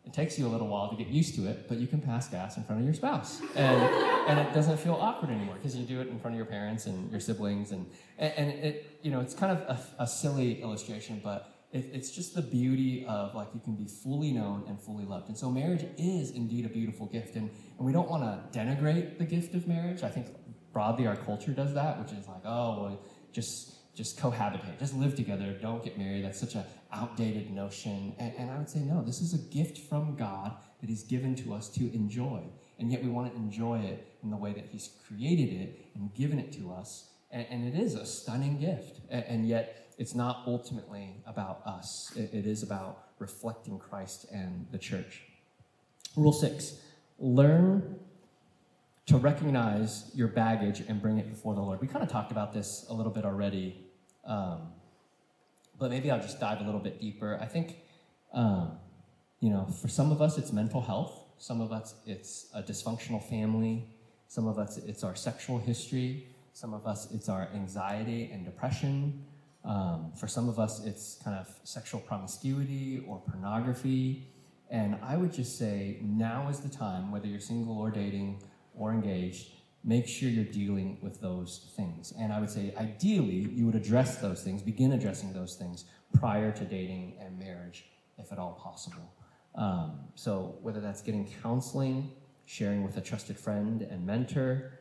it 0.05 0.13
takes 0.15 0.39
you 0.39 0.47
a 0.47 0.49
little 0.49 0.69
while 0.69 0.89
to 0.89 0.97
get 0.97 1.09
used 1.09 1.35
to 1.35 1.47
it, 1.47 1.69
but 1.69 1.79
you 1.79 1.87
can 1.87 2.01
pass 2.01 2.29
gas 2.29 2.57
in 2.57 2.65
front 2.65 2.81
of 2.81 2.87
your 2.87 2.95
spouse. 2.95 3.43
And, 3.55 3.83
and 4.29 4.39
it 4.39 4.55
doesn't 4.55 4.79
feel 4.79 4.95
awkward 4.95 5.31
anymore 5.31 5.57
because 5.57 5.77
you 5.77 5.85
do 5.85 6.01
it 6.01 6.09
in 6.09 6.19
front 6.19 6.35
of 6.35 6.39
your 6.39 6.47
parents 6.47 6.87
and 6.87 7.11
your 7.11 7.21
siblings. 7.21 7.73
And, 7.73 7.85
and, 8.17 8.49
it, 8.51 8.99
you 9.03 9.11
know, 9.11 9.21
it's 9.21 9.35
kind 9.35 9.53
of 9.53 9.59
a, 9.69 10.03
a 10.05 10.07
silly 10.07 10.63
illustration, 10.63 11.21
but 11.23 11.58
it, 11.73 11.91
it's 11.93 12.11
just 12.11 12.35
the 12.35 12.43
beauty 12.43 13.05
of 13.07 13.35
like 13.35 13.49
you 13.55 13.61
can 13.61 13.75
be 13.75 13.87
fully 13.87 14.33
known 14.33 14.65
and 14.69 14.81
fully 14.81 15.05
loved. 15.05 15.29
And 15.29 15.37
so 15.37 15.51
marriage 15.51 15.85
is 15.99 16.31
indeed 16.31 16.65
a 16.65 16.69
beautiful 16.69 17.07
gift. 17.07 17.37
And, 17.37 17.51
and 17.77 17.87
we 17.87 17.93
don't 17.93 18.09
want 18.09 18.23
to 18.23 18.59
denigrate 18.59 19.19
the 19.19 19.25
gift 19.25 19.55
of 19.55 19.69
marriage. 19.69 20.03
I 20.03 20.09
think 20.09 20.29
broadly 20.73 21.07
our 21.07 21.17
culture 21.17 21.53
does 21.53 21.75
that, 21.75 21.99
which 21.99 22.13
is 22.13 22.27
like, 22.27 22.43
oh, 22.45 22.83
well, 22.83 23.01
just 23.33 23.75
just 23.99 24.17
cohabitate, 24.17 24.79
just 24.79 24.95
live 24.95 25.17
together, 25.17 25.59
don't 25.61 25.83
get 25.83 25.99
married. 25.99 26.25
That's 26.25 26.39
such 26.39 26.55
an 26.55 26.63
outdated 26.93 27.51
notion. 27.51 28.15
And, 28.21 28.33
and, 28.39 28.49
I 28.49 28.57
would 28.57 28.71
say, 28.71 28.79
no, 28.79 29.03
this 29.03 29.21
is 29.21 29.35
a 29.35 29.39
gift 29.53 29.77
from 29.77 30.15
God 30.15 30.55
that 30.81 30.89
He's 30.89 31.03
given 31.03 31.35
to 31.35 31.53
us 31.53 31.69
to 31.71 31.93
enjoy. 31.93 32.45
And 32.79 32.93
yet 32.93 33.03
we 33.03 33.11
want 33.11 33.33
to 33.33 33.37
enjoy 33.37 33.81
it 33.81 34.17
in 34.23 34.31
the 34.31 34.37
way 34.37 34.53
that 34.53 34.67
He's 34.71 34.91
created 35.09 35.53
it 35.53 35.87
and 35.97 36.15
given 36.15 36.39
it 36.39 36.53
to 36.53 36.71
us. 36.71 37.09
And, 37.33 37.45
and 37.51 37.75
it 37.75 37.77
is 37.77 37.97
a 37.97 38.07
stunning 38.07 38.61
gift. 38.61 39.01
And, 39.11 39.25
and, 39.25 39.49
yet 39.49 39.88
it's 39.99 40.15
not 40.15 40.43
ultimately 40.47 41.23
about 41.27 41.61
us, 41.67 42.13
it, 42.17 42.33
it 42.33 42.47
is 42.47 42.63
about 42.63 43.09
reflecting 43.19 43.79
Christ 43.79 44.27
and 44.33 44.67
the 44.71 44.79
church. 44.79 45.23
Rule 46.17 46.33
six 46.33 46.81
learn 47.21 47.99
to 49.07 49.17
recognize 49.17 50.11
your 50.15 50.29
baggage 50.29 50.81
and 50.87 51.03
bring 51.03 51.19
it 51.19 51.29
before 51.29 51.55
the 51.55 51.61
Lord. 51.61 51.81
We 51.81 51.89
kind 51.89 52.05
of 52.05 52.11
talked 52.11 52.31
about 52.31 52.53
this 52.53 52.87
a 52.89 52.95
little 52.95 53.11
bit 53.11 53.25
already 53.25 53.89
um, 54.29 54.73
but 55.79 55.91
maybe 55.91 56.11
I'll 56.11 56.21
just 56.21 56.39
dive 56.39 56.61
a 56.61 56.65
little 56.65 56.81
bit 56.81 57.01
deeper. 57.01 57.39
I 57.41 57.47
think, 57.47 57.77
um, 58.33 58.73
you 59.41 59.51
know, 59.51 59.67
for 59.81 59.89
some 59.89 60.13
of 60.13 60.21
us, 60.21 60.39
it's 60.39 60.53
mental 60.53 60.83
health. 60.83 61.25
Some 61.39 61.61
of 61.61 61.73
us, 61.73 61.95
it's 62.07 62.49
a 62.55 62.63
dysfunctional 62.63 63.23
family. 63.29 63.89
Some 64.29 64.47
of 64.47 64.59
us, 64.59 64.77
it's 64.77 65.03
our 65.03 65.17
sexual 65.17 65.59
history. 65.59 66.29
Some 66.53 66.75
of 66.75 66.87
us, 66.87 67.11
it's 67.13 67.29
our 67.29 67.49
anxiety 67.55 68.31
and 68.33 68.45
depression. 68.45 69.25
Um, 69.69 70.13
for 70.19 70.27
some 70.27 70.49
of 70.49 70.59
us, 70.59 70.83
it's 70.85 71.21
kind 71.23 71.39
of 71.39 71.47
sexual 71.63 72.01
promiscuity 72.01 73.05
or 73.07 73.21
pornography. 73.21 74.27
And 74.71 74.97
I 75.03 75.17
would 75.19 75.33
just 75.33 75.59
say 75.59 75.99
now 76.03 76.49
is 76.49 76.61
the 76.61 76.71
time, 76.71 77.13
whether 77.13 77.27
you're 77.27 77.39
single 77.39 77.79
or 77.79 77.91
dating 77.91 78.43
or 78.75 78.93
engaged, 78.93 79.51
make 79.85 80.09
sure 80.09 80.31
you're 80.31 80.45
dealing 80.45 80.99
with 81.03 81.21
those 81.21 81.71
things. 81.77 82.15
And 82.19 82.33
I 82.33 82.41
would 82.41 82.51
say, 82.51 82.75
ideally, 82.79 83.51
you 83.53 83.67
would 83.67 83.75
address 83.75 84.17
those 84.17 84.43
things, 84.43 84.63
begin 84.63 84.93
addressing 84.93 85.35
those 85.35 85.55
things 85.55 85.85
prior 86.15 86.51
to 86.51 86.65
dating 86.65 87.17
and 87.21 87.39
marriage, 87.39 87.85
if 88.17 88.33
at 88.33 88.39
all 88.39 88.53
possible. 88.53 89.13
Um, 89.55 90.01
so, 90.15 90.57
whether 90.63 90.81
that's 90.81 91.03
getting 91.03 91.31
counseling, 91.43 92.11
sharing 92.47 92.85
with 92.85 92.97
a 92.97 93.01
trusted 93.01 93.39
friend 93.39 93.83
and 93.83 94.07
mentor, 94.07 94.79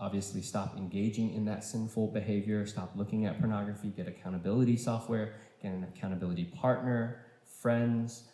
obviously 0.00 0.40
stop 0.40 0.76
engaging 0.76 1.34
in 1.34 1.44
that 1.44 1.62
sinful 1.62 2.08
behavior, 2.08 2.64
stop 2.66 2.92
looking 2.96 3.26
at 3.26 3.38
pornography, 3.38 3.88
get 3.88 4.08
accountability 4.08 4.76
software, 4.76 5.34
get 5.62 5.72
an 5.72 5.84
accountability 5.84 6.44
partner, 6.44 7.26
friends, 7.60 8.24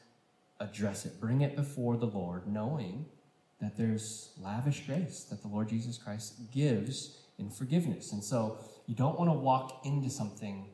address 0.60 1.04
it, 1.04 1.20
bring 1.20 1.40
it 1.40 1.56
before 1.56 1.96
the 1.96 2.06
Lord, 2.06 2.46
knowing 2.46 3.06
that 3.60 3.76
there's 3.76 4.32
lavish 4.40 4.86
grace 4.86 5.24
that 5.24 5.42
the 5.42 5.48
Lord 5.48 5.68
Jesus 5.68 5.98
Christ 5.98 6.52
gives 6.52 7.18
in 7.38 7.50
forgiveness. 7.50 8.12
And 8.12 8.22
so 8.22 8.58
you 8.86 8.94
don't 8.94 9.18
want 9.18 9.28
to 9.30 9.34
walk 9.34 9.84
into 9.84 10.08
something 10.08 10.68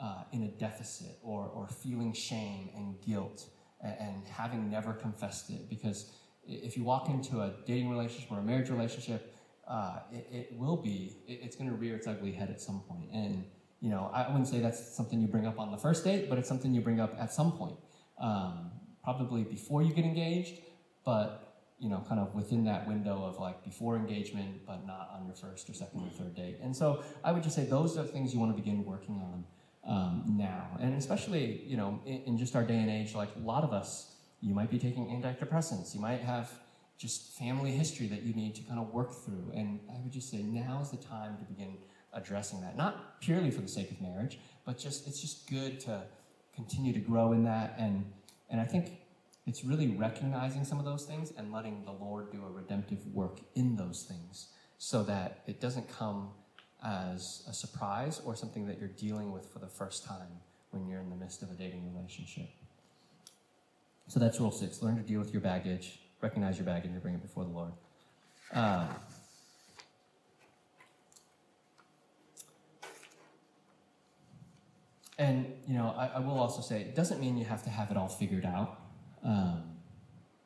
uh, 0.00 0.22
in 0.32 0.44
a 0.44 0.48
deficit 0.48 1.18
or, 1.22 1.46
or 1.46 1.68
feeling 1.68 2.12
shame 2.12 2.70
and 2.76 3.00
guilt 3.04 3.46
and, 3.82 3.96
and 3.98 4.28
having 4.28 4.70
never 4.70 4.92
confessed 4.92 5.50
it. 5.50 5.68
Because 5.68 6.12
if 6.46 6.76
you 6.76 6.84
walk 6.84 7.08
into 7.08 7.40
a 7.40 7.52
dating 7.66 7.90
relationship 7.90 8.30
or 8.30 8.38
a 8.38 8.42
marriage 8.42 8.70
relationship, 8.70 9.34
uh, 9.70 10.00
it, 10.12 10.26
it, 10.32 10.58
will 10.58 10.76
be, 10.76 11.16
it, 11.28 11.40
it's 11.42 11.56
going 11.56 11.70
to 11.70 11.76
rear 11.76 11.94
its 11.94 12.06
ugly 12.06 12.32
head 12.32 12.50
at 12.50 12.60
some 12.60 12.80
point. 12.88 13.08
And, 13.12 13.44
you 13.80 13.88
know, 13.88 14.10
I 14.12 14.26
wouldn't 14.28 14.48
say 14.48 14.58
that's 14.58 14.96
something 14.96 15.20
you 15.20 15.28
bring 15.28 15.46
up 15.46 15.60
on 15.60 15.70
the 15.70 15.78
first 15.78 16.02
date, 16.02 16.28
but 16.28 16.38
it's 16.38 16.48
something 16.48 16.74
you 16.74 16.80
bring 16.80 17.00
up 17.00 17.14
at 17.18 17.32
some 17.32 17.52
point. 17.52 17.76
Um, 18.18 18.72
probably 19.04 19.44
before 19.44 19.82
you 19.82 19.94
get 19.94 20.04
engaged, 20.04 20.60
but 21.04 21.46
you 21.78 21.88
know, 21.88 22.04
kind 22.06 22.20
of 22.20 22.34
within 22.34 22.64
that 22.64 22.86
window 22.86 23.24
of 23.24 23.38
like 23.38 23.64
before 23.64 23.96
engagement, 23.96 24.66
but 24.66 24.86
not 24.86 25.10
on 25.14 25.24
your 25.24 25.34
first 25.34 25.70
or 25.70 25.72
second 25.72 26.02
or 26.02 26.10
third 26.10 26.34
date. 26.34 26.58
And 26.62 26.76
so 26.76 27.02
I 27.24 27.32
would 27.32 27.42
just 27.42 27.56
say 27.56 27.64
those 27.64 27.96
are 27.96 28.04
things 28.04 28.34
you 28.34 28.40
want 28.40 28.54
to 28.54 28.62
begin 28.62 28.84
working 28.84 29.14
on 29.14 29.44
um, 29.86 30.24
now. 30.36 30.76
And 30.78 30.94
especially, 30.94 31.62
you 31.64 31.78
know, 31.78 31.98
in, 32.04 32.22
in, 32.24 32.38
just 32.38 32.54
our 32.54 32.62
day 32.62 32.76
and 32.76 32.90
age, 32.90 33.14
like 33.14 33.30
a 33.34 33.38
lot 33.38 33.64
of 33.64 33.72
us, 33.72 34.14
you 34.42 34.52
might 34.52 34.70
be 34.70 34.78
taking 34.78 35.06
antidepressants. 35.06 35.94
You 35.94 36.02
might 36.02 36.20
have 36.20 36.52
just 37.00 37.32
family 37.38 37.70
history 37.70 38.06
that 38.08 38.22
you 38.22 38.34
need 38.34 38.54
to 38.54 38.62
kind 38.62 38.78
of 38.78 38.92
work 38.92 39.12
through. 39.24 39.50
And 39.54 39.80
I 39.90 39.98
would 40.02 40.12
just 40.12 40.30
say 40.30 40.42
now 40.42 40.80
is 40.82 40.90
the 40.90 40.98
time 40.98 41.38
to 41.38 41.44
begin 41.44 41.78
addressing 42.12 42.60
that. 42.60 42.76
Not 42.76 43.20
purely 43.20 43.50
for 43.50 43.62
the 43.62 43.68
sake 43.68 43.90
of 43.90 44.00
marriage, 44.02 44.38
but 44.66 44.78
just 44.78 45.08
it's 45.08 45.18
just 45.18 45.48
good 45.48 45.80
to 45.80 46.02
continue 46.54 46.92
to 46.92 47.00
grow 47.00 47.32
in 47.32 47.44
that. 47.44 47.74
And 47.78 48.04
and 48.50 48.60
I 48.60 48.64
think 48.64 48.98
it's 49.46 49.64
really 49.64 49.88
recognizing 49.88 50.64
some 50.64 50.78
of 50.78 50.84
those 50.84 51.06
things 51.06 51.32
and 51.38 51.50
letting 51.50 51.84
the 51.84 51.92
Lord 51.92 52.30
do 52.30 52.44
a 52.44 52.50
redemptive 52.50 53.06
work 53.14 53.38
in 53.54 53.76
those 53.76 54.02
things 54.02 54.48
so 54.76 55.02
that 55.04 55.42
it 55.46 55.58
doesn't 55.58 55.88
come 55.88 56.30
as 56.84 57.44
a 57.48 57.52
surprise 57.54 58.20
or 58.26 58.36
something 58.36 58.66
that 58.66 58.78
you're 58.78 58.88
dealing 58.88 59.32
with 59.32 59.46
for 59.50 59.58
the 59.58 59.68
first 59.68 60.04
time 60.04 60.40
when 60.70 60.86
you're 60.86 61.00
in 61.00 61.08
the 61.08 61.16
midst 61.16 61.42
of 61.42 61.50
a 61.50 61.54
dating 61.54 61.90
relationship. 61.94 62.48
So 64.08 64.20
that's 64.20 64.38
rule 64.38 64.50
six 64.50 64.82
learn 64.82 64.96
to 64.96 65.02
deal 65.02 65.20
with 65.20 65.32
your 65.32 65.40
baggage, 65.40 66.00
recognize 66.20 66.56
your 66.56 66.66
baggage, 66.66 66.86
and 66.86 66.94
you 66.94 67.00
bring 67.00 67.14
it 67.14 67.22
before 67.22 67.44
the 67.44 67.50
Lord. 67.50 67.72
Uh, 68.52 68.86
and, 75.18 75.46
you 75.66 75.74
know, 75.74 75.94
I, 75.96 76.06
I 76.16 76.18
will 76.20 76.38
also 76.38 76.62
say 76.62 76.80
it 76.80 76.94
doesn't 76.94 77.20
mean 77.20 77.36
you 77.36 77.44
have 77.44 77.62
to 77.64 77.70
have 77.70 77.90
it 77.90 77.96
all 77.96 78.08
figured 78.08 78.44
out. 78.44 78.80
Um, 79.24 79.62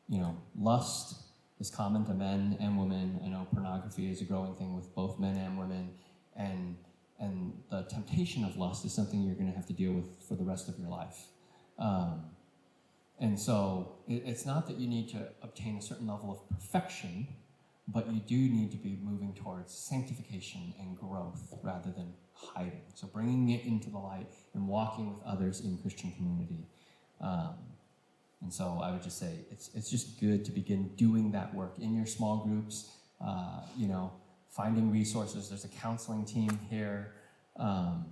you 0.08 0.18
know, 0.18 0.36
lust 0.58 1.16
is 1.60 1.70
common 1.70 2.04
to 2.04 2.14
men 2.14 2.56
and 2.60 2.78
women. 2.78 3.20
I 3.24 3.28
know 3.28 3.46
pornography 3.52 4.10
is 4.10 4.20
a 4.20 4.24
growing 4.24 4.54
thing 4.54 4.74
with 4.74 4.94
both 4.94 5.18
men 5.18 5.36
and 5.36 5.58
women, 5.58 5.94
and 6.36 6.76
and 7.20 7.62
the 7.70 7.82
temptation 7.84 8.44
of 8.44 8.56
lust 8.56 8.84
is 8.84 8.92
something 8.92 9.22
you're 9.22 9.36
going 9.36 9.50
to 9.50 9.56
have 9.56 9.66
to 9.66 9.72
deal 9.72 9.92
with 9.92 10.20
for 10.28 10.34
the 10.34 10.42
rest 10.42 10.68
of 10.68 10.78
your 10.78 10.88
life. 10.88 11.28
Um, 11.78 12.24
and 13.20 13.38
so 13.38 13.96
it, 14.08 14.22
it's 14.26 14.44
not 14.44 14.66
that 14.66 14.78
you 14.78 14.88
need 14.88 15.08
to 15.10 15.28
obtain 15.42 15.76
a 15.76 15.82
certain 15.82 16.06
level 16.06 16.30
of 16.30 16.58
perfection, 16.58 17.28
but 17.88 18.10
you 18.12 18.20
do 18.20 18.36
need 18.36 18.70
to 18.72 18.76
be 18.76 18.98
moving 19.02 19.34
towards 19.34 19.72
sanctification 19.72 20.74
and 20.80 20.98
growth 20.98 21.54
rather 21.62 21.90
than 21.90 22.12
hiding. 22.34 22.82
So 22.94 23.06
bringing 23.06 23.50
it 23.50 23.64
into 23.64 23.90
the 23.90 23.98
light 23.98 24.26
and 24.54 24.66
walking 24.66 25.14
with 25.14 25.22
others 25.24 25.60
in 25.60 25.78
Christian 25.78 26.12
community. 26.12 26.66
Um, 27.20 27.54
and 28.42 28.52
so 28.52 28.80
I 28.82 28.90
would 28.90 29.02
just 29.02 29.18
say 29.18 29.32
it's, 29.50 29.70
it's 29.74 29.90
just 29.90 30.20
good 30.20 30.44
to 30.44 30.52
begin 30.52 30.88
doing 30.96 31.32
that 31.32 31.54
work 31.54 31.74
in 31.78 31.94
your 31.94 32.06
small 32.06 32.44
groups, 32.44 32.90
uh, 33.24 33.60
you 33.76 33.86
know, 33.86 34.12
finding 34.50 34.90
resources. 34.90 35.48
There's 35.48 35.64
a 35.64 35.68
counseling 35.68 36.24
team 36.24 36.58
here. 36.68 37.12
Um, 37.56 38.06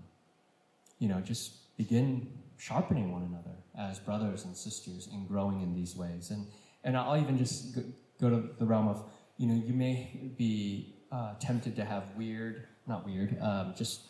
you 0.99 1.09
know, 1.09 1.21
just 1.21 1.77
begin 1.77 2.29
sharpening 2.63 3.11
one 3.11 3.23
another 3.23 3.57
as 3.77 3.99
brothers 3.99 4.45
and 4.45 4.57
sisters 4.57 5.09
and 5.13 5.27
growing 5.27 5.63
in 5.63 5.75
these 5.75 5.97
ways. 5.97 6.31
And, 6.31 6.47
and 6.85 6.97
I'll 6.97 7.21
even 7.21 7.37
just 7.37 7.75
go 8.21 8.31
to 8.31 8.51
the 8.57 8.65
realm 8.65 8.87
of, 8.87 9.05
you 9.37 9.49
know, 9.49 9.61
you 9.67 9.73
may 9.73 10.33
be 10.39 10.95
uh, 11.11 11.35
tempted 11.41 11.75
to 11.75 11.85
have 11.85 12.05
weird, 12.17 12.69
not 12.87 13.05
weird, 13.05 13.37
um, 13.41 13.75
just 13.77 14.03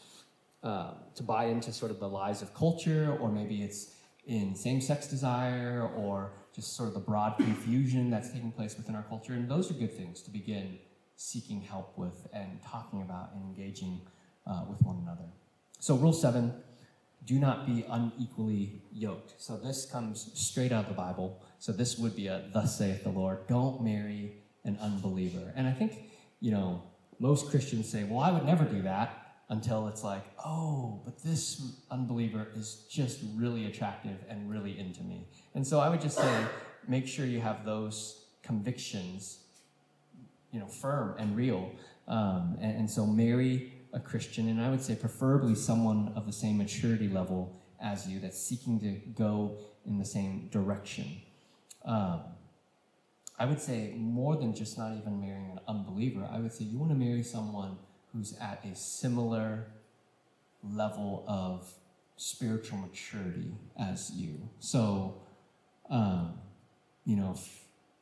uh, 0.62 0.92
to 1.14 1.22
buy 1.22 1.46
into 1.46 1.72
sort 1.72 1.90
of 1.90 1.98
the 1.98 2.08
lies 2.08 2.42
of 2.42 2.52
culture, 2.54 3.16
or 3.20 3.32
maybe 3.32 3.62
it's 3.62 3.94
in 4.26 4.54
same 4.54 4.82
sex 4.82 5.06
desire, 5.06 5.90
or 5.96 6.32
just 6.54 6.76
sort 6.76 6.88
of 6.88 6.94
the 6.94 7.00
broad 7.00 7.36
confusion 7.38 8.10
that's 8.10 8.30
taking 8.30 8.52
place 8.52 8.76
within 8.76 8.94
our 8.94 9.02
culture. 9.04 9.32
And 9.32 9.50
those 9.50 9.70
are 9.70 9.74
good 9.74 9.96
things 9.96 10.20
to 10.22 10.30
begin 10.30 10.78
seeking 11.16 11.62
help 11.62 11.96
with 11.96 12.26
and 12.34 12.60
talking 12.62 13.00
about 13.00 13.30
and 13.34 13.42
engaging 13.42 14.02
uh, 14.46 14.64
with 14.68 14.80
one 14.82 14.98
another. 15.02 15.28
So, 15.80 15.96
rule 15.96 16.12
seven 16.12 16.52
do 17.24 17.38
not 17.38 17.66
be 17.66 17.84
unequally 17.88 18.82
yoked. 18.92 19.34
So, 19.40 19.56
this 19.56 19.86
comes 19.86 20.30
straight 20.34 20.72
out 20.72 20.84
of 20.84 20.88
the 20.88 20.96
Bible. 20.96 21.42
So, 21.58 21.72
this 21.72 21.98
would 21.98 22.16
be 22.16 22.26
a 22.26 22.44
thus 22.52 22.78
saith 22.78 23.04
the 23.04 23.10
Lord. 23.10 23.46
Don't 23.46 23.82
marry 23.82 24.42
an 24.64 24.78
unbeliever. 24.80 25.52
And 25.56 25.66
I 25.66 25.72
think, 25.72 26.10
you 26.40 26.50
know, 26.50 26.82
most 27.18 27.50
Christians 27.50 27.88
say, 27.88 28.04
well, 28.04 28.20
I 28.20 28.30
would 28.32 28.44
never 28.44 28.64
do 28.64 28.82
that 28.82 29.22
until 29.48 29.86
it's 29.88 30.02
like, 30.02 30.24
oh, 30.44 31.00
but 31.04 31.22
this 31.22 31.62
unbeliever 31.90 32.48
is 32.56 32.86
just 32.90 33.20
really 33.34 33.66
attractive 33.66 34.16
and 34.28 34.50
really 34.50 34.78
into 34.78 35.02
me. 35.02 35.26
And 35.54 35.66
so 35.66 35.78
I 35.78 35.88
would 35.88 36.00
just 36.00 36.16
say, 36.16 36.44
make 36.88 37.06
sure 37.06 37.26
you 37.26 37.40
have 37.40 37.64
those 37.64 38.24
convictions, 38.42 39.38
you 40.52 40.58
know, 40.58 40.66
firm 40.66 41.14
and 41.18 41.36
real. 41.36 41.70
Um, 42.08 42.56
and, 42.60 42.78
and 42.78 42.90
so 42.90 43.06
marry 43.06 43.72
a 43.92 44.00
Christian, 44.00 44.48
and 44.48 44.60
I 44.60 44.70
would 44.70 44.82
say 44.82 44.94
preferably 44.94 45.54
someone 45.54 46.12
of 46.16 46.26
the 46.26 46.32
same 46.32 46.58
maturity 46.58 47.08
level 47.08 47.60
as 47.80 48.06
you 48.06 48.20
that's 48.20 48.40
seeking 48.40 48.80
to 48.80 48.92
go 49.14 49.58
in 49.84 49.98
the 49.98 50.04
same 50.04 50.48
direction. 50.48 51.20
Um, 51.84 52.20
I 53.38 53.44
would 53.44 53.60
say 53.60 53.94
more 53.96 54.36
than 54.36 54.54
just 54.54 54.78
not 54.78 54.96
even 54.96 55.20
marrying 55.20 55.50
an 55.50 55.60
unbeliever, 55.66 56.28
I 56.30 56.38
would 56.38 56.52
say 56.52 56.64
you 56.64 56.78
want 56.78 56.92
to 56.92 56.96
marry 56.96 57.22
someone 57.22 57.76
who's 58.12 58.36
at 58.38 58.64
a 58.64 58.74
similar 58.74 59.66
level 60.62 61.24
of 61.26 61.68
spiritual 62.16 62.78
maturity 62.78 63.52
as 63.78 64.12
you. 64.12 64.48
So, 64.60 65.22
um, 65.90 66.34
you 67.04 67.16
know, 67.16 67.34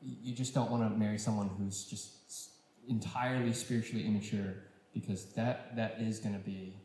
you 0.02 0.34
just 0.34 0.52
don't 0.52 0.70
want 0.70 0.82
to 0.82 0.98
marry 0.98 1.18
someone 1.18 1.48
who's 1.48 1.84
just 1.84 2.50
entirely 2.88 3.52
spiritually 3.52 4.06
immature 4.06 4.56
because 4.92 5.26
that 5.34 5.76
that 5.76 5.96
is 6.00 6.18
going 6.18 6.34
to 6.34 6.40
be 6.40 6.76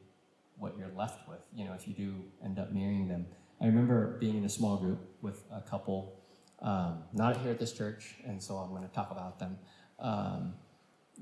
what 0.58 0.78
you're 0.78 0.91
left 0.95 1.28
with. 1.28 1.41
You 1.53 1.66
know, 1.66 1.74
if 1.74 1.88
you 1.88 1.93
do 1.93 2.14
end 2.43 2.60
up 2.60 2.72
marrying 2.72 3.08
them. 3.08 3.26
I 3.62 3.66
remember 3.66 4.18
being 4.20 4.38
in 4.38 4.45
a 4.45 4.49
small 4.49 4.78
group 4.78 4.99
with 5.22 5.43
a 5.51 5.62
couple, 5.62 6.20
um, 6.62 7.03
not 7.14 7.38
here 7.38 7.51
at 7.51 7.60
this 7.60 7.72
church, 7.72 8.16
and 8.26 8.41
so 8.41 8.56
I'm 8.56 8.70
going 8.70 8.84
to 8.84 8.93
talk 8.93 9.12
about 9.12 9.39
them. 9.39 9.58
Um, 9.99 10.53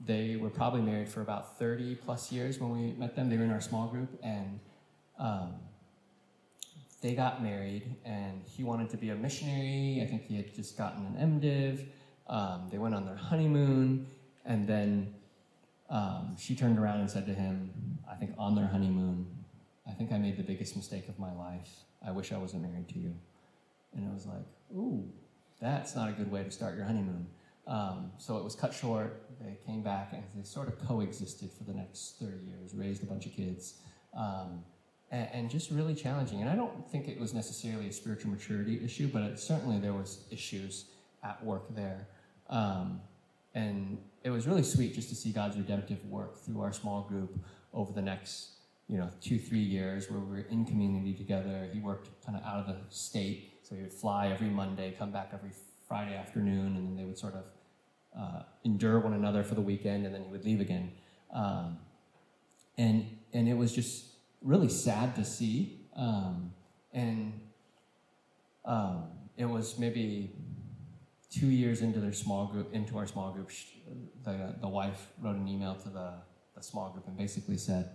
they 0.06 0.36
were 0.36 0.50
probably 0.50 0.82
married 0.82 1.08
for 1.08 1.22
about 1.22 1.60
30 1.60 1.96
plus 1.96 2.32
years 2.32 2.60
when 2.60 2.72
we 2.72 2.94
met 2.94 3.16
them. 3.16 3.30
They 3.30 3.38
were 3.38 3.44
in 3.44 3.52
our 3.52 3.62
small 3.62 3.88
group, 3.88 4.20
and 4.24 4.60
um, 5.20 5.54
they 7.02 7.14
got 7.14 7.44
married, 7.44 7.96
and 8.04 8.42
he 8.46 8.64
wanted 8.64 8.90
to 8.90 8.98
be 8.98 9.10
a 9.10 9.16
missionary. 9.16 10.02
I 10.02 10.08
think 10.08 10.24
he 10.24 10.36
had 10.36 10.54
just 10.56 10.78
gotten 10.78 11.06
an 11.06 11.40
MDiv. 11.40 11.86
Um, 12.28 12.68
they 12.72 12.80
went 12.80 12.96
on 12.96 13.06
their 13.06 13.16
honeymoon, 13.16 14.08
and 14.46 14.68
then 14.68 15.14
um, 15.94 16.36
she 16.40 16.56
turned 16.56 16.80
around 16.80 17.02
and 17.02 17.10
said 17.10 17.28
to 17.28 17.34
him, 17.36 17.70
I 18.12 18.16
think 18.16 18.34
on 18.36 18.56
their 18.56 18.66
honeymoon, 18.66 19.28
I 19.88 19.92
think 19.92 20.12
I 20.12 20.18
made 20.18 20.38
the 20.38 20.44
biggest 20.44 20.76
mistake 20.76 21.08
of 21.08 21.20
my 21.20 21.32
life. 21.32 21.70
I 22.06 22.10
wish 22.10 22.32
I 22.32 22.38
wasn't 22.38 22.64
married 22.64 22.90
to 22.90 23.00
you. 23.00 23.14
And 23.96 24.10
it 24.10 24.12
was 24.12 24.26
like, 24.26 24.44
ooh, 24.76 25.08
that's 25.62 25.96
not 25.96 26.10
a 26.10 26.14
good 26.14 26.32
way 26.32 26.44
to 26.44 26.50
start 26.50 26.76
your 26.76 26.86
honeymoon. 26.86 27.28
Um, 27.68 28.12
so 28.18 28.38
it 28.38 28.44
was 28.44 28.56
cut 28.56 28.74
short. 28.74 29.22
They 29.40 29.56
came 29.68 29.84
back 29.84 30.14
and 30.14 30.24
they 30.36 30.44
sort 30.44 30.68
of 30.68 30.80
coexisted 30.80 31.52
for 31.52 31.64
the 31.64 31.74
next 31.74 32.16
30 32.20 32.32
years, 32.44 32.74
raised 32.74 33.04
a 33.04 33.06
bunch 33.06 33.28
of 33.28 33.34
kids, 33.34 33.76
um, 34.18 34.64
and, 35.12 35.30
and, 35.32 35.50
just 35.50 35.70
really 35.70 35.94
challenging. 35.94 36.42
And 36.42 36.50
I 36.50 36.56
don't 36.56 36.90
think 36.90 37.08
it 37.08 37.20
was 37.20 37.34
necessarily 37.34 37.88
a 37.88 37.92
spiritual 37.94 38.32
maturity 38.32 38.84
issue, 38.84 39.08
but 39.08 39.22
it, 39.22 39.40
certainly 39.40 39.80
there 39.80 39.94
was 39.94 40.26
issues 40.32 40.86
at 41.24 41.42
work 41.46 41.74
there. 41.76 42.08
Um, 42.50 43.00
and 43.54 43.98
it 44.24 44.30
was 44.30 44.48
really 44.48 44.64
sweet 44.64 44.96
just 44.96 45.10
to 45.10 45.16
see 45.16 45.32
God's 45.32 45.58
redemptive 45.58 46.04
work 46.06 46.38
through 46.38 46.62
our 46.62 46.74
small 46.74 47.02
group 47.02 47.38
over 47.74 47.92
the 47.92 48.02
next, 48.02 48.52
you 48.88 48.98
know, 48.98 49.10
two, 49.22 49.38
three 49.38 49.60
years 49.60 50.10
where 50.10 50.20
we 50.20 50.38
were 50.38 50.48
in 50.50 50.66
community 50.66 51.14
together. 51.14 51.70
He 51.72 51.80
worked 51.80 52.10
kind 52.26 52.38
of 52.38 52.44
out 52.44 52.60
of 52.60 52.68
the 52.68 52.78
state, 52.90 53.60
so 53.64 53.76
he 53.76 53.82
would 53.82 53.94
fly 53.94 54.28
every 54.28 54.50
Monday, 54.50 54.96
come 54.98 55.12
back 55.12 55.32
every 55.34 55.52
Friday 55.88 56.16
afternoon, 56.16 56.76
and 56.78 56.88
then 56.88 56.96
they 56.96 57.04
would 57.04 57.18
sort 57.18 57.36
of 57.36 57.44
uh, 58.18 58.44
endure 58.64 59.00
one 59.00 59.14
another 59.14 59.44
for 59.44 59.56
the 59.56 59.62
weekend, 59.62 60.06
and 60.06 60.14
then 60.14 60.24
he 60.24 60.32
would 60.32 60.46
leave 60.46 60.62
again. 60.62 60.92
Um, 61.34 61.78
and 62.78 63.06
and 63.34 63.48
it 63.48 63.56
was 63.56 63.74
just 63.74 64.06
really 64.42 64.70
sad 64.70 65.16
to 65.16 65.26
see. 65.26 65.80
Um, 65.96 66.54
and 66.94 67.40
um, 68.66 69.06
it 69.38 69.46
was 69.46 69.80
maybe 69.80 70.32
two 71.34 71.48
years 71.48 71.82
into 71.82 72.00
their 72.00 72.14
small 72.14 72.46
group, 72.48 72.74
into 72.74 72.98
our 72.98 73.08
small 73.08 73.32
group, 73.32 73.50
the 74.24 74.56
the 74.62 74.68
wife 74.68 75.08
wrote 75.22 75.36
an 75.36 75.48
email 75.48 75.76
to 75.76 75.90
the 75.90 76.14
the 76.56 76.64
small 76.64 76.92
group 76.92 77.08
and 77.08 77.18
basically 77.18 77.58
said. 77.58 77.92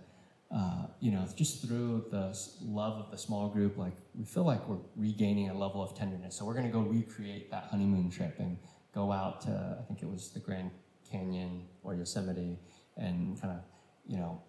Uh, 0.51 0.87
you 0.99 1.11
know, 1.11 1.27
just 1.35 1.63
through 1.63 2.03
the 2.09 2.35
love 2.63 2.97
of 2.97 3.11
the 3.11 3.17
small 3.17 3.49
group, 3.49 3.77
like 3.77 3.93
we 4.15 4.25
feel 4.25 4.43
like 4.43 4.67
we're 4.67 4.79
regaining 4.95 5.47
a 5.51 5.53
level 5.55 5.79
of 5.79 5.95
tenderness. 5.95 6.35
So 6.35 6.43
we're 6.43 6.55
going 6.55 6.65
to 6.65 6.71
go 6.71 6.79
recreate 6.79 7.51
that 7.51 7.65
honeymoon 7.65 8.09
trip 8.09 8.39
and 8.39 8.57
go 8.91 9.11
out 9.11 9.41
to, 9.41 9.77
I 9.79 9.83
think 9.83 10.01
it 10.01 10.09
was 10.09 10.31
the 10.31 10.39
Grand 10.39 10.71
Canyon 11.09 11.65
or 11.83 11.93
Yosemite, 11.95 12.57
and 12.97 13.39
kind 13.39 13.53
of, 13.53 13.63
you 14.07 14.17
know, 14.17 14.41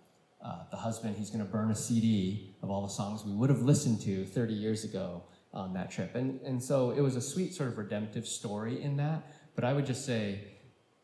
uh, 0.42 0.62
the 0.70 0.76
husband, 0.76 1.16
he's 1.16 1.30
going 1.30 1.44
to 1.44 1.50
burn 1.50 1.70
a 1.70 1.74
CD 1.74 2.54
of 2.62 2.70
all 2.70 2.82
the 2.82 2.92
songs 2.92 3.24
we 3.24 3.32
would 3.32 3.50
have 3.50 3.60
listened 3.60 4.00
to 4.00 4.24
30 4.24 4.54
years 4.54 4.84
ago 4.84 5.22
on 5.52 5.72
that 5.74 5.90
trip. 5.90 6.14
And, 6.14 6.40
and 6.42 6.62
so 6.62 6.90
it 6.90 7.00
was 7.00 7.16
a 7.16 7.20
sweet 7.20 7.54
sort 7.54 7.68
of 7.68 7.78
redemptive 7.78 8.26
story 8.26 8.82
in 8.82 8.96
that. 8.96 9.32
But 9.54 9.64
I 9.64 9.72
would 9.72 9.86
just 9.86 10.06
say, 10.06 10.40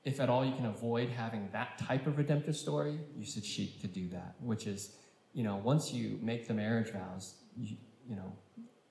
if 0.04 0.20
at 0.20 0.28
all 0.28 0.44
you 0.44 0.54
can 0.54 0.66
avoid 0.66 1.08
having 1.08 1.48
that 1.52 1.78
type 1.78 2.06
of 2.06 2.16
redemptive 2.16 2.56
story, 2.56 2.98
you 3.16 3.24
should 3.24 3.44
seek 3.44 3.80
to 3.80 3.88
do 3.88 4.08
that, 4.10 4.36
which 4.40 4.66
is, 4.66 4.96
you 5.32 5.42
know, 5.42 5.56
once 5.56 5.92
you 5.92 6.18
make 6.22 6.46
the 6.46 6.54
marriage 6.54 6.92
vows, 6.92 7.34
you, 7.56 7.76
you 8.08 8.14
know, 8.14 8.32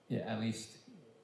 yeah, 0.09 0.19
at 0.27 0.41
least 0.41 0.77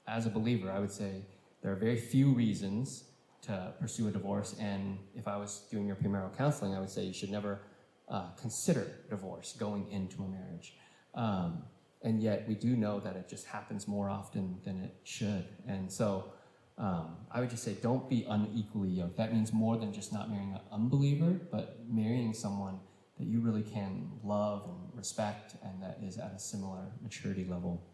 as 0.08 0.26
a 0.26 0.30
believer, 0.30 0.72
I 0.72 0.78
would 0.78 0.90
say 0.90 1.26
there 1.62 1.70
are 1.72 1.76
very 1.76 1.98
few 1.98 2.32
reasons 2.32 3.04
to 3.42 3.74
pursue 3.80 4.08
a 4.08 4.10
divorce. 4.10 4.56
And 4.58 4.98
if 5.14 5.28
I 5.28 5.36
was 5.36 5.66
doing 5.70 5.86
your 5.86 5.96
premarital 5.96 6.36
counseling, 6.36 6.74
I 6.74 6.80
would 6.80 6.90
say 6.90 7.02
you 7.04 7.12
should 7.12 7.30
never 7.30 7.60
uh, 8.08 8.30
consider 8.40 8.86
divorce 9.10 9.54
going 9.58 9.90
into 9.90 10.22
a 10.22 10.28
marriage. 10.28 10.74
Um, 11.14 11.64
and 12.04 12.22
yet 12.22 12.46
we 12.48 12.54
do 12.54 12.76
know 12.76 13.00
that 13.00 13.16
it 13.16 13.28
just 13.28 13.46
happens 13.46 13.86
more 13.86 14.08
often 14.08 14.58
than 14.64 14.80
it 14.80 14.94
should. 15.04 15.44
And 15.66 15.90
so 15.90 16.32
um, 16.78 17.16
I 17.30 17.40
would 17.40 17.50
just 17.50 17.62
say 17.62 17.74
don't 17.74 18.08
be 18.08 18.24
unequally 18.28 18.88
yoked. 18.88 19.16
That 19.16 19.32
means 19.32 19.52
more 19.52 19.76
than 19.76 19.92
just 19.92 20.12
not 20.12 20.30
marrying 20.30 20.52
an 20.52 20.60
unbeliever, 20.72 21.40
but 21.50 21.78
marrying 21.88 22.32
someone 22.32 22.80
that 23.18 23.26
you 23.26 23.40
really 23.40 23.62
can 23.62 24.10
love 24.24 24.64
and 24.64 24.98
respect 24.98 25.54
and 25.62 25.82
that 25.82 25.98
is 26.02 26.18
at 26.18 26.32
a 26.34 26.38
similar 26.38 26.92
maturity 27.02 27.44
level. 27.44 27.86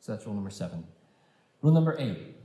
So 0.00 0.12
that's 0.12 0.26
rule 0.26 0.34
number 0.34 0.50
seven. 0.50 0.84
Rule 1.62 1.72
number 1.72 1.96
eight 1.98 2.36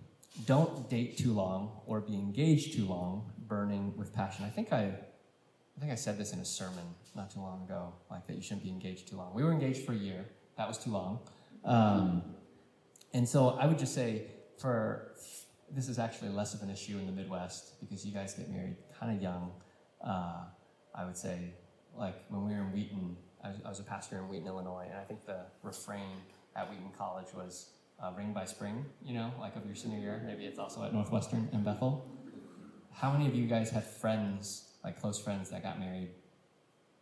don't 0.46 0.90
date 0.90 1.18
too 1.18 1.34
long 1.34 1.82
or 1.86 2.02
be 2.02 2.14
engaged 2.14 2.74
too 2.74 2.86
long, 2.86 3.32
burning 3.48 3.94
with 3.98 4.14
passion. 4.14 4.46
I 4.46 4.50
think 4.50 4.72
I, 4.72 4.84
I 4.84 5.80
think 5.80 5.92
I 5.92 5.96
said 5.96 6.18
this 6.18 6.34
in 6.34 6.40
a 6.40 6.46
sermon 6.46 6.84
not 7.16 7.32
too 7.32 7.40
long 7.40 7.64
ago, 7.64 7.94
like 8.10 8.28
that 8.28 8.36
you 8.36 8.42
shouldn't 8.42 8.64
be 8.64 8.70
engaged 8.70 9.10
too 9.10 9.18
long. 9.18 9.34
We 9.34 9.44
were 9.44 9.52
engaged 9.52 9.86
for 9.86 9.94
a 9.94 9.98
year. 9.98 10.26
That 10.60 10.68
was 10.68 10.78
too 10.78 10.92
long. 10.92 11.20
Um, 11.64 12.22
and 13.14 13.28
so 13.28 13.52
I 13.52 13.66
would 13.66 13.80
just 13.80 13.96
say, 13.96 14.24
for 14.58 15.14
this 15.74 15.88
is 15.88 15.98
actually 15.98 16.32
less 16.32 16.54
of 16.54 16.62
an 16.62 16.70
issue 16.70 16.98
in 16.98 17.06
the 17.06 17.14
Midwest 17.14 17.80
because 17.80 18.06
you 18.06 18.12
guys 18.12 18.34
get 18.34 18.50
married 18.50 18.76
kind 19.00 19.16
of 19.16 19.24
young. 19.24 19.54
Uh, 20.06 20.44
I 20.94 21.06
would 21.06 21.16
say, 21.16 21.54
like 21.98 22.16
when 22.28 22.46
we 22.46 22.52
were 22.52 22.60
in 22.60 22.74
Wheaton, 22.74 23.16
I 23.42 23.48
was, 23.48 23.58
I 23.66 23.70
was 23.70 23.80
a 23.80 23.84
pastor 23.84 24.18
in 24.18 24.28
Wheaton, 24.28 24.48
Illinois, 24.48 24.88
and 24.90 25.00
I 25.00 25.04
think 25.04 25.26
the 25.26 25.46
refrain 25.64 26.18
at 26.58 26.70
Wheaton 26.70 26.92
College 26.98 27.28
was 27.34 27.70
uh, 28.04 28.12
Ring 28.18 28.34
by 28.34 28.44
Spring, 28.44 28.84
you 29.02 29.14
know, 29.14 29.32
like 29.40 29.56
of 29.56 29.66
your 29.66 29.76
senior 29.76 30.00
year. 30.00 30.22
Maybe 30.26 30.44
it's 30.44 30.60
also 30.60 30.84
at 30.84 30.94
Northwestern 30.94 31.48
and 31.54 31.64
Bethel. 31.64 32.06
How 32.92 33.14
many 33.14 33.28
of 33.28 33.34
you 33.34 33.48
guys 33.48 33.70
had 33.70 33.86
friends, 33.86 34.74
like 34.84 35.00
close 35.00 35.22
friends, 35.22 35.52
that 35.52 35.64
got 35.64 35.80
married 35.80 36.10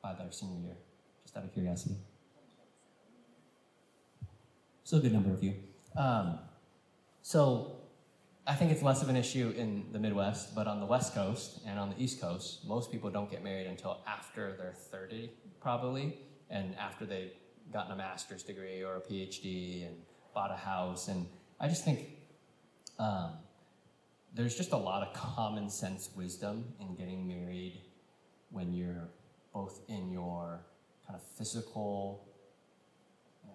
by 0.03 0.13
their 0.13 0.31
senior 0.31 0.59
year? 0.59 0.77
Just 1.23 1.35
out 1.35 1.43
of 1.43 1.51
curiosity. 1.51 1.95
So 4.87 4.95
a 4.95 4.99
good 5.01 5.11
number 5.11 5.33
of 5.33 5.43
you. 5.43 5.53
Um, 5.97 6.39
so 7.21 7.75
I 8.47 8.55
think 8.55 8.71
it's 8.71 8.81
less 8.81 9.01
of 9.01 9.09
an 9.09 9.17
issue 9.17 9.53
in 9.57 9.83
the 9.91 9.99
Midwest, 9.99 10.55
but 10.55 10.65
on 10.65 10.79
the 10.79 10.85
West 10.85 11.13
Coast 11.13 11.59
and 11.67 11.77
on 11.77 11.89
the 11.89 12.01
East 12.01 12.21
Coast, 12.21 12.65
most 12.65 12.89
people 12.89 13.09
don't 13.09 13.29
get 13.29 13.43
married 13.43 13.67
until 13.67 13.99
after 14.07 14.55
they're 14.57 14.71
30, 14.71 15.29
probably, 15.59 16.17
and 16.49 16.73
after 16.77 17.05
they've 17.05 17.33
gotten 17.73 17.91
a 17.91 17.95
master's 17.97 18.43
degree 18.43 18.81
or 18.81 18.95
a 18.95 19.01
PhD 19.01 19.85
and 19.85 19.97
bought 20.33 20.51
a 20.51 20.55
house. 20.55 21.09
And 21.09 21.27
I 21.59 21.67
just 21.67 21.83
think 21.83 22.07
um, 22.97 23.31
there's 24.33 24.55
just 24.55 24.71
a 24.71 24.77
lot 24.77 25.05
of 25.05 25.13
common 25.13 25.69
sense 25.69 26.11
wisdom 26.15 26.63
in 26.79 26.95
getting 26.95 27.27
married 27.27 27.81
when 28.51 28.71
you're 28.71 29.09
both 29.53 29.81
in 29.89 30.13
your 30.13 30.61
kind 31.05 31.19
of 31.19 31.27
physical, 31.37 32.26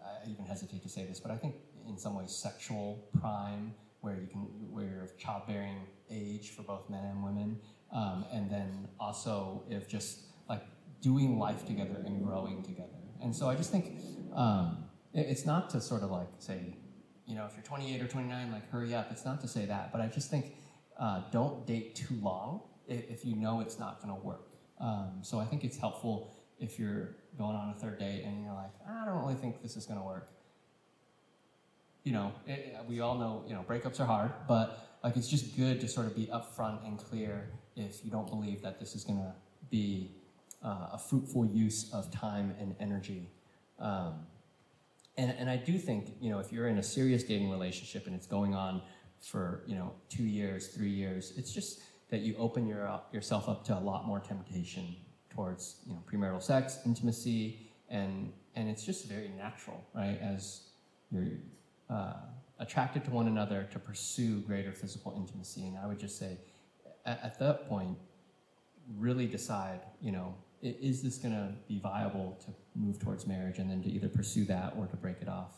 I 0.04 0.30
even 0.30 0.44
hesitate 0.44 0.82
to 0.82 0.88
say 0.88 1.04
this, 1.04 1.20
but 1.20 1.30
I 1.30 1.36
think 1.36 1.56
in 1.86 1.98
some 1.98 2.14
ways 2.14 2.30
sexual 2.30 3.08
prime, 3.20 3.74
where 4.00 4.16
you 4.16 4.26
can, 4.26 4.40
where 4.70 4.84
you're 4.84 5.04
of 5.04 5.16
childbearing 5.16 5.86
age 6.10 6.50
for 6.50 6.62
both 6.62 6.90
men 6.90 7.04
and 7.04 7.24
women, 7.24 7.58
um, 7.92 8.24
and 8.32 8.50
then 8.50 8.88
also 8.98 9.62
if 9.68 9.88
just 9.88 10.20
like 10.48 10.62
doing 11.00 11.38
life 11.38 11.66
together 11.66 12.02
and 12.04 12.24
growing 12.24 12.62
together. 12.62 12.88
And 13.22 13.34
so 13.34 13.48
I 13.48 13.54
just 13.54 13.70
think 13.70 13.98
um, 14.34 14.84
it, 15.12 15.26
it's 15.28 15.46
not 15.46 15.70
to 15.70 15.80
sort 15.80 16.02
of 16.02 16.10
like 16.10 16.28
say, 16.38 16.76
you 17.26 17.36
know, 17.36 17.46
if 17.46 17.54
you're 17.54 17.64
28 17.64 18.02
or 18.02 18.08
29, 18.08 18.52
like 18.52 18.70
hurry 18.70 18.94
up. 18.94 19.08
It's 19.10 19.24
not 19.24 19.40
to 19.42 19.48
say 19.48 19.64
that, 19.66 19.92
but 19.92 20.00
I 20.00 20.08
just 20.08 20.30
think 20.30 20.56
uh, 20.98 21.22
don't 21.30 21.66
date 21.66 21.94
too 21.94 22.14
long 22.20 22.62
if, 22.88 23.08
if 23.08 23.24
you 23.24 23.36
know 23.36 23.60
it's 23.60 23.78
not 23.78 24.02
going 24.02 24.14
to 24.14 24.20
work. 24.20 24.48
Um, 24.80 25.18
so 25.22 25.38
I 25.38 25.44
think 25.44 25.64
it's 25.64 25.78
helpful 25.78 26.34
if 26.62 26.78
you're 26.78 27.16
going 27.36 27.56
on 27.56 27.70
a 27.70 27.74
third 27.74 27.98
date 27.98 28.24
and 28.24 28.44
you're 28.44 28.54
like, 28.54 28.70
I 28.88 29.04
don't 29.04 29.18
really 29.18 29.34
think 29.34 29.62
this 29.62 29.76
is 29.76 29.84
going 29.86 29.98
to 29.98 30.04
work. 30.04 30.28
You 32.04 32.12
know, 32.12 32.32
it, 32.46 32.76
we 32.88 33.00
all 33.00 33.18
know, 33.18 33.44
you 33.46 33.54
know, 33.54 33.64
breakups 33.68 34.00
are 34.00 34.06
hard, 34.06 34.32
but 34.48 34.98
like 35.04 35.16
it's 35.16 35.28
just 35.28 35.56
good 35.56 35.80
to 35.80 35.88
sort 35.88 36.06
of 36.06 36.16
be 36.16 36.26
upfront 36.26 36.86
and 36.86 36.98
clear 36.98 37.48
if 37.76 38.04
you 38.04 38.10
don't 38.10 38.28
believe 38.28 38.62
that 38.62 38.78
this 38.78 38.94
is 38.94 39.04
going 39.04 39.18
to 39.18 39.32
be 39.70 40.10
uh, 40.64 40.90
a 40.92 40.98
fruitful 40.98 41.46
use 41.46 41.92
of 41.92 42.10
time 42.10 42.54
and 42.60 42.74
energy. 42.80 43.28
Um, 43.78 44.26
and, 45.16 45.34
and 45.38 45.50
I 45.50 45.56
do 45.56 45.78
think, 45.78 46.14
you 46.20 46.30
know, 46.30 46.38
if 46.38 46.52
you're 46.52 46.68
in 46.68 46.78
a 46.78 46.82
serious 46.82 47.22
dating 47.22 47.50
relationship 47.50 48.06
and 48.06 48.14
it's 48.14 48.26
going 48.26 48.54
on 48.54 48.82
for, 49.20 49.62
you 49.66 49.74
know, 49.74 49.92
two 50.08 50.24
years, 50.24 50.68
three 50.68 50.90
years, 50.90 51.32
it's 51.36 51.52
just 51.52 51.82
that 52.10 52.20
you 52.20 52.36
open 52.36 52.66
your, 52.66 53.00
yourself 53.12 53.48
up 53.48 53.64
to 53.64 53.76
a 53.76 53.80
lot 53.80 54.06
more 54.06 54.20
temptation 54.20 54.96
towards, 55.34 55.76
you 55.86 55.94
know, 55.94 56.02
premarital 56.10 56.42
sex, 56.42 56.78
intimacy, 56.86 57.70
and, 57.88 58.32
and 58.56 58.68
it's 58.68 58.84
just 58.84 59.08
very 59.08 59.30
natural, 59.44 59.80
right? 59.94 60.18
As 60.20 60.68
you're 61.10 61.28
uh, 61.90 62.14
attracted 62.58 63.04
to 63.04 63.10
one 63.10 63.28
another 63.28 63.68
to 63.72 63.78
pursue 63.78 64.40
greater 64.40 64.72
physical 64.72 65.14
intimacy. 65.16 65.66
And 65.66 65.76
I 65.82 65.86
would 65.86 65.98
just 65.98 66.18
say, 66.18 66.38
at, 67.04 67.20
at 67.22 67.38
that 67.38 67.68
point, 67.68 67.96
really 68.96 69.26
decide, 69.26 69.80
you 70.00 70.12
know, 70.12 70.34
is 70.62 71.02
this 71.02 71.18
going 71.18 71.34
to 71.34 71.48
be 71.66 71.80
viable 71.80 72.38
to 72.44 72.52
move 72.76 72.98
towards 73.00 73.26
marriage 73.26 73.58
and 73.58 73.68
then 73.70 73.82
to 73.82 73.88
either 73.88 74.08
pursue 74.08 74.44
that 74.44 74.74
or 74.78 74.86
to 74.86 74.96
break 74.96 75.16
it 75.20 75.28
off? 75.28 75.54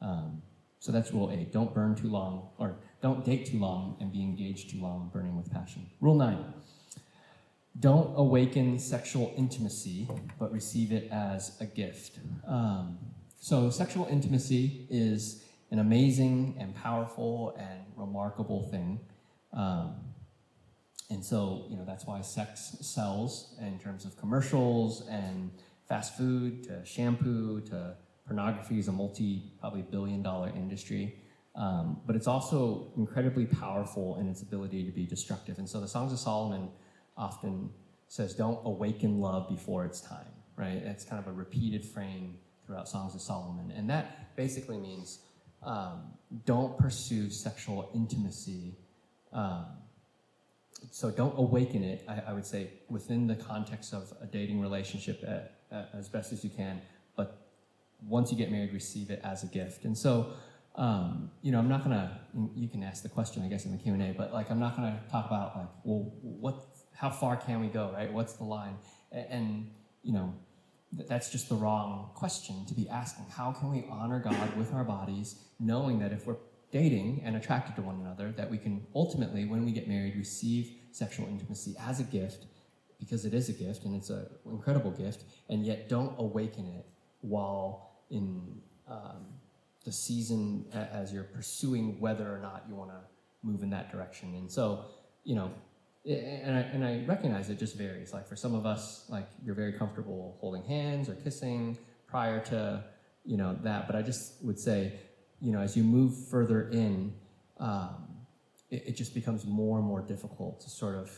Um, 0.00 0.42
so 0.80 0.90
that's 0.90 1.12
rule 1.12 1.30
eight. 1.30 1.52
Don't 1.52 1.72
burn 1.72 1.94
too 1.94 2.08
long, 2.08 2.48
or 2.58 2.78
don't 3.02 3.24
date 3.24 3.46
too 3.46 3.58
long 3.58 3.96
and 4.00 4.10
be 4.10 4.22
engaged 4.22 4.70
too 4.70 4.80
long, 4.80 5.10
burning 5.12 5.36
with 5.36 5.52
passion. 5.52 5.86
Rule 6.00 6.16
nine. 6.16 6.42
Don't 7.78 8.12
awaken 8.16 8.78
sexual 8.78 9.32
intimacy, 9.36 10.08
but 10.38 10.52
receive 10.52 10.92
it 10.92 11.10
as 11.10 11.56
a 11.60 11.66
gift. 11.66 12.18
Um, 12.46 12.98
so, 13.38 13.70
sexual 13.70 14.06
intimacy 14.06 14.86
is 14.90 15.44
an 15.70 15.78
amazing 15.78 16.56
and 16.58 16.74
powerful 16.74 17.56
and 17.58 17.80
remarkable 17.96 18.64
thing. 18.70 19.00
Um, 19.52 19.94
and 21.10 21.24
so, 21.24 21.66
you 21.68 21.76
know, 21.76 21.84
that's 21.84 22.06
why 22.06 22.20
sex 22.20 22.76
sells 22.80 23.54
in 23.60 23.78
terms 23.78 24.04
of 24.04 24.16
commercials 24.16 25.06
and 25.08 25.50
fast 25.88 26.16
food 26.16 26.62
to 26.64 26.84
shampoo 26.84 27.60
to 27.62 27.96
pornography 28.26 28.78
is 28.78 28.88
a 28.88 28.92
multi, 28.92 29.52
probably 29.58 29.82
billion 29.82 30.22
dollar 30.22 30.48
industry. 30.50 31.16
Um, 31.56 32.00
but 32.06 32.14
it's 32.14 32.28
also 32.28 32.92
incredibly 32.96 33.44
powerful 33.44 34.18
in 34.20 34.28
its 34.28 34.42
ability 34.42 34.84
to 34.84 34.92
be 34.92 35.04
destructive. 35.04 35.58
And 35.58 35.68
so 35.68 35.80
the 35.80 35.88
Songs 35.88 36.12
of 36.12 36.20
Solomon 36.20 36.68
often 37.20 37.70
says, 38.08 38.34
don't 38.34 38.58
awaken 38.64 39.20
love 39.20 39.48
before 39.48 39.84
it's 39.84 40.00
time, 40.00 40.32
right? 40.56 40.82
It's 40.84 41.04
kind 41.04 41.22
of 41.22 41.28
a 41.28 41.32
repeated 41.32 41.84
frame 41.84 42.38
throughout 42.66 42.88
Songs 42.88 43.14
of 43.14 43.20
Solomon. 43.20 43.72
And 43.76 43.88
that 43.90 44.34
basically 44.34 44.78
means 44.78 45.20
um, 45.62 46.12
don't 46.44 46.76
pursue 46.78 47.30
sexual 47.30 47.90
intimacy 47.94 48.74
um, 49.32 49.66
so 50.90 51.10
don't 51.10 51.36
awaken 51.38 51.84
it, 51.84 52.04
I, 52.08 52.22
I, 52.28 52.32
would 52.32 52.46
say, 52.46 52.70
within 52.88 53.26
the 53.26 53.36
context 53.36 53.92
of 53.92 54.12
a 54.22 54.26
dating 54.26 54.60
relationship 54.60 55.22
at, 55.26 55.58
at, 55.70 55.90
as 55.92 56.08
best 56.08 56.32
as 56.32 56.42
you 56.42 56.50
can. 56.50 56.80
But 57.16 57.48
once 58.06 58.32
you 58.32 58.38
get 58.38 58.50
married, 58.50 58.72
receive 58.72 59.10
it 59.10 59.20
as 59.22 59.44
a 59.44 59.46
gift. 59.46 59.84
And 59.84 59.96
so, 59.96 60.32
um, 60.76 61.30
you 61.42 61.52
know, 61.52 61.58
I'm 61.58 61.68
not 61.68 61.82
gonna. 61.82 62.20
You 62.54 62.68
can 62.68 62.82
ask 62.82 63.02
the 63.02 63.08
question, 63.08 63.42
I 63.42 63.48
guess, 63.48 63.66
in 63.66 63.72
the 63.72 63.78
Q 63.78 63.92
and 63.92 64.02
A. 64.02 64.12
But 64.12 64.32
like, 64.32 64.50
I'm 64.50 64.60
not 64.60 64.76
gonna 64.76 65.00
talk 65.10 65.26
about 65.26 65.56
like, 65.56 65.68
well, 65.84 66.12
what, 66.22 66.69
how 66.94 67.10
far 67.10 67.36
can 67.36 67.60
we 67.60 67.68
go, 67.68 67.90
right? 67.92 68.12
What's 68.12 68.34
the 68.34 68.44
line? 68.44 68.76
And, 69.12 69.70
you 70.02 70.12
know, 70.12 70.34
that's 70.92 71.30
just 71.30 71.48
the 71.48 71.54
wrong 71.54 72.10
question 72.14 72.64
to 72.66 72.74
be 72.74 72.88
asking. 72.88 73.26
How 73.30 73.52
can 73.52 73.70
we 73.70 73.86
honor 73.90 74.18
God 74.18 74.56
with 74.56 74.72
our 74.74 74.84
bodies, 74.84 75.36
knowing 75.58 75.98
that 76.00 76.12
if 76.12 76.26
we're 76.26 76.36
dating 76.72 77.22
and 77.24 77.36
attracted 77.36 77.76
to 77.76 77.82
one 77.82 78.00
another, 78.00 78.32
that 78.32 78.50
we 78.50 78.58
can 78.58 78.86
ultimately, 78.94 79.44
when 79.44 79.64
we 79.64 79.72
get 79.72 79.88
married, 79.88 80.16
receive 80.16 80.72
sexual 80.92 81.26
intimacy 81.26 81.74
as 81.80 82.00
a 82.00 82.04
gift, 82.04 82.46
because 82.98 83.24
it 83.24 83.32
is 83.32 83.48
a 83.48 83.52
gift 83.52 83.84
and 83.84 83.96
it's 83.96 84.10
an 84.10 84.26
incredible 84.46 84.90
gift, 84.90 85.24
and 85.48 85.64
yet 85.64 85.88
don't 85.88 86.14
awaken 86.18 86.66
it 86.66 86.86
while 87.22 87.92
in 88.10 88.60
um, 88.88 89.26
the 89.84 89.92
season 89.92 90.66
as 90.72 91.12
you're 91.12 91.24
pursuing 91.24 91.98
whether 92.00 92.32
or 92.32 92.38
not 92.38 92.64
you 92.68 92.74
want 92.74 92.90
to 92.90 93.00
move 93.42 93.62
in 93.62 93.70
that 93.70 93.90
direction. 93.90 94.34
And 94.34 94.50
so, 94.50 94.84
you 95.24 95.34
know, 95.34 95.50
and 96.04 96.56
I, 96.56 96.60
and 96.60 96.84
I 96.84 97.04
recognize 97.06 97.50
it 97.50 97.58
just 97.58 97.76
varies. 97.76 98.12
Like 98.12 98.26
for 98.26 98.36
some 98.36 98.54
of 98.54 98.64
us, 98.64 99.04
like 99.08 99.28
you're 99.44 99.54
very 99.54 99.72
comfortable 99.72 100.36
holding 100.40 100.64
hands 100.64 101.08
or 101.08 101.14
kissing 101.14 101.78
prior 102.06 102.40
to, 102.46 102.84
you 103.24 103.36
know, 103.36 103.56
that. 103.62 103.86
But 103.86 103.96
I 103.96 104.02
just 104.02 104.42
would 104.42 104.58
say, 104.58 104.94
you 105.40 105.52
know, 105.52 105.60
as 105.60 105.76
you 105.76 105.84
move 105.84 106.16
further 106.28 106.70
in, 106.70 107.12
um, 107.58 108.06
it, 108.70 108.88
it, 108.88 108.96
just 108.96 109.14
becomes 109.14 109.44
more 109.44 109.78
and 109.78 109.86
more 109.86 110.00
difficult 110.00 110.60
to 110.62 110.70
sort 110.70 110.94
of, 110.94 111.10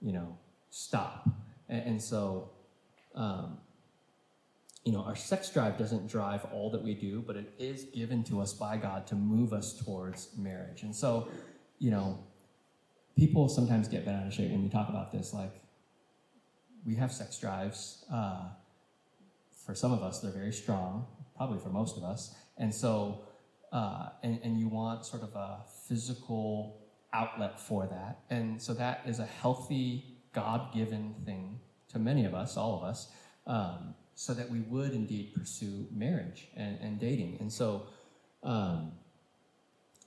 you 0.00 0.12
know, 0.12 0.36
stop. 0.70 1.28
And, 1.68 1.82
and 1.82 2.02
so, 2.02 2.50
um, 3.14 3.58
you 4.84 4.92
know, 4.92 5.00
our 5.00 5.16
sex 5.16 5.50
drive 5.50 5.78
doesn't 5.78 6.06
drive 6.06 6.44
all 6.52 6.70
that 6.70 6.82
we 6.82 6.94
do, 6.94 7.22
but 7.26 7.36
it 7.36 7.54
is 7.58 7.84
given 7.84 8.22
to 8.24 8.40
us 8.40 8.52
by 8.52 8.76
God 8.76 9.06
to 9.08 9.14
move 9.14 9.52
us 9.52 9.72
towards 9.82 10.28
marriage. 10.36 10.82
And 10.82 10.94
so, 10.94 11.28
you 11.78 11.90
know, 11.90 12.18
people 13.16 13.48
sometimes 13.48 13.88
get 13.88 14.04
bent 14.04 14.18
out 14.18 14.26
of 14.26 14.32
shape 14.32 14.50
when 14.50 14.62
we 14.62 14.68
talk 14.68 14.88
about 14.88 15.10
this. 15.10 15.32
Like, 15.32 15.60
we 16.84 16.94
have 16.96 17.10
sex 17.12 17.38
drives. 17.38 18.04
Uh, 18.12 18.48
for 19.64 19.74
some 19.74 19.92
of 19.92 20.02
us, 20.02 20.20
they're 20.20 20.30
very 20.30 20.52
strong, 20.52 21.06
probably 21.36 21.58
for 21.58 21.70
most 21.70 21.96
of 21.96 22.04
us. 22.04 22.34
And 22.58 22.72
so, 22.72 23.22
uh, 23.72 24.10
and, 24.22 24.38
and 24.44 24.60
you 24.60 24.68
want 24.68 25.04
sort 25.04 25.22
of 25.22 25.34
a 25.34 25.60
physical 25.88 26.78
outlet 27.12 27.58
for 27.58 27.86
that. 27.86 28.20
And 28.30 28.60
so 28.60 28.74
that 28.74 29.02
is 29.06 29.18
a 29.18 29.26
healthy, 29.26 30.18
God 30.32 30.72
given 30.72 31.14
thing 31.24 31.58
to 31.88 31.98
many 31.98 32.26
of 32.26 32.34
us, 32.34 32.56
all 32.56 32.76
of 32.76 32.84
us, 32.84 33.10
um, 33.46 33.94
so 34.14 34.34
that 34.34 34.48
we 34.50 34.60
would 34.60 34.92
indeed 34.92 35.32
pursue 35.34 35.86
marriage 35.90 36.48
and, 36.56 36.78
and 36.80 37.00
dating. 37.00 37.38
And 37.40 37.52
so, 37.52 37.86
um, 38.42 38.92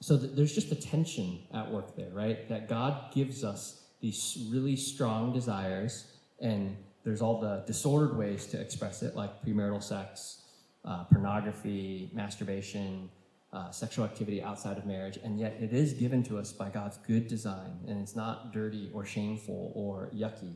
so 0.02 0.18
th- 0.18 0.32
there's 0.34 0.54
just 0.54 0.72
a 0.72 0.76
tension 0.76 1.40
at 1.54 1.70
work 1.70 1.96
there, 1.96 2.10
right? 2.12 2.48
That 2.50 2.70
God 2.70 3.14
gives 3.14 3.44
us 3.44 3.84
these 4.02 4.48
really 4.52 4.76
strong 4.76 5.34
desires, 5.34 6.06
and 6.40 6.76
there's 7.04 7.22
all 7.22 7.40
the 7.40 7.64
disordered 7.68 8.18
ways 8.18 8.46
to 8.48 8.60
express 8.60 9.04
it, 9.04 9.16
like 9.16 9.44
premarital 9.44 9.84
sex, 9.84 10.44
uh, 10.86 11.04
pornography, 11.06 12.10
masturbation, 12.14 13.10
uh, 13.52 13.72
sexual 13.72 14.06
activity 14.06 14.42
outside 14.42 14.78
of 14.78 14.86
marriage, 14.86 15.18
and 15.24 15.40
yet 15.40 15.58
it 15.60 15.74
is 15.74 15.94
given 15.94 16.24
to 16.24 16.38
us 16.38 16.52
by 16.54 16.70
God's 16.70 16.98
good 17.00 17.28
design, 17.28 17.80
and 17.88 18.00
it's 18.02 18.16
not 18.16 18.54
dirty 18.54 18.90
or 18.94 19.06
shameful 19.06 19.72
or 19.76 20.10
yucky, 20.16 20.56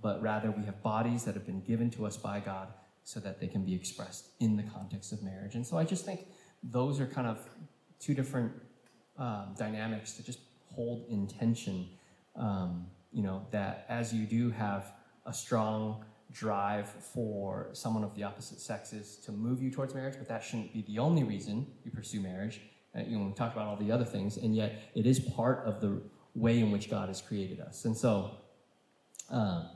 but 0.00 0.22
rather 0.22 0.50
we 0.50 0.64
have 0.64 0.82
bodies 0.82 1.24
that 1.24 1.34
have 1.34 1.44
been 1.44 1.60
given 1.60 1.90
to 1.90 2.06
us 2.06 2.16
by 2.16 2.40
God 2.40 2.68
so 3.02 3.20
that 3.20 3.40
they 3.40 3.48
can 3.48 3.64
be 3.64 3.74
expressed 3.74 4.28
in 4.38 4.56
the 4.56 4.62
context 4.62 5.12
of 5.12 5.22
marriage. 5.22 5.54
And 5.54 5.66
so 5.66 5.76
I 5.76 5.84
just 5.84 6.04
think 6.04 6.26
those 6.62 7.00
are 7.00 7.06
kind 7.06 7.26
of 7.26 7.38
two 7.98 8.14
different 8.14 8.52
um, 9.18 9.54
dynamics 9.58 10.12
to 10.14 10.22
just 10.22 10.40
hold 10.74 11.06
in 11.08 11.26
tension. 11.26 11.88
Um, 12.36 12.86
you 13.12 13.22
know, 13.22 13.46
that 13.50 13.86
as 13.88 14.12
you 14.12 14.26
do 14.26 14.50
have 14.50 14.92
a 15.26 15.32
strong 15.32 16.04
drive 16.32 16.88
for 16.88 17.70
someone 17.72 18.04
of 18.04 18.14
the 18.14 18.22
opposite 18.22 18.60
sexes 18.60 19.16
to 19.24 19.32
move 19.32 19.62
you 19.62 19.70
towards 19.70 19.94
marriage, 19.94 20.14
but 20.18 20.28
that 20.28 20.42
shouldn't 20.42 20.72
be 20.72 20.82
the 20.82 20.98
only 20.98 21.24
reason 21.24 21.66
you 21.84 21.90
pursue 21.90 22.20
marriage. 22.20 22.60
Uh, 22.96 23.00
you 23.00 23.18
know, 23.18 23.26
we 23.26 23.32
talked 23.32 23.54
about 23.54 23.66
all 23.66 23.76
the 23.76 23.90
other 23.90 24.04
things, 24.04 24.36
and 24.36 24.54
yet 24.54 24.90
it 24.94 25.06
is 25.06 25.18
part 25.20 25.64
of 25.66 25.80
the 25.80 26.00
way 26.34 26.60
in 26.60 26.70
which 26.70 26.90
God 26.90 27.08
has 27.08 27.20
created 27.20 27.60
us. 27.60 27.84
And 27.84 27.96
so, 27.96 28.32
um, 29.30 29.68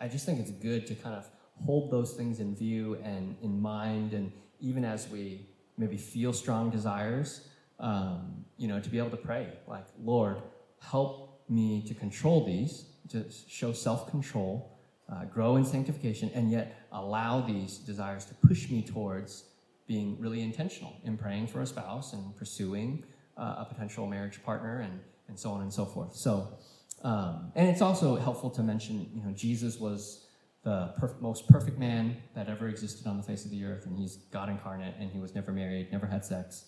I 0.00 0.08
just 0.08 0.26
think 0.26 0.40
it's 0.40 0.50
good 0.50 0.86
to 0.88 0.94
kind 0.94 1.14
of 1.14 1.28
hold 1.64 1.90
those 1.90 2.14
things 2.14 2.40
in 2.40 2.54
view 2.56 2.98
and 3.02 3.36
in 3.42 3.60
mind, 3.60 4.12
and 4.12 4.32
even 4.60 4.84
as 4.84 5.08
we 5.08 5.46
maybe 5.76 5.96
feel 5.96 6.32
strong 6.32 6.70
desires, 6.70 7.48
um, 7.80 8.44
you 8.56 8.68
know, 8.68 8.80
to 8.80 8.88
be 8.88 8.98
able 8.98 9.10
to 9.10 9.16
pray, 9.16 9.48
like, 9.66 9.86
Lord, 10.02 10.36
help 10.80 11.42
me 11.48 11.82
to 11.86 11.94
control 11.94 12.44
these, 12.44 12.86
to 13.10 13.24
show 13.48 13.72
self 13.72 14.10
control 14.10 14.74
uh, 15.12 15.24
grow 15.24 15.56
in 15.56 15.64
sanctification, 15.64 16.30
and 16.34 16.50
yet 16.50 16.86
allow 16.92 17.40
these 17.40 17.78
desires 17.78 18.24
to 18.26 18.34
push 18.34 18.70
me 18.70 18.82
towards 18.82 19.44
being 19.86 20.18
really 20.18 20.40
intentional 20.40 20.94
in 21.04 21.16
praying 21.16 21.46
for 21.46 21.60
a 21.60 21.66
spouse 21.66 22.14
and 22.14 22.34
pursuing 22.36 23.04
uh, 23.36 23.56
a 23.58 23.66
potential 23.68 24.06
marriage 24.06 24.42
partner 24.42 24.80
and, 24.80 25.00
and 25.28 25.38
so 25.38 25.50
on 25.50 25.60
and 25.60 25.72
so 25.72 25.84
forth. 25.84 26.14
So, 26.14 26.48
um, 27.02 27.52
and 27.54 27.68
it's 27.68 27.82
also 27.82 28.16
helpful 28.16 28.48
to 28.50 28.62
mention, 28.62 29.10
you 29.14 29.22
know, 29.22 29.32
Jesus 29.32 29.78
was 29.78 30.26
the 30.62 30.94
perf- 30.98 31.20
most 31.20 31.46
perfect 31.48 31.78
man 31.78 32.16
that 32.34 32.48
ever 32.48 32.68
existed 32.68 33.06
on 33.06 33.18
the 33.18 33.22
face 33.22 33.44
of 33.44 33.50
the 33.50 33.62
earth, 33.64 33.84
and 33.84 33.98
he's 33.98 34.16
God 34.32 34.48
incarnate, 34.48 34.94
and 34.98 35.10
he 35.10 35.18
was 35.18 35.34
never 35.34 35.52
married, 35.52 35.92
never 35.92 36.06
had 36.06 36.24
sex, 36.24 36.64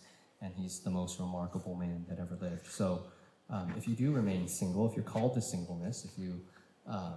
and 0.46 0.54
he's 0.56 0.80
the 0.80 0.90
most 0.90 1.18
remarkable 1.18 1.74
man 1.74 2.06
that 2.08 2.18
ever 2.18 2.38
lived. 2.40 2.66
So, 2.68 3.04
um, 3.50 3.74
if 3.76 3.86
you 3.86 3.94
do 3.94 4.12
remain 4.12 4.48
single, 4.48 4.88
if 4.88 4.96
you're 4.96 5.04
called 5.04 5.34
to 5.34 5.42
singleness, 5.42 6.04
if 6.04 6.18
you, 6.18 6.40
um, 6.88 7.14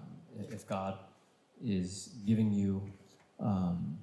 if 0.51 0.67
God 0.67 0.97
is 1.63 2.09
giving 2.27 2.51
you, 2.51 2.91
um, 3.39 3.97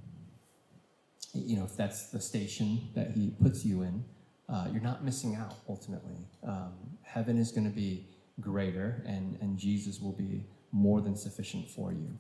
you 1.35 1.57
know, 1.57 1.65
if 1.65 1.77
that's 1.77 2.11
the 2.11 2.21
station 2.21 2.89
that 2.95 3.11
He 3.11 3.33
puts 3.43 3.65
you 3.65 3.83
in, 3.83 4.05
uh, 4.49 4.69
you're 4.73 4.83
not 4.83 5.05
missing 5.05 5.37
out 5.37 5.55
ultimately. 5.69 6.17
Um, 6.47 6.73
heaven 7.03 7.37
is 7.37 7.53
going 7.53 7.69
to 7.69 7.75
be 7.75 8.07
greater, 8.41 9.03
and, 9.07 9.39
and 9.41 9.59
Jesus 9.59 10.01
will 10.01 10.13
be 10.13 10.45
more 10.73 11.01
than 11.01 11.17
sufficient 11.17 11.69
for 11.71 11.93
you. 11.93 12.19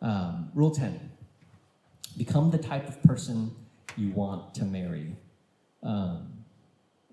Um, 0.00 0.50
rule 0.54 0.70
10 0.70 1.10
become 2.18 2.50
the 2.50 2.58
type 2.58 2.88
of 2.88 3.02
person 3.02 3.54
you 3.96 4.10
want 4.10 4.54
to 4.54 4.64
marry. 4.64 5.16
Um, 5.82 6.41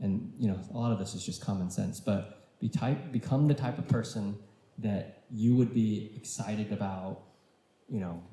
and, 0.01 0.33
you 0.37 0.47
know, 0.47 0.59
a 0.73 0.77
lot 0.77 0.91
of 0.91 0.99
this 0.99 1.13
is 1.13 1.25
just 1.25 1.41
common 1.41 1.69
sense, 1.69 1.99
but 1.99 2.57
be 2.59 2.69
type, 2.69 3.11
become 3.11 3.47
the 3.47 3.53
type 3.53 3.77
of 3.77 3.87
person 3.87 4.37
that 4.77 5.23
you 5.29 5.55
would 5.55 5.73
be 5.73 6.11
excited 6.15 6.71
about, 6.71 7.21
you 7.89 7.99
know, 7.99 8.23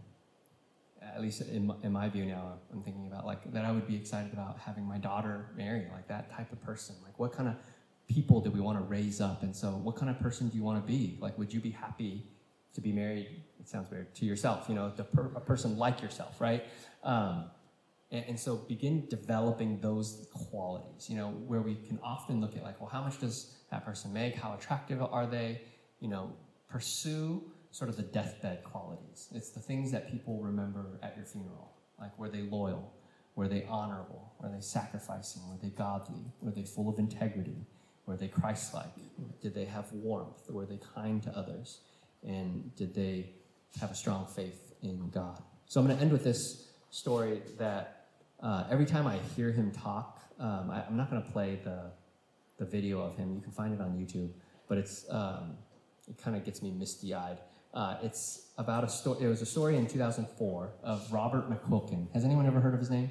at 1.02 1.20
least 1.22 1.40
in 1.42 1.66
my, 1.66 1.74
in 1.82 1.92
my 1.92 2.08
view 2.08 2.24
now, 2.26 2.58
I'm 2.72 2.82
thinking 2.82 3.06
about 3.06 3.26
like 3.26 3.52
that 3.52 3.64
I 3.64 3.72
would 3.72 3.86
be 3.86 3.96
excited 3.96 4.32
about 4.32 4.58
having 4.58 4.84
my 4.84 4.98
daughter 4.98 5.46
marry, 5.56 5.86
like 5.92 6.08
that 6.08 6.30
type 6.30 6.52
of 6.52 6.62
person. 6.62 6.94
Like, 7.02 7.18
what 7.18 7.32
kind 7.32 7.48
of 7.48 7.54
people 8.08 8.40
do 8.40 8.50
we 8.50 8.60
want 8.60 8.78
to 8.78 8.84
raise 8.84 9.20
up? 9.20 9.42
And 9.42 9.54
so, 9.54 9.68
what 9.68 9.96
kind 9.96 10.10
of 10.10 10.20
person 10.20 10.48
do 10.48 10.56
you 10.56 10.62
want 10.62 10.84
to 10.84 10.92
be? 10.92 11.16
Like, 11.20 11.38
would 11.38 11.52
you 11.52 11.60
be 11.60 11.70
happy 11.70 12.24
to 12.74 12.80
be 12.80 12.92
married? 12.92 13.28
It 13.58 13.68
sounds 13.68 13.90
weird 13.90 14.14
to 14.16 14.24
yourself, 14.24 14.66
you 14.68 14.74
know, 14.74 14.92
per, 15.14 15.32
a 15.34 15.40
person 15.40 15.78
like 15.78 16.02
yourself, 16.02 16.40
right? 16.40 16.64
Um, 17.02 17.44
and, 18.12 18.38
so, 18.38 18.56
begin 18.56 19.06
developing 19.08 19.80
those 19.80 20.28
qualities, 20.32 21.10
you 21.10 21.16
know, 21.16 21.30
where 21.30 21.60
we 21.60 21.74
can 21.74 21.98
often 22.04 22.40
look 22.40 22.56
at 22.56 22.62
like, 22.62 22.80
well, 22.80 22.88
how 22.88 23.02
much 23.02 23.18
does 23.18 23.56
that 23.70 23.84
person 23.84 24.12
make? 24.12 24.36
How 24.36 24.54
attractive 24.54 25.02
are 25.02 25.26
they? 25.26 25.60
You 26.00 26.08
know, 26.08 26.32
pursue 26.70 27.42
sort 27.72 27.90
of 27.90 27.96
the 27.96 28.02
deathbed 28.02 28.62
qualities. 28.62 29.28
It's 29.34 29.50
the 29.50 29.60
things 29.60 29.90
that 29.90 30.10
people 30.10 30.40
remember 30.40 30.98
at 31.02 31.16
your 31.16 31.26
funeral. 31.26 31.72
Like, 31.98 32.16
were 32.18 32.28
they 32.28 32.42
loyal? 32.42 32.92
Were 33.34 33.48
they 33.48 33.66
honorable? 33.68 34.32
Were 34.40 34.50
they 34.50 34.60
sacrificing? 34.60 35.42
Were 35.48 35.58
they 35.60 35.70
godly? 35.70 36.32
Were 36.40 36.52
they 36.52 36.64
full 36.64 36.88
of 36.88 36.98
integrity? 36.98 37.66
Were 38.06 38.16
they 38.16 38.28
Christ 38.28 38.72
like? 38.72 38.94
Did 39.42 39.54
they 39.54 39.64
have 39.64 39.92
warmth? 39.92 40.48
Were 40.48 40.64
they 40.64 40.78
kind 40.94 41.22
to 41.24 41.36
others? 41.36 41.80
And 42.22 42.74
did 42.76 42.94
they 42.94 43.30
have 43.80 43.90
a 43.90 43.94
strong 43.94 44.26
faith 44.26 44.74
in 44.82 45.10
God? 45.10 45.42
So 45.66 45.80
I'm 45.80 45.86
going 45.86 45.98
to 45.98 46.02
end 46.02 46.12
with 46.12 46.24
this 46.24 46.68
story 46.90 47.42
that 47.58 47.95
uh, 48.42 48.64
every 48.70 48.86
time 48.86 49.06
I 49.06 49.18
hear 49.34 49.50
him 49.50 49.70
talk, 49.70 50.20
um, 50.38 50.70
I, 50.70 50.84
am 50.86 50.96
not 50.96 51.10
going 51.10 51.22
to 51.22 51.30
play 51.30 51.58
the, 51.64 51.90
the 52.58 52.64
video 52.64 53.00
of 53.00 53.16
him. 53.16 53.34
You 53.34 53.40
can 53.40 53.52
find 53.52 53.72
it 53.72 53.80
on 53.80 53.96
YouTube, 53.96 54.30
but 54.68 54.78
it's 54.78 55.06
um, 55.10 55.56
it 56.08 56.22
kind 56.22 56.36
of 56.36 56.44
gets 56.44 56.62
me 56.62 56.70
misty 56.70 57.14
eyed. 57.14 57.38
Uh, 57.72 57.96
it's 58.02 58.48
about 58.58 58.84
a 58.84 58.88
story. 58.88 59.24
It 59.24 59.28
was 59.28 59.42
a 59.42 59.46
story 59.46 59.76
in 59.76 59.86
2004 59.86 60.70
of 60.82 61.12
Robert 61.12 61.50
McQuilkin. 61.50 62.12
Has 62.12 62.24
anyone 62.24 62.46
ever 62.46 62.60
heard 62.60 62.74
of 62.74 62.80
his 62.80 62.90
name? 62.90 63.10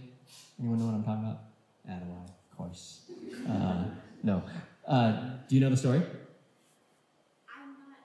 Anyone 0.59 0.79
know 0.79 0.85
what 0.85 0.95
I'm 0.95 1.03
talking 1.03 1.23
about? 1.23 1.39
Adam, 1.87 2.09
of 2.11 2.57
course. 2.57 3.01
Uh, 3.47 3.85
no. 4.23 4.43
Uh, 4.87 5.11
do 5.47 5.55
you 5.55 5.61
know 5.61 5.69
the 5.69 5.77
story? 5.77 5.97
I'm 5.97 6.03
not. 7.73 7.97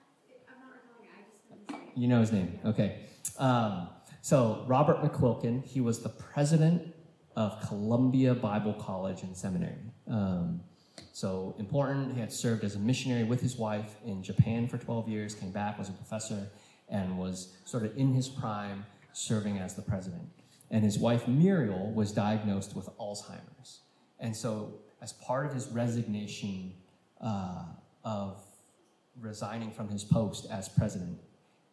I'm 0.49 0.61
not 0.61 0.73
recalling 0.75 1.09
it. 1.09 1.71
I 1.71 1.73
just 1.73 1.99
You 1.99 2.09
know 2.09 2.21
his 2.21 2.33
name. 2.33 2.59
Okay. 2.65 3.07
Um, 3.39 3.89
so 4.23 4.65
Robert 4.67 5.03
McQuilkin, 5.03 5.65
he 5.65 5.81
was 5.81 6.03
the 6.03 6.11
president 6.11 6.95
of 7.41 7.59
Columbia 7.67 8.35
Bible 8.35 8.75
College 8.75 9.23
and 9.23 9.35
Seminary. 9.35 9.91
Um, 10.07 10.61
so 11.15 11.55
important. 11.59 12.13
He 12.13 12.21
had 12.21 12.31
served 12.31 12.65
as 12.65 12.75
a 12.75 12.79
missionary 12.79 13.25
with 13.25 13.41
his 13.41 13.57
wife 13.57 13.97
in 14.05 14.23
Japan 14.23 14.69
for 14.69 14.77
12 14.77 15.09
years, 15.09 15.35
came 15.35 15.51
back, 15.51 15.79
was 15.79 15.89
a 15.89 15.93
professor, 15.93 16.51
and 16.91 17.19
was 17.19 17.57
sort 17.65 17.85
of 17.85 17.97
in 17.97 18.13
his 18.13 18.29
prime 18.29 18.85
serving 19.15 19.57
as 19.57 19.75
the 19.75 19.81
president. 19.81 20.29
And 20.71 20.85
his 20.85 20.99
wife 20.99 21.27
Muriel 21.27 21.91
was 21.93 22.13
diagnosed 22.13 22.77
with 22.77 22.91
Alzheimer's. 22.99 23.81
And 24.19 24.37
so, 24.37 24.75
as 25.01 25.15
part 25.15 25.47
of 25.47 25.55
his 25.55 25.67
resignation 25.69 26.75
uh, 27.23 27.65
of 28.05 28.37
resigning 29.19 29.71
from 29.71 29.89
his 29.89 30.05
post 30.05 30.47
as 30.51 30.69
president, 30.69 31.19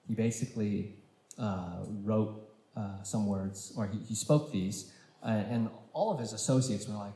he 0.08 0.16
basically 0.16 0.96
uh, 1.38 1.84
wrote 2.06 2.50
uh, 2.78 3.04
some 3.04 3.28
words, 3.28 3.74
or 3.76 3.88
he, 3.88 4.00
he 4.08 4.16
spoke 4.16 4.50
these, 4.54 4.94
uh, 5.28 5.32
and 5.32 5.70
all 5.94 6.12
of 6.12 6.20
his 6.20 6.34
associates 6.34 6.88
were 6.88 6.96
like, 6.96 7.14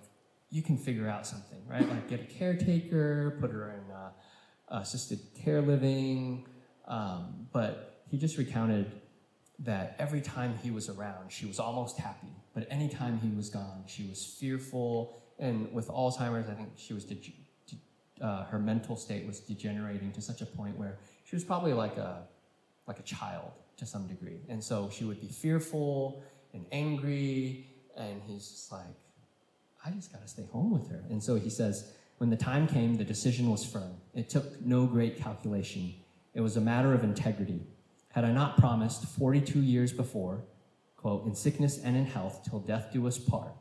you 0.50 0.62
can 0.62 0.78
figure 0.78 1.08
out 1.08 1.26
something, 1.26 1.60
right? 1.68 1.88
Like 1.88 2.10
get 2.10 2.20
a 2.20 2.26
caretaker, 2.26 3.38
put 3.40 3.52
her 3.52 3.72
in 3.72 3.92
uh, 3.92 4.80
assisted 4.82 5.20
care 5.42 5.62
living. 5.62 6.46
Um, 6.88 7.48
but 7.54 8.04
he 8.10 8.18
just 8.18 8.38
recounted 8.38 8.92
that 9.60 9.96
every 9.98 10.20
time 10.20 10.58
he 10.62 10.72
was 10.72 10.90
around, 10.90 11.32
she 11.32 11.46
was 11.46 11.58
almost 11.60 11.98
happy. 11.98 12.34
But 12.54 12.68
anytime 12.70 13.20
he 13.20 13.30
was 13.30 13.50
gone, 13.50 13.84
she 13.88 14.04
was 14.08 14.26
fearful. 14.26 15.22
And 15.40 15.72
with 15.72 15.88
Alzheimer's, 15.88 16.50
I 16.50 16.54
think 16.54 16.72
she 16.76 16.94
was 16.94 17.06
de- 17.06 17.16
de- 17.16 18.26
uh, 18.26 18.44
her 18.46 18.60
mental 18.60 18.98
state 18.98 19.26
was 19.26 19.40
degenerating 19.40 20.12
to 20.12 20.22
such 20.22 20.42
a 20.42 20.46
point 20.46 20.78
where 20.78 20.98
she 21.24 21.36
was 21.36 21.46
probably 21.46 21.74
like 21.74 21.98
a 21.98 22.24
like 22.88 23.00
a 23.00 23.04
child 23.04 23.52
to 23.78 23.86
some 23.86 24.06
degree. 24.08 24.42
And 24.50 24.62
so 24.62 24.90
she 24.92 25.06
would 25.06 25.22
be 25.22 25.28
fearful 25.28 26.22
and 26.54 26.66
angry. 26.74 27.71
And 27.98 28.22
he's 28.28 28.50
just 28.50 28.72
like, 28.72 28.96
I 29.86 29.92
just 29.92 30.12
got 30.12 30.22
to 30.22 30.28
stay 30.28 30.46
home 30.52 30.72
with 30.72 30.90
her. 30.90 31.04
And 31.10 31.24
so 31.24 31.36
he 31.36 31.50
says, 31.50 31.94
when 32.18 32.30
the 32.30 32.38
time 32.38 32.68
came, 32.68 32.96
the 32.96 33.04
decision 33.04 33.50
was 33.50 33.66
firm. 33.66 33.96
It 34.14 34.30
took 34.30 34.62
no 34.62 34.86
great 34.86 35.18
calculation. 35.18 35.96
It 36.34 36.42
was 36.42 36.56
a 36.56 36.62
matter 36.62 36.94
of 36.94 37.04
integrity. 37.04 37.62
Had 38.10 38.26
I 38.26 38.32
not 38.32 38.58
promised 38.58 39.06
42 39.06 39.60
years 39.60 39.92
before, 39.92 40.44
quote, 40.98 41.26
in 41.26 41.34
sickness 41.34 41.80
and 41.84 41.96
in 41.96 42.06
health 42.06 42.48
till 42.48 42.60
death 42.60 42.90
do 42.94 43.08
us 43.08 43.18
part, 43.18 43.54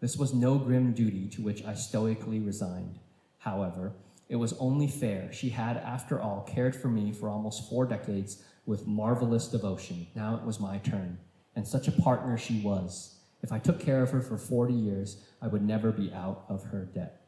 this 0.00 0.16
was 0.16 0.32
no 0.32 0.56
grim 0.56 0.92
duty 0.92 1.28
to 1.30 1.42
which 1.42 1.64
I 1.64 1.74
stoically 1.74 2.38
resigned. 2.38 2.98
However, 3.38 3.92
it 4.28 4.36
was 4.36 4.52
only 4.58 4.86
fair. 4.86 5.32
She 5.32 5.48
had, 5.48 5.76
after 5.76 6.20
all, 6.20 6.48
cared 6.48 6.76
for 6.76 6.88
me 6.88 7.12
for 7.12 7.28
almost 7.28 7.68
four 7.68 7.84
decades 7.84 8.42
with 8.66 8.86
marvelous 8.86 9.48
devotion. 9.48 10.06
Now 10.14 10.36
it 10.36 10.44
was 10.44 10.60
my 10.60 10.78
turn. 10.78 11.18
And 11.56 11.66
such 11.66 11.88
a 11.88 11.92
partner 11.92 12.38
she 12.38 12.60
was. 12.60 13.16
If 13.42 13.52
I 13.52 13.58
took 13.58 13.80
care 13.80 14.02
of 14.02 14.10
her 14.10 14.20
for 14.20 14.36
40 14.36 14.74
years, 14.74 15.24
I 15.40 15.48
would 15.48 15.62
never 15.62 15.92
be 15.92 16.12
out 16.12 16.44
of 16.48 16.64
her 16.64 16.84
debt. 16.84 17.22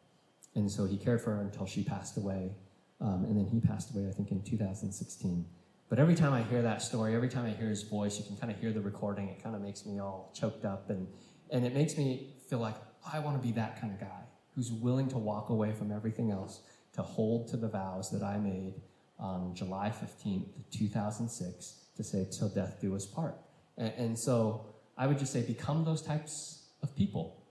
And 0.55 0.71
so 0.71 0.85
he 0.85 0.97
cared 0.97 1.21
for 1.21 1.31
her 1.35 1.41
until 1.41 1.67
she 1.67 1.83
passed 1.83 2.17
away. 2.17 2.53
Um, 3.01 3.25
and 3.25 3.37
then 3.37 3.47
he 3.47 3.61
passed 3.61 3.95
away, 3.95 4.09
I 4.09 4.13
think, 4.13 4.31
in 4.31 4.43
2016. 4.43 5.47
But 5.89 5.99
every 5.99 6.15
time 6.15 6.33
I 6.33 6.43
hear 6.43 6.63
that 6.63 6.83
story, 6.83 7.15
every 7.15 7.29
time 7.29 7.47
I 7.47 7.51
hear 7.51 7.69
his 7.69 7.83
voice, 7.83 8.19
you 8.19 8.25
can 8.25 8.37
kind 8.37 8.53
of 8.53 8.59
hear 8.59 8.73
the 8.73 8.81
recording. 8.81 9.29
It 9.29 9.43
kind 9.43 9.57
of 9.57 9.63
makes 9.63 9.85
me 9.85 9.99
all 9.99 10.33
choked 10.35 10.65
up. 10.65 10.91
And, 10.91 11.07
and 11.51 11.65
it 11.67 11.75
makes 11.75 11.97
me 11.97 12.35
feel 12.49 12.59
like 12.59 12.77
I 13.13 13.19
want 13.19 13.41
to 13.41 13.47
be 13.47 13.53
that 13.55 13.81
kind 13.81 13.93
of 13.93 14.01
guy 14.01 14.23
who's 14.55 14.71
willing 14.71 15.09
to 15.09 15.19
walk 15.19 15.49
away 15.49 15.73
from 15.73 15.91
everything 15.91 16.31
else 16.31 16.61
to 16.95 17.03
hold 17.03 17.49
to 17.49 17.57
the 17.57 17.69
vows 17.69 18.11
that 18.11 18.23
I 18.23 18.39
made 18.39 18.75
on 19.19 19.55
July 19.55 19.91
15th, 19.91 20.47
2006, 20.71 21.75
to 21.97 22.05
say, 22.05 22.27
till 22.31 22.49
death 22.49 22.79
do 22.81 22.95
us 22.95 23.07
part. 23.07 23.37
And, 23.79 23.93
and 23.97 24.19
so 24.19 24.67
I 24.97 25.07
would 25.07 25.19
just 25.19 25.33
say, 25.33 25.43
become 25.43 25.85
those 25.85 26.03
types 26.03 26.67
of 26.83 26.95
people 26.95 27.45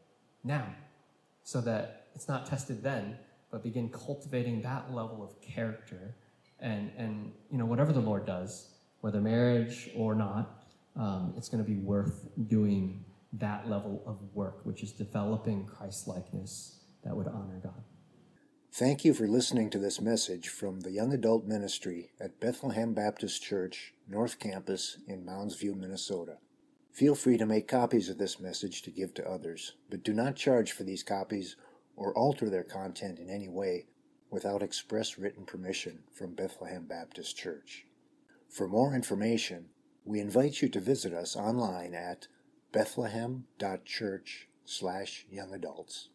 now 0.44 0.68
so 1.44 1.62
that 1.62 2.08
it's 2.16 2.28
not 2.28 2.46
tested 2.46 2.84
then, 2.84 3.18
but 3.52 3.64
begin 3.64 3.90
cultivating 3.90 4.62
that 4.62 4.94
level 4.94 5.24
of 5.24 5.42
character. 5.42 6.16
And, 6.60 6.92
and 6.98 7.32
you 7.52 7.58
know, 7.58 7.66
whatever 7.66 7.92
the 7.92 8.02
Lord 8.02 8.26
does, 8.26 8.70
whether 9.02 9.20
marriage 9.20 9.90
or 9.96 10.14
not, 10.16 10.66
um, 10.96 11.34
it's 11.38 11.50
going 11.50 11.64
to 11.64 11.70
be 11.70 11.78
worth 11.78 12.28
doing 12.48 13.04
that 13.34 13.70
level 13.70 14.04
of 14.06 14.20
work, 14.34 14.60
which 14.66 14.84
is 14.84 14.92
developing 14.92 15.66
Christ 15.66 16.08
likeness 16.08 16.80
that 17.04 17.16
would 17.16 17.28
honor 17.28 17.60
God. 17.64 17.84
Thank 18.74 19.04
you 19.04 19.14
for 19.14 19.28
listening 19.28 19.70
to 19.72 19.80
this 19.80 20.00
message 20.00 20.48
from 20.48 20.82
the 20.82 20.92
Young 20.92 21.14
Adult 21.14 21.46
Ministry 21.46 22.12
at 22.22 22.40
Bethlehem 22.40 22.94
Baptist 22.94 23.44
Church, 23.44 23.94
North 24.08 24.40
Campus 24.40 24.98
in 25.08 25.26
Mounds 25.26 25.56
View, 25.56 25.76
Minnesota. 25.76 26.38
Feel 26.92 27.16
free 27.16 27.38
to 27.38 27.46
make 27.46 27.68
copies 27.68 28.10
of 28.10 28.18
this 28.18 28.40
message 28.40 28.82
to 28.82 28.92
give 28.92 29.14
to 29.14 29.30
others, 29.30 29.76
but 29.90 30.04
do 30.04 30.14
not 30.14 30.36
charge 30.36 30.74
for 30.74 30.84
these 30.84 31.04
copies 31.04 31.56
or 31.96 32.14
alter 32.18 32.50
their 32.50 32.64
content 32.64 33.18
in 33.18 33.30
any 33.30 33.48
way 33.48 33.88
without 34.30 34.62
express 34.62 35.18
written 35.18 35.46
permission 35.46 36.04
from 36.14 36.36
Bethlehem 36.36 36.86
Baptist 36.86 37.38
Church. 37.38 37.86
For 38.50 38.68
more 38.68 38.94
information, 38.94 39.70
we 40.04 40.20
invite 40.20 40.62
you 40.62 40.70
to 40.70 40.80
visit 40.80 41.14
us 41.14 41.36
online 41.36 41.94
at 41.94 42.28
bethlehem.church 42.74 44.50
slash 44.66 45.26
young 45.30 45.54
adults. 45.54 46.10